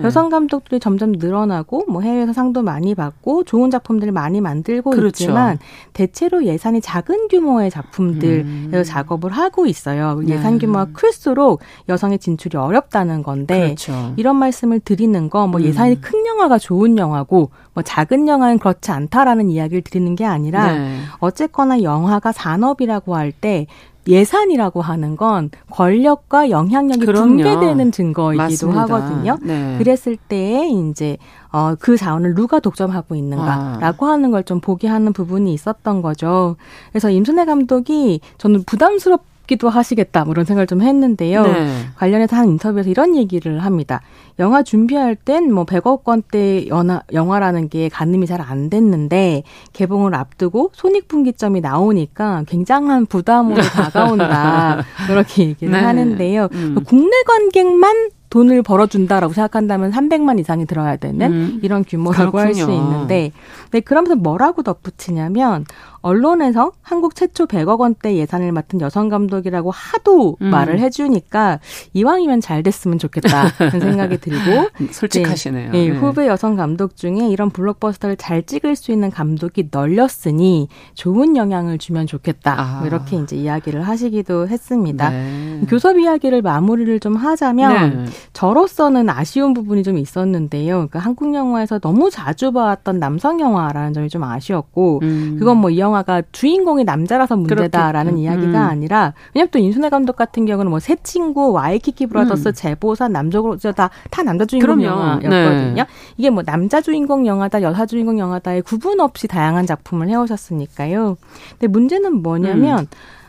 네. 0.02 0.06
여성 0.06 0.28
감독들이 0.28 0.78
점점 0.78 1.12
늘어나고 1.12 1.86
뭐 1.88 2.02
해외에서 2.02 2.32
상도 2.32 2.62
많이 2.62 2.94
받고 2.94 3.44
좋은 3.44 3.70
작품들을 3.70 4.12
많이 4.12 4.40
만들고 4.40 4.90
그렇죠. 4.90 5.24
있지만 5.24 5.58
대체로 5.92 6.44
예산이 6.44 6.80
작은 6.80 7.28
규모의 7.28 7.70
작품들에서 7.70 8.44
음. 8.44 8.82
작업을 8.84 9.30
하고 9.30 9.66
있어요. 9.66 10.20
예산 10.26 10.58
규모가 10.58 10.86
네. 10.86 10.90
클수록 10.92 11.60
여성의 11.88 12.18
진출이 12.18 12.56
어렵다는 12.56 13.22
건데 13.22 13.64
그렇죠. 13.64 14.14
이런 14.16 14.36
말씀을 14.36 14.80
드리는 14.80 15.30
거뭐 15.30 15.56
음. 15.56 15.62
예산이 15.62 16.00
큰 16.00 16.26
영화가 16.26 16.58
좋은 16.58 16.98
영화고 16.98 17.50
뭐 17.74 17.82
작은 17.82 18.28
영화는 18.28 18.58
그렇지 18.58 18.90
않다라는 18.90 19.48
이야기를 19.48 19.82
드리는 19.82 20.14
게 20.14 20.24
아니라 20.24 20.72
네. 20.72 20.98
어쨌거나 21.18 21.82
영화가 21.82 22.32
산업이라고 22.32 23.16
할 23.16 23.32
때 23.32 23.66
예산이라고 24.06 24.82
하는 24.82 25.16
건 25.16 25.50
권력과 25.70 26.50
영향력이 26.50 27.06
그럼요. 27.06 27.28
붕괴되는 27.42 27.92
증거이기도 27.92 28.42
맞습니다. 28.42 28.80
하거든요. 28.82 29.38
네. 29.42 29.76
그랬을 29.78 30.16
때에 30.16 30.68
이제 30.68 31.16
어, 31.52 31.74
그 31.78 31.96
자원을 31.96 32.34
누가 32.34 32.58
독점하고 32.60 33.14
있는가라고 33.14 34.06
아. 34.06 34.10
하는 34.10 34.30
걸 34.30 34.42
좀 34.42 34.58
보게 34.60 34.88
하는 34.88 35.12
부분이 35.12 35.52
있었던 35.54 36.02
거죠. 36.02 36.56
그래서 36.90 37.10
임순애 37.10 37.44
감독이 37.44 38.20
저는 38.38 38.64
부담스럽 38.64 39.22
기도 39.52 39.68
하시겠다 39.68 40.24
뭐 40.24 40.32
이런 40.32 40.44
생각을 40.46 40.66
좀 40.66 40.80
했는데요. 40.80 41.42
네. 41.42 41.68
관련해서 41.96 42.36
한 42.36 42.48
인터뷰에서 42.48 42.88
이런 42.88 43.14
얘기를 43.16 43.58
합니다. 43.58 44.00
영화 44.38 44.62
준비할 44.62 45.14
땐 45.14 45.52
뭐 45.52 45.64
100억 45.66 46.00
원대 46.04 46.66
영화, 46.68 47.02
영화라는 47.12 47.68
게 47.68 47.88
가늠이 47.90 48.26
잘 48.26 48.40
안 48.40 48.70
됐는데 48.70 49.42
개봉을 49.74 50.14
앞두고 50.14 50.70
손익분기점이 50.72 51.60
나오니까 51.60 52.44
굉장한 52.48 53.06
부담으로 53.06 53.60
다가온다. 53.62 54.82
그렇게 55.06 55.44
얘기를 55.48 55.72
네. 55.72 55.78
하는데요. 55.80 56.48
음. 56.52 56.76
국내 56.86 57.14
관객만 57.26 58.10
돈을 58.32 58.62
벌어준다라고 58.62 59.34
생각한다면 59.34 59.90
300만 59.90 60.40
이상이 60.40 60.64
들어야 60.64 60.96
되는 60.96 61.30
음. 61.30 61.60
이런 61.62 61.84
규모라고 61.84 62.38
할 62.38 62.54
수 62.54 62.70
있는데, 62.72 63.30
네, 63.70 63.80
그러면서 63.80 64.14
뭐라고 64.16 64.62
덧붙이냐면, 64.62 65.66
언론에서 66.02 66.72
한국 66.82 67.14
최초 67.14 67.46
100억 67.46 67.78
원대 67.78 68.16
예산을 68.16 68.52
맡은 68.52 68.80
여성 68.80 69.08
감독이라고 69.08 69.70
하도 69.70 70.36
음. 70.42 70.50
말을 70.50 70.80
해주니까 70.80 71.60
이왕이면 71.94 72.40
잘 72.40 72.62
됐으면 72.62 72.98
좋겠다는 72.98 73.80
생각이 73.80 74.18
들고 74.18 74.68
솔직하시네요. 74.90 75.70
네, 75.70 75.88
네, 75.88 75.96
후배 75.96 76.26
여성 76.26 76.56
감독 76.56 76.96
중에 76.96 77.28
이런 77.30 77.50
블록버스터를 77.50 78.16
잘 78.16 78.42
찍을 78.42 78.74
수 78.76 78.90
있는 78.90 79.10
감독이 79.10 79.68
널렸으니 79.70 80.68
좋은 80.94 81.36
영향을 81.36 81.78
주면 81.78 82.06
좋겠다. 82.06 82.60
아. 82.60 82.78
뭐 82.78 82.88
이렇게 82.88 83.16
이제 83.16 83.36
이야기를 83.36 83.82
하시기도 83.86 84.48
했습니다. 84.48 85.10
네. 85.10 85.60
교섭 85.68 85.98
이야기를 85.98 86.42
마무리를 86.42 86.98
좀 86.98 87.14
하자면 87.14 88.04
네. 88.04 88.10
저로서는 88.32 89.08
아쉬운 89.08 89.54
부분이 89.54 89.82
좀 89.82 89.98
있었는데요. 89.98 90.74
그러니까 90.74 90.98
한국 90.98 91.32
영화에서 91.34 91.78
너무 91.78 92.10
자주 92.10 92.52
봐왔던 92.52 92.98
남성 92.98 93.40
영화라는 93.40 93.92
점이 93.92 94.08
좀 94.08 94.24
아쉬웠고 94.24 95.00
음. 95.02 95.36
그건 95.38 95.58
뭐 95.58 95.70
이 95.70 95.78
영화 95.78 95.92
영화가 95.92 96.22
주인공이 96.32 96.84
남자라서 96.84 97.36
문제다라는 97.36 98.12
그렇겠 98.12 98.24
이야기가 98.24 98.48
음. 98.64 98.70
아니라 98.70 99.14
왜냐면 99.34 99.50
또 99.50 99.58
임순례 99.58 99.88
감독 99.88 100.16
같은 100.16 100.46
경우는 100.46 100.70
뭐 100.70 100.80
세 100.80 100.96
친구, 101.02 101.52
와이키키 101.52 102.06
브라더스, 102.06 102.48
음. 102.48 102.52
제보자, 102.54 103.08
남쪽으로 103.08 103.56
튀어, 103.56 103.90
다 104.10 104.22
남자 104.22 104.44
주인공 104.44 104.78
그럼요. 104.78 105.22
영화였거든요. 105.22 105.82
네. 105.82 105.86
이게 106.16 106.30
뭐 106.30 106.42
남자 106.42 106.80
주인공 106.80 107.26
영화다, 107.26 107.62
여자 107.62 107.86
주인공 107.86 108.18
영화다의 108.18 108.62
구분 108.62 109.00
없이 109.00 109.28
다양한 109.28 109.66
작품을 109.66 110.08
해오셨으니까요. 110.08 111.16
근데 111.50 111.66
문제는 111.68 112.22
뭐냐면 112.22 112.80
음. 112.80 112.86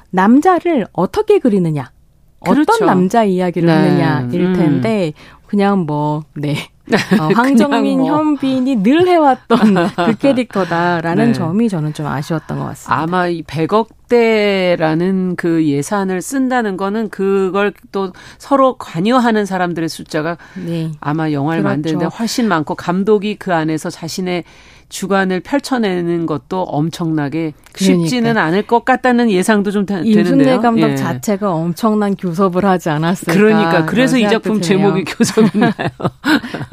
남자를 0.09 0.87
어떻게 0.93 1.39
그리느냐. 1.39 1.91
그렇죠. 2.43 2.73
어떤 2.73 2.87
남자 2.87 3.23
이야기를 3.23 3.67
네. 3.67 3.73
하느냐일 3.73 4.41
음. 4.41 4.53
텐데 4.53 5.13
그냥 5.47 5.79
뭐 5.79 6.23
네. 6.33 6.55
어, 7.19 7.29
황정민, 7.33 7.99
뭐. 7.99 8.09
현빈이 8.09 8.83
늘 8.83 9.07
해왔던 9.07 9.57
그 9.95 10.15
캐릭터다라는 10.17 11.27
네. 11.27 11.33
점이 11.33 11.69
저는 11.69 11.93
좀 11.93 12.07
아쉬웠던 12.07 12.59
것 12.59 12.65
같습니다. 12.65 13.01
아마 13.01 13.27
이 13.27 13.41
100억대라는 13.43 15.37
그 15.37 15.65
예산을 15.65 16.21
쓴다는 16.21 16.75
거는 16.75 17.09
그걸 17.09 17.73
또 17.93 18.11
서로 18.37 18.77
관여하는 18.77 19.45
사람들의 19.45 19.87
숫자가 19.87 20.37
네. 20.55 20.91
아마 20.99 21.31
영화를 21.31 21.63
그렇죠. 21.63 21.73
만드는데 21.73 22.05
훨씬 22.05 22.49
많고 22.49 22.75
감독이 22.75 23.35
그 23.35 23.53
안에서 23.53 23.89
자신의 23.89 24.43
주관을 24.89 25.39
펼쳐내는 25.41 26.25
것도 26.25 26.63
엄청나게 26.63 27.53
그러니까. 27.73 28.07
쉽지는 28.07 28.37
않을 28.37 28.63
것 28.67 28.85
같다는 28.85 29.31
예상도 29.31 29.71
좀 29.71 29.85
다, 29.85 30.01
되는데요. 30.01 30.59
감독 30.59 30.89
예. 30.89 30.95
자체가 30.95 31.51
엄청난 31.51 32.15
교섭을 32.15 32.65
하지 32.65 32.89
않았을까. 32.89 33.33
그러니까 33.33 33.85
그래서 33.85 34.17
이 34.17 34.23
작품 34.23 34.59
드네요. 34.59 34.61
제목이 34.61 35.03
교섭인가요? 35.05 35.89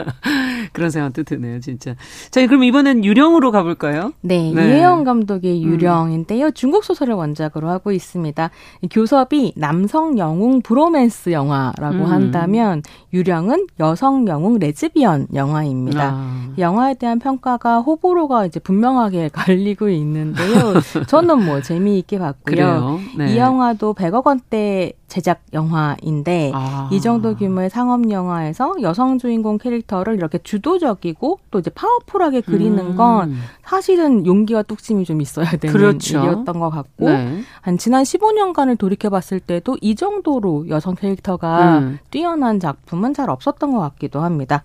그런 0.73 0.91
생각도 0.91 1.23
드네요, 1.23 1.61
진짜. 1.61 1.95
자, 2.31 2.47
그럼 2.47 2.65
이번엔 2.65 3.05
유령으로 3.05 3.51
가볼까요? 3.51 4.13
네, 4.21 4.53
네. 4.55 4.69
이혜영 4.69 5.05
감독의 5.05 5.65
음. 5.65 5.71
유령인데요. 5.71 6.47
음. 6.47 6.53
중국 6.55 6.85
소설을 6.85 7.15
원작으로 7.15 7.69
하고 7.69 7.93
있습니다. 7.93 8.51
교섭이 8.91 9.55
남성 9.57 10.19
영웅 10.19 10.61
브로맨스 10.63 11.31
영화라고 11.31 11.97
음. 11.97 12.05
한다면 12.05 12.83
유령은 13.13 13.67
여성 13.81 14.27
영웅 14.29 14.59
레즈비언 14.59 15.29
영화입니다. 15.35 16.11
아. 16.15 16.55
영화에 16.59 16.95
대한 16.95 17.19
평가가 17.19 17.81
호보 17.81 18.00
호불호가 18.03 18.47
이제 18.47 18.59
분명하게 18.61 19.29
갈리고 19.33 19.89
있는데요. 19.91 20.75
저는 21.07 21.45
뭐 21.45 21.61
재미있게 21.61 22.19
봤고요. 22.19 22.99
네. 23.17 23.35
이 23.35 23.39
영화도 23.39 23.95
100억 23.95 24.27
원대 24.27 24.93
제작 25.07 25.43
영화인데 25.53 26.53
아. 26.55 26.89
이 26.93 27.01
정도 27.01 27.35
규모의 27.35 27.69
상업 27.69 28.09
영화에서 28.11 28.75
여성 28.81 29.19
주인공 29.19 29.59
캐릭터를 29.59 30.15
이렇게 30.15 30.39
주도적이고 30.39 31.41
또 31.51 31.59
이제 31.59 31.69
powerful하게 31.71 32.43
그리는 32.43 32.79
음. 32.79 32.97
건 32.97 33.35
사실은 33.65 34.25
용기와 34.25 34.63
뚝심이 34.63 35.05
좀 35.05 35.21
있어야 35.21 35.51
되는 35.51 35.73
그렇죠. 35.73 36.19
일이었던 36.19 36.61
것 36.61 36.71
같고 36.71 37.11
네. 37.11 37.43
한 37.61 37.77
지난 37.77 38.05
15년간을 38.05 38.79
돌이켜 38.79 39.11
봤을 39.11 39.41
때도 39.41 39.77
이 39.81 39.97
정도로 39.97 40.69
여성 40.69 40.95
캐릭터가 40.95 41.79
음. 41.79 41.99
뛰어난 42.11 42.61
작품은 42.61 43.13
잘 43.13 43.31
없었던 43.31 43.73
것 43.73 43.81
같기도 43.81 44.21
합니다. 44.21 44.63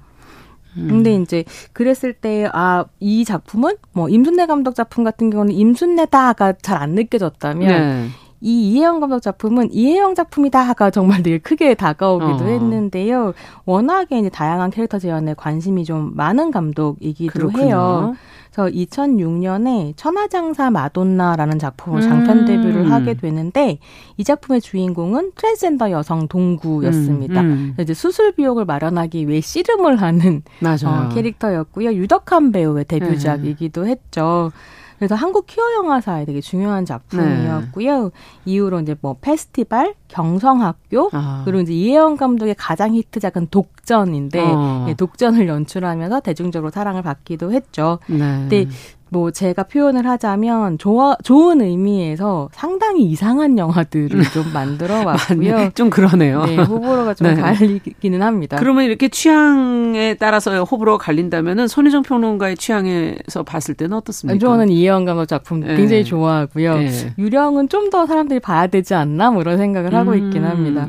음. 0.78 0.88
근데 0.90 1.16
이제 1.16 1.44
그랬을 1.74 2.14
때 2.14 2.46
아 2.54 2.86
이 3.00 3.24
작품은 3.26 3.76
뭐 3.94 4.10
임순례 4.10 4.46
감독 4.48 4.76
작품 4.76 5.04
같은 5.04 5.30
경우는 5.30 5.54
임순례다가 5.54 6.54
잘 6.62 6.76
안 6.82 6.92
느껴졌다면 6.92 7.68
네. 7.68 8.08
이 8.42 8.72
이혜영 8.72 9.00
감독 9.00 9.22
작품은 9.22 9.72
이혜영 9.72 10.16
작품이다가 10.16 10.90
정말 10.92 11.24
되게 11.24 11.38
크게 11.38 11.74
다가오기도 11.74 12.44
어. 12.44 12.48
했는데요. 12.48 13.34
워낙에 13.66 14.20
이제 14.20 14.30
다양한 14.30 14.72
캐릭터 14.72 15.00
재현에 15.00 15.34
관심이 15.36 15.86
좀 15.86 16.12
많은 16.16 16.52
감독이기도 16.52 17.32
그렇군요. 17.32 17.66
해요. 17.66 18.16
그래서 18.56 18.70
2006년에 18.74 19.94
천하장사 19.98 20.72
마돈나라는 20.72 21.60
작품을 21.60 22.02
장편 22.02 22.40
음. 22.40 22.46
데뷔를 22.46 22.92
하게 22.92 23.14
되는데 23.16 23.80
이 24.16 24.24
작품의 24.24 24.62
주인공은 24.62 25.34
트랜스젠더 25.36 25.92
여성 25.92 26.28
동구였습니다. 26.30 27.42
음, 27.42 27.76
음. 27.78 27.82
이제 27.82 27.94
수술 27.94 28.32
비용을 28.32 28.64
마련하기 28.64 29.28
위해 29.28 29.42
씨름을 29.42 30.02
하는 30.02 30.42
어, 30.90 31.10
캐릭터였고요. 31.14 31.94
유덕한 31.94 32.54
배우의 32.54 32.86
데뷔작이기도 32.86 33.84
네. 33.84 33.92
했죠. 33.92 34.52
그래서 34.98 35.16
한국 35.16 35.46
퀴어 35.46 35.64
영화사에 35.78 36.26
되게 36.26 36.42
중요한 36.42 36.86
작품이었고요. 36.86 38.04
네. 38.04 38.10
이후로 38.46 38.80
이제 38.80 38.96
뭐 39.02 39.18
페스티벌, 39.20 39.94
경성학교, 40.08 41.10
아. 41.12 41.42
그리고 41.44 41.62
이제 41.62 41.74
이혜영 41.74 42.18
감독의 42.18 42.56
가장 42.58 42.94
히트작은 42.94 43.48
독전인데 43.52 44.40
어. 44.40 44.86
예, 44.90 44.94
독전을 44.94 45.48
연출하면서 45.48 46.22
대중적으로 46.22 46.72
사랑을 46.72 47.02
받기도 47.02 47.52
했죠. 47.52 48.00
네. 48.08 48.18
근데 48.18 48.68
뭐 49.10 49.32
제가 49.32 49.64
표현을 49.64 50.06
하자면 50.08 50.78
좋아, 50.78 51.16
좋은 51.24 51.62
의미에서 51.62 52.50
상당히 52.52 53.04
이상한 53.06 53.58
영화들을 53.58 54.24
좀 54.34 54.52
만들어 54.54 55.04
왔고요. 55.06 55.70
좀 55.76 55.90
그러네요. 55.90 56.44
네, 56.46 56.58
호불호가 56.58 57.14
좀 57.14 57.28
네. 57.28 57.36
갈리기는 57.36 58.22
합니다. 58.22 58.58
그러면 58.60 58.84
이렇게 58.84 59.08
취향에 59.10 60.16
따라서 60.16 60.64
호불호가 60.64 61.04
갈린다면은 61.04 61.68
손희정 61.68 62.04
평론가의 62.04 62.58
취향에서 62.58 63.44
봤을 63.44 63.76
때는 63.76 63.96
어떻습니까? 63.98 64.40
저는 64.40 64.70
이해영 64.70 65.06
감독 65.06 65.28
작품 65.28 65.62
네. 65.62 65.76
굉장히 65.78 66.04
좋아하고요. 66.04 66.78
네. 66.80 67.14
유령은 67.18 67.70
좀 67.70 67.86
더 67.92 68.08
사람들이 68.08 68.40
봐야 68.40 68.66
되지 68.66 68.96
않나 68.96 69.30
뭐 69.30 69.42
이런 69.44 69.58
생각을 69.58 69.94
하고 69.94 70.12
음. 70.12 70.18
있긴 70.18 70.44
합니다. 70.44 70.88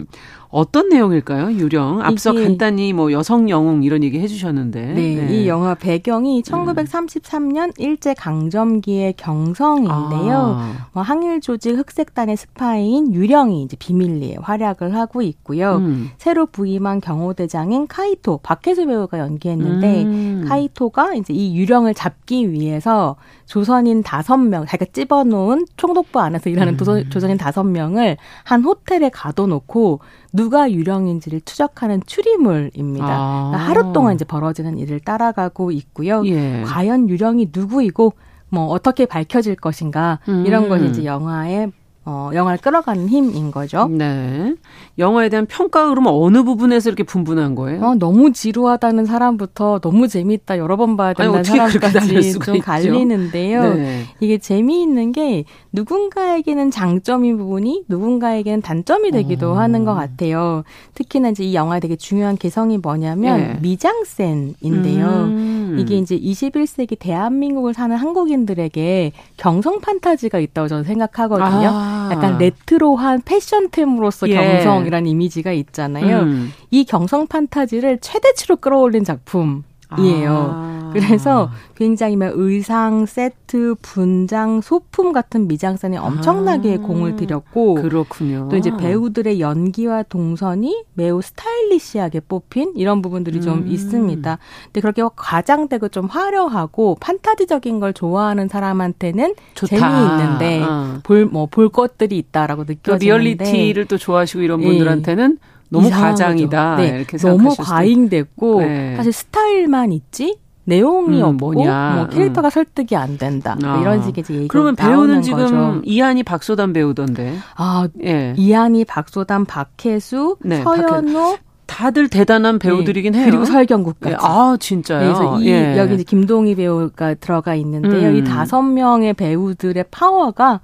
어떤 0.49 0.88
내용일까요? 0.88 1.53
유령. 1.53 2.03
앞서 2.03 2.32
간단히 2.32 2.92
뭐 2.92 3.12
여성 3.12 3.51
영웅 3.51 3.82
이런 3.82 4.03
얘기 4.03 4.20
해주셨는데. 4.20 4.80
네, 4.94 4.94
네. 4.94 5.34
이 5.34 5.49
영화 5.49 5.74
배경이 5.74 6.42
1933년 6.42 7.72
일제 7.78 8.14
강점기의 8.14 9.14
경성인데요. 9.14 10.57
아. 10.59 10.88
뭐 10.92 11.03
항일 11.03 11.40
조직 11.40 11.76
흑색단의 11.76 12.36
스파이인 12.36 13.12
유령이 13.12 13.62
이제 13.62 13.76
비밀리에 13.76 14.36
활약을 14.40 14.94
하고 14.94 15.22
있고요. 15.22 15.76
음. 15.76 16.11
새로 16.18 16.47
부임한 16.47 17.01
경호대장인 17.01 17.86
카이토 17.86 18.38
박해수 18.43 18.87
배우가 18.86 19.18
연기했는데 19.18 20.03
음. 20.05 20.44
카이토가 20.49 21.14
이제 21.14 21.34
이 21.34 21.57
유령을 21.57 21.94
잡기 21.94 22.53
위해서 22.53 23.16
조선인 23.47 24.03
다섯 24.03 24.36
명, 24.36 24.66
자기가 24.66 24.90
찝어놓은 24.92 25.66
총독부 25.76 26.20
안에서 26.20 26.51
일하는 26.51 26.76
음. 26.80 27.11
조선인 27.11 27.36
다섯 27.36 27.62
명을 27.64 28.16
한 28.44 28.62
호텔에 28.62 29.09
가둬놓고 29.09 30.01
누가 30.33 30.70
유령인지를 30.70 31.43
추적하는 31.43 32.03
추리물입니다. 32.07 33.07
아. 33.09 33.51
그러니까 33.51 33.70
하루 33.70 33.93
동안 33.93 34.14
이제 34.14 34.24
벌어지는 34.24 34.79
일을 34.79 35.01
따라가고 35.01 35.70
있고요. 35.70 36.24
예. 36.27 36.62
과연 36.64 37.09
유령이 37.09 37.51
누구이고 37.55 38.12
뭐 38.49 38.66
어떻게 38.66 39.07
밝혀질 39.07 39.57
것인가 39.57 40.20
이런 40.45 40.64
음. 40.64 40.68
것이 40.68 40.87
이제 40.87 41.05
영화의 41.05 41.72
어, 42.09 42.31
영화를 42.33 42.59
끌어가는 42.59 43.09
힘인 43.09 43.51
거죠. 43.51 43.89
네. 43.89 44.55
영화에 44.97 45.29
대한 45.29 45.45
평가 45.45 45.89
흐름은 45.89 46.11
어느 46.13 46.45
부분에서 46.45 46.89
이렇게 46.89 47.03
분분한 47.03 47.57
거예요? 47.57 47.85
어, 47.85 47.95
너무 47.97 48.33
지루하다는 48.33 49.07
사람부터 49.07 49.81
너무 49.81 50.07
재미있다 50.07 50.57
여러 50.59 50.77
번 50.77 50.97
봐야 50.97 51.13
된다는 51.15 51.39
아니, 51.41 51.45
사람까지 51.45 52.33
좀 52.33 52.55
있죠? 52.55 52.61
갈리는데요. 52.63 53.75
네. 53.75 54.05
이게 54.21 54.39
재미있는 54.39 55.11
게 55.11 55.45
누군가에게는 55.73 56.71
장점인 56.71 57.39
부분이 57.39 57.87
누군가에게는 57.89 58.63
단점이 58.63 59.11
되기도 59.11 59.51
어. 59.51 59.59
하는 59.59 59.85
것 59.85 59.95
같아요. 59.95 60.63
특히나 60.95 61.31
이제 61.31 61.43
이 61.43 61.57
영화의 61.57 61.81
되게 61.81 61.97
중요한 61.97 62.37
개성이 62.37 62.79
뭐냐면 62.79 63.39
네. 63.39 63.59
미장센인데요. 63.63 65.07
음. 65.07 65.77
이게 65.81 65.99
이제 65.99 66.17
21세기 66.17 66.97
대한민국을 67.01 67.75
사는 67.75 67.95
한국인들에게 67.97 69.11
경성 69.37 69.81
판타지가 69.81 70.39
있다고 70.39 70.69
저는 70.69 70.85
생각하거든요. 70.85 71.71
아. 71.73 71.95
약간 72.12 72.38
레트로한 72.38 73.22
패션템으로서 73.22 74.28
예. 74.28 74.34
경성이라는 74.34 75.09
이미지가 75.09 75.53
있잖아요. 75.53 76.20
음. 76.20 76.53
이 76.70 76.84
경성 76.84 77.26
판타지를 77.26 77.99
최대치로 78.01 78.57
끌어올린 78.57 79.05
작품이에요. 79.05 79.62
아. 79.90 80.76
그래서 81.01 81.51
굉장히 81.74 82.16
막 82.16 82.32
의상, 82.34 83.07
세트, 83.07 83.76
분장, 83.82 84.61
소품 84.61 85.12
같은 85.12 85.49
미장센에 85.49 85.97
엄청나게 85.97 86.74
아, 86.74 86.86
공을 86.86 87.16
들였고 87.16 87.74
그렇군요. 87.74 88.49
또 88.51 88.57
이제 88.57 88.70
배우들의 88.76 89.40
연기와 89.40 90.03
동선이 90.03 90.84
매우 90.94 91.20
스타일리시하게 91.22 92.20
뽑힌 92.20 92.72
이런 92.76 93.03
부분들이 93.03 93.40
좀 93.40 93.59
음. 93.59 93.68
있습니다. 93.68 94.38
근데 94.64 94.80
그렇게 94.80 95.03
과장되고 95.14 95.88
좀 95.88 96.07
화려하고 96.07 96.97
판타지적인 97.01 97.80
걸 97.80 97.92
좋아하는 97.92 98.49
사람한테는 98.49 99.34
좋다. 99.55 99.76
재미있는데 99.76 100.62
어. 100.62 101.01
볼뭐 101.03 101.47
볼 101.47 101.68
것들이 101.68 102.18
있다라고 102.18 102.64
느껴지는데 102.64 103.05
리얼리티를 103.05 103.84
또 103.86 103.99
좋아하시고 103.99 104.42
이런 104.42 104.62
예. 104.62 104.66
분들한테는 104.66 105.38
예. 105.42 105.57
너무 105.68 105.90
과장이다. 105.90 106.76
네, 106.76 106.88
이렇게 106.99 107.16
너무 107.18 107.55
과잉됐고 107.59 108.61
네. 108.61 108.97
사실 108.97 109.12
스타일만 109.12 109.92
있지 109.92 110.38
내용이 110.67 111.21
음, 111.21 111.25
없고 111.25 111.53
뭐냐. 111.53 111.93
뭐 111.97 112.07
캐릭터가 112.09 112.49
음. 112.49 112.51
설득이 112.51 112.97
안 112.97 113.17
된다 113.17 113.57
아. 113.62 113.79
이런 113.81 114.03
식의 114.03 114.23
이제 114.23 114.35
얘기가 114.35 114.53
그러면 114.53 114.77
배우는 114.77 115.23
지금 115.23 115.39
거죠. 115.39 115.81
이한이 115.85 116.23
박소담 116.25 116.73
배우던데. 116.73 117.39
아 117.57 117.89
예. 118.05 118.35
이한이 118.37 118.85
박소담 118.85 119.47
박혜수 119.47 120.37
네, 120.43 120.62
서현우 120.62 121.12
박혜... 121.12 121.39
다들 121.67 122.09
대단한 122.09 122.59
배우들이긴 122.59 123.12
네. 123.12 123.21
해요. 123.21 123.27
그리고 123.31 123.45
설경국까지. 123.45 124.12
예. 124.12 124.19
아 124.21 124.57
진짜요. 124.59 125.01
네, 125.01 125.05
그래서 125.07 125.41
이 125.41 125.49
예. 125.49 125.79
여기 125.79 125.95
이제 125.95 126.03
김동희 126.05 126.57
배우가 126.57 127.14
들어가 127.14 127.55
있는데요. 127.55 128.11
음. 128.11 128.17
이 128.17 128.25
다섯 128.25 128.62
명의 128.62 129.14
배우들의 129.14 129.85
파워가 129.91 130.61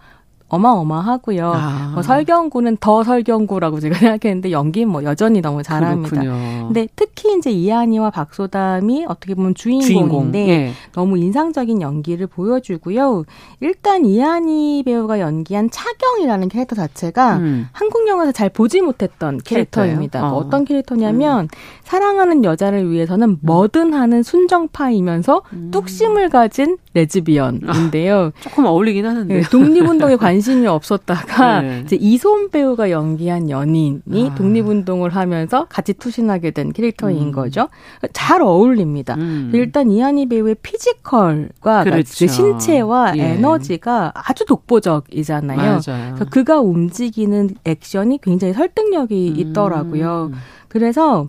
어마어마하고요. 0.53 1.53
아. 1.55 1.90
뭐 1.94 2.03
설경구는 2.03 2.76
더 2.78 3.03
설경구라고 3.03 3.80
제가 3.80 3.96
생각했는데 3.98 4.50
연기는 4.50 4.88
뭐 4.88 5.03
여전히 5.03 5.40
너무 5.40 5.62
잘합니다. 5.62 6.11
그렇군요. 6.11 6.66
근데 6.66 6.86
특히 6.94 7.36
이제 7.36 7.50
이한이와 7.50 8.11
박소담이 8.11 9.07
어떻게 9.09 9.34
보면 9.34 9.55
주인공인데 9.55 10.38
주인공. 10.44 10.48
예. 10.48 10.72
너무 10.92 11.16
인상적인 11.16 11.80
연기를 11.80 12.26
보여주고요. 12.26 13.24
일단 13.61 14.05
이하늬 14.04 14.82
배우가 14.84 15.20
연기한 15.20 15.70
차경이라는 15.70 16.48
캐릭터 16.50 16.76
자체가 16.76 17.36
음. 17.38 17.68
한국 17.72 18.07
영화에서 18.07 18.32
잘 18.32 18.50
보지 18.50 18.82
못했던 18.82 19.38
캐릭터입니다. 19.42 20.32
어. 20.32 20.36
어떤 20.36 20.66
캐릭터냐면 20.66 21.44
음. 21.44 21.48
사랑하는 21.84 22.44
여자를 22.44 22.90
위해서는 22.90 23.38
뭐든 23.40 23.94
하는 23.94 24.22
순정파이면서 24.22 25.42
음. 25.55 25.70
뚝심을 25.70 26.28
가진 26.28 26.76
레즈비언인데요. 26.94 28.16
아, 28.16 28.30
조금 28.40 28.66
어울리긴 28.66 29.07
하는데. 29.07 29.34
네, 29.34 29.40
독립운동에 29.42 30.16
관심 30.16 30.41
이 30.51 30.66
없었다가 30.66 31.61
네. 31.62 31.82
이제 31.84 31.97
이솜 31.96 32.50
배우가 32.51 32.90
연기한 32.90 33.49
연인이 33.49 34.30
아. 34.30 34.34
독립운동을 34.34 35.14
하면서 35.14 35.66
같이 35.66 35.93
투신하게 35.93 36.51
된 36.51 36.72
캐릭터인 36.72 37.28
음. 37.28 37.32
거죠. 37.32 37.68
잘 38.12 38.43
어울립니다. 38.43 39.14
음. 39.14 39.51
일단 39.55 39.90
이하늬 39.90 40.26
배우의 40.28 40.57
피지컬과 40.62 41.84
그렇죠. 41.84 42.26
신체와 42.26 43.16
예. 43.16 43.22
에너지가 43.34 44.12
아주 44.14 44.45
독보적이잖아요. 44.45 45.57
맞아요. 45.59 46.14
그래서 46.14 46.24
그가 46.30 46.61
움직이는 46.61 47.51
액션이 47.64 48.18
굉장히 48.22 48.53
설득력이 48.55 49.34
음. 49.36 49.40
있더라고요. 49.40 50.32
그래서 50.68 51.28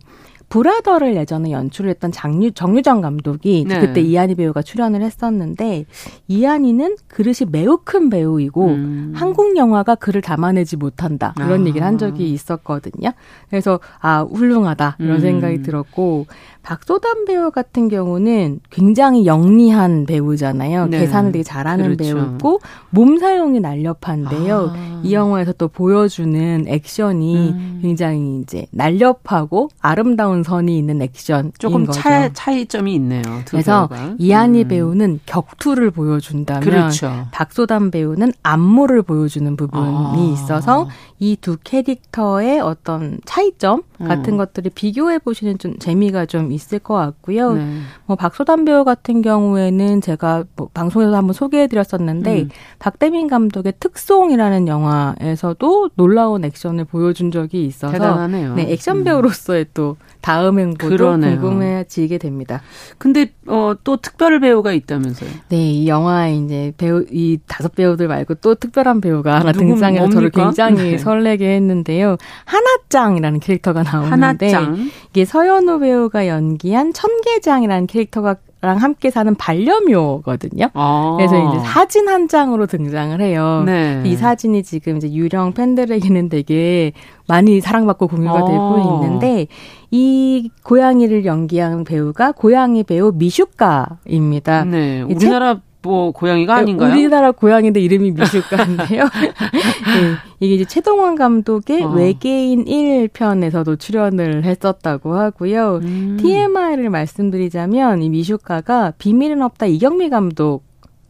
브라더를 0.53 1.15
예전에 1.15 1.49
연출했던 1.49 2.11
장유, 2.11 2.51
정유정 2.51 3.01
감독이 3.01 3.65
네. 3.67 3.79
그때 3.79 4.01
이한희 4.01 4.35
배우가 4.35 4.61
출연을 4.61 5.01
했었는데 5.01 5.85
이한희는 6.27 6.97
그릇이 7.07 7.49
매우 7.49 7.79
큰 7.83 8.11
배우이고 8.11 8.67
음. 8.67 9.13
한국 9.15 9.57
영화가 9.57 9.95
그를 9.95 10.21
담아내지 10.21 10.77
못한다 10.77 11.33
이런 11.37 11.63
아. 11.63 11.65
얘기를 11.65 11.83
한 11.87 11.97
적이 11.97 12.31
있었거든요. 12.31 13.13
그래서 13.49 13.79
아 13.99 14.21
훌륭하다 14.21 14.97
이런 14.99 15.15
음. 15.15 15.21
생각이 15.21 15.63
들었고 15.63 16.27
박소담 16.61 17.25
배우 17.25 17.51
같은 17.51 17.89
경우는 17.89 18.61
굉장히 18.69 19.25
영리한 19.25 20.05
배우잖아요. 20.05 20.87
네. 20.87 20.99
계산을 20.99 21.31
되게 21.31 21.43
잘하는 21.43 21.95
그렇죠. 21.95 22.15
배우고 22.15 22.61
몸 22.91 23.17
사용이 23.17 23.59
날렵한데요. 23.59 24.71
아. 24.73 25.01
이 25.03 25.13
영화에서 25.13 25.51
또 25.53 25.67
보여주는 25.67 26.65
액션이 26.67 27.49
음. 27.49 27.79
굉장히 27.81 28.39
이제 28.41 28.65
날렵하고 28.71 29.69
아름다운 29.81 30.42
선이 30.43 30.77
있는 30.77 31.01
액션 31.01 31.51
조금. 31.57 31.85
차, 31.91 32.31
차이점이 32.33 32.93
있네요. 32.95 33.21
그래서 33.47 33.87
배우가. 33.87 34.15
이한희 34.17 34.63
음. 34.63 34.67
배우는 34.67 35.19
격투를 35.25 35.91
보여준다면 35.91 36.61
그렇죠. 36.61 37.27
박소담 37.31 37.91
배우는 37.91 38.33
안무를 38.43 39.01
보여주는 39.03 39.55
부분이 39.55 39.83
아. 39.85 40.33
있어서 40.33 40.87
이 41.19 41.37
두 41.43 41.57
캐릭터의 41.63 42.59
어떤 42.61 43.19
차이점 43.25 43.81
같은 43.99 44.33
음. 44.33 44.37
것들을 44.37 44.71
비교해 44.75 45.19
보시는 45.19 45.57
좀 45.57 45.77
재미가 45.77 46.25
좀 46.25 46.51
있을 46.51 46.79
것 46.79 46.93
같고요. 46.95 47.53
네. 47.53 47.79
뭐 48.05 48.15
박소담 48.15 48.65
배우 48.65 48.83
같은 48.85 49.21
경우에는 49.21 50.01
제가 50.01 50.45
뭐 50.55 50.69
방송에서 50.73 51.15
한번 51.15 51.33
소개해 51.33 51.67
드렸었는데 51.67 52.43
음. 52.43 52.49
박대민 52.79 53.27
감독의 53.27 53.73
특송이라는 53.79 54.67
영화에서도 54.67 55.89
놀라운 55.95 56.45
액션을 56.45 56.85
보여준 56.85 57.31
적이 57.31 57.65
있어서 57.65 57.91
대단하네요. 57.93 58.55
네, 58.55 58.71
액션 58.71 58.97
음. 58.97 59.03
배우로서의 59.03 59.67
또 59.73 59.97
다음 60.24 60.57
행보도 60.57 61.19
궁금해지게 61.19 62.17
됩니다. 62.17 62.61
근데 62.97 63.28
어, 63.45 63.74
또 63.84 63.97
특별 63.97 64.39
배우가 64.39 64.71
있다면서요? 64.71 65.30
네, 65.49 65.57
이 65.57 65.88
영화에 65.89 66.38
이제 66.38 66.71
배우 66.78 67.03
이 67.11 67.39
다섯 67.45 67.76
배우들 67.76 68.07
말고 68.07 68.36
또 68.36 68.55
특별한 68.55 69.01
배우가 69.01 69.41
하나 69.41 69.51
등장해서 69.51 70.07
저를 70.07 70.30
굉장히 70.30 70.91
네. 70.91 70.97
설레게 70.97 71.55
했는데요. 71.55 72.15
하나짱이라는 72.45 73.41
캐릭터가 73.41 73.84
나오는데 73.84 74.49
하나짱. 74.49 74.89
이게 75.09 75.26
서현우 75.26 75.80
배우가 75.80 76.30
연기한 76.30 76.93
천계장이라는 76.93 77.88
캐릭터가 77.88 78.38
랑 78.63 78.78
함께 78.78 79.11
사는 79.11 79.36
반려묘거든요. 79.36 80.69
아. 80.74 81.15
그래서 81.17 81.49
이제 81.49 81.59
사진 81.67 82.07
한 82.07 82.30
장으로 82.30 82.65
등장을 82.65 83.19
해요. 83.19 83.63
네. 83.65 84.01
이 84.05 84.15
사진이 84.15 84.63
지금 84.63 84.95
이제 84.95 85.11
유령 85.11 85.51
팬들에게는 85.51 86.30
되게 86.30 86.93
많이 87.28 87.59
사랑받고 87.59 88.07
공유가 88.07 88.39
아. 88.39 88.45
되고 88.45 89.01
있는데 89.03 89.47
이 89.95 90.49
고양이를 90.63 91.23
연기한 91.23 91.83
배우가 91.83 92.31
고양이 92.31 92.81
배우 92.81 93.11
미슈카입니다. 93.13 94.65
네. 94.65 95.03
우리나라 95.03 95.61
뭐 95.83 96.11
고양이가 96.11 96.55
아닌가요? 96.55 96.91
우리나라 96.91 97.29
고양이인데 97.29 97.79
이름이 97.79 98.11
미술가인데요. 98.11 99.03
네, 99.13 100.15
이게 100.39 100.55
이제 100.55 100.65
최동원 100.65 101.13
감독의 101.15 101.83
어. 101.83 101.89
외계인 101.89 102.65
1편에서도 102.65 103.77
출연을 103.77 104.45
했었다고 104.45 105.13
하고요. 105.13 105.81
음. 105.83 106.17
TMI를 106.19 106.89
말씀드리자면 106.89 108.01
이 108.01 108.09
미슈카가 108.09 108.93
비밀은 108.97 109.43
없다 109.43 109.67
이경미 109.67 110.09
감독 110.09 110.63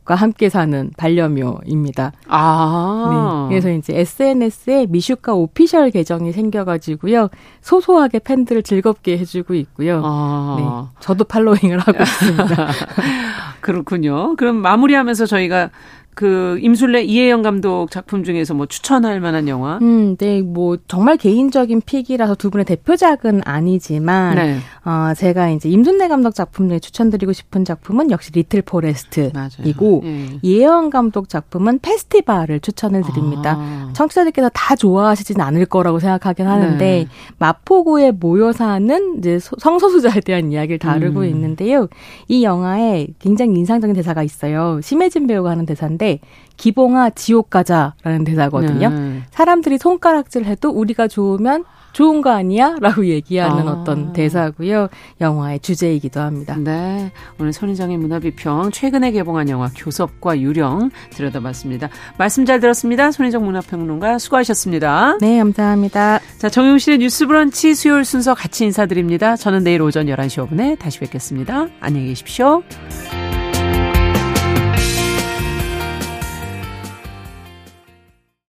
과 0.06 0.16
함께 0.16 0.49
사는 0.49 0.91
반려묘입니다. 0.97 2.12
아. 2.28 3.47
네. 3.49 3.54
그래서 3.56 3.72
이제 3.72 3.97
SNS에 3.97 4.88
미슈카 4.89 5.34
오피셜 5.34 5.91
계정이 5.91 6.34
생겨가지고요. 6.34 7.30
소소하게 7.62 8.20
팬들을 8.20 8.64
즐겁게 8.64 9.18
해주고 9.18 9.54
있고요. 9.54 10.01
아. 10.04 10.56
네. 10.60 10.97
저도 10.99 11.24
팔로잉을 11.24 11.80
하고 11.80 12.04
있습니다. 12.04 12.68
그렇군요. 13.62 14.36
그럼 14.36 14.58
마무리하면서 14.58 15.26
저희가 15.26 15.70
그 16.16 16.59
임술래 16.61 17.03
이혜영 17.03 17.41
감독 17.41 17.89
작품 17.89 18.24
중에서 18.24 18.53
뭐 18.53 18.66
추천할 18.66 19.20
만한 19.20 19.47
영화? 19.47 19.80
음, 19.82 20.16
네, 20.18 20.41
뭐 20.41 20.78
정말 20.88 21.18
개인적인 21.18 21.82
픽이라서 21.82 22.36
두 22.36 22.49
분의 22.49 22.66
대표작은 22.66 23.41
아니지만 23.45 24.36
네. 24.36 24.57
어, 24.86 25.14
제가 25.16 25.49
이제 25.49 25.70
임순례 25.70 26.07
감독 26.07 26.36
작품 26.36 26.70
중에 26.70 26.80
추천드리고 26.80 27.34
싶은 27.34 27.66
작품은 27.66 28.11
역시 28.11 28.32
리틀 28.32 28.61
포레스트이고 28.61 30.01
예. 30.05 30.39
이혜영 30.41 30.89
감독 30.89 31.30
작품은 31.30 31.80
페스티벌을 31.80 32.59
추천을 32.59 33.01
드립니다. 33.01 33.55
아. 33.57 33.89
청취자들께서 33.93 34.49
다 34.53 34.76
좋아하시진 34.76 35.41
않을 35.41 35.66
거라고 35.66 35.99
생각하긴 35.99 36.47
하는데 36.47 36.78
네. 36.78 37.07
마포구에 37.39 38.11
모여 38.11 38.51
사는 38.51 39.18
이제 39.18 39.39
성소수자에 39.39 40.20
대한 40.22 40.51
이야기를 40.51 40.80
다루고 40.80 41.22
음. 41.22 41.26
있는데요. 41.26 41.88
이 42.28 42.43
영화에 42.43 43.07
굉장히 43.20 43.55
인상적인 43.57 43.95
대사가 43.95 44.22
있어요. 44.24 44.80
심혜진 44.82 45.28
배우가 45.28 45.49
하는 45.49 45.66
대사인데 45.66 46.03
대사인데 46.04 46.20
기봉아 46.58 47.12
지옥 47.12 47.49
가자라는 47.49 48.26
대사거든요. 48.26 48.89
네. 48.89 49.22
사람들이 49.32 49.78
손가락질 49.78 50.45
해도 50.45 50.70
우리가 50.70 51.08
좋으면 51.08 51.64
좋은 51.93 52.22
거 52.22 52.32
아니야? 52.32 52.76
라고 52.80 53.06
얘기하는 53.06 53.68
아. 53.68 53.72
어떤 53.72 54.14
대사고요. 54.14 54.88
영화의 55.22 55.60
주제이기도 55.60 56.20
합니다. 56.20 56.56
네. 56.58 57.12
오늘 57.39 57.54
손희정의 57.54 57.97
문화비평 57.97 58.72
최근에 58.72 59.12
개봉한 59.12 59.49
영화 59.49 59.70
교섭과 59.76 60.39
유령 60.39 60.89
들여다봤습니다. 61.12 61.89
말씀 62.18 62.45
잘 62.45 62.60
들었습니다. 62.60 63.12
손희정 63.12 63.45
문화평론가 63.45 64.18
수고하셨습니다. 64.18 65.18
네, 65.22 65.38
감사합니다. 65.38 66.20
자, 66.38 66.49
정용실의 66.49 66.99
뉴스 66.99 67.28
브런치 67.28 67.76
수요일 67.76 68.06
순서 68.06 68.34
같이 68.34 68.66
인사드립니다. 68.66 69.36
저는 69.36 69.64
내일 69.64 69.82
오전 69.82 70.08
11시 70.08 70.47
5분에 70.47 70.80
다시 70.80 70.99
뵙겠습니다. 70.99 71.68
안녕히 71.80 72.08
계십시오. 72.08 72.64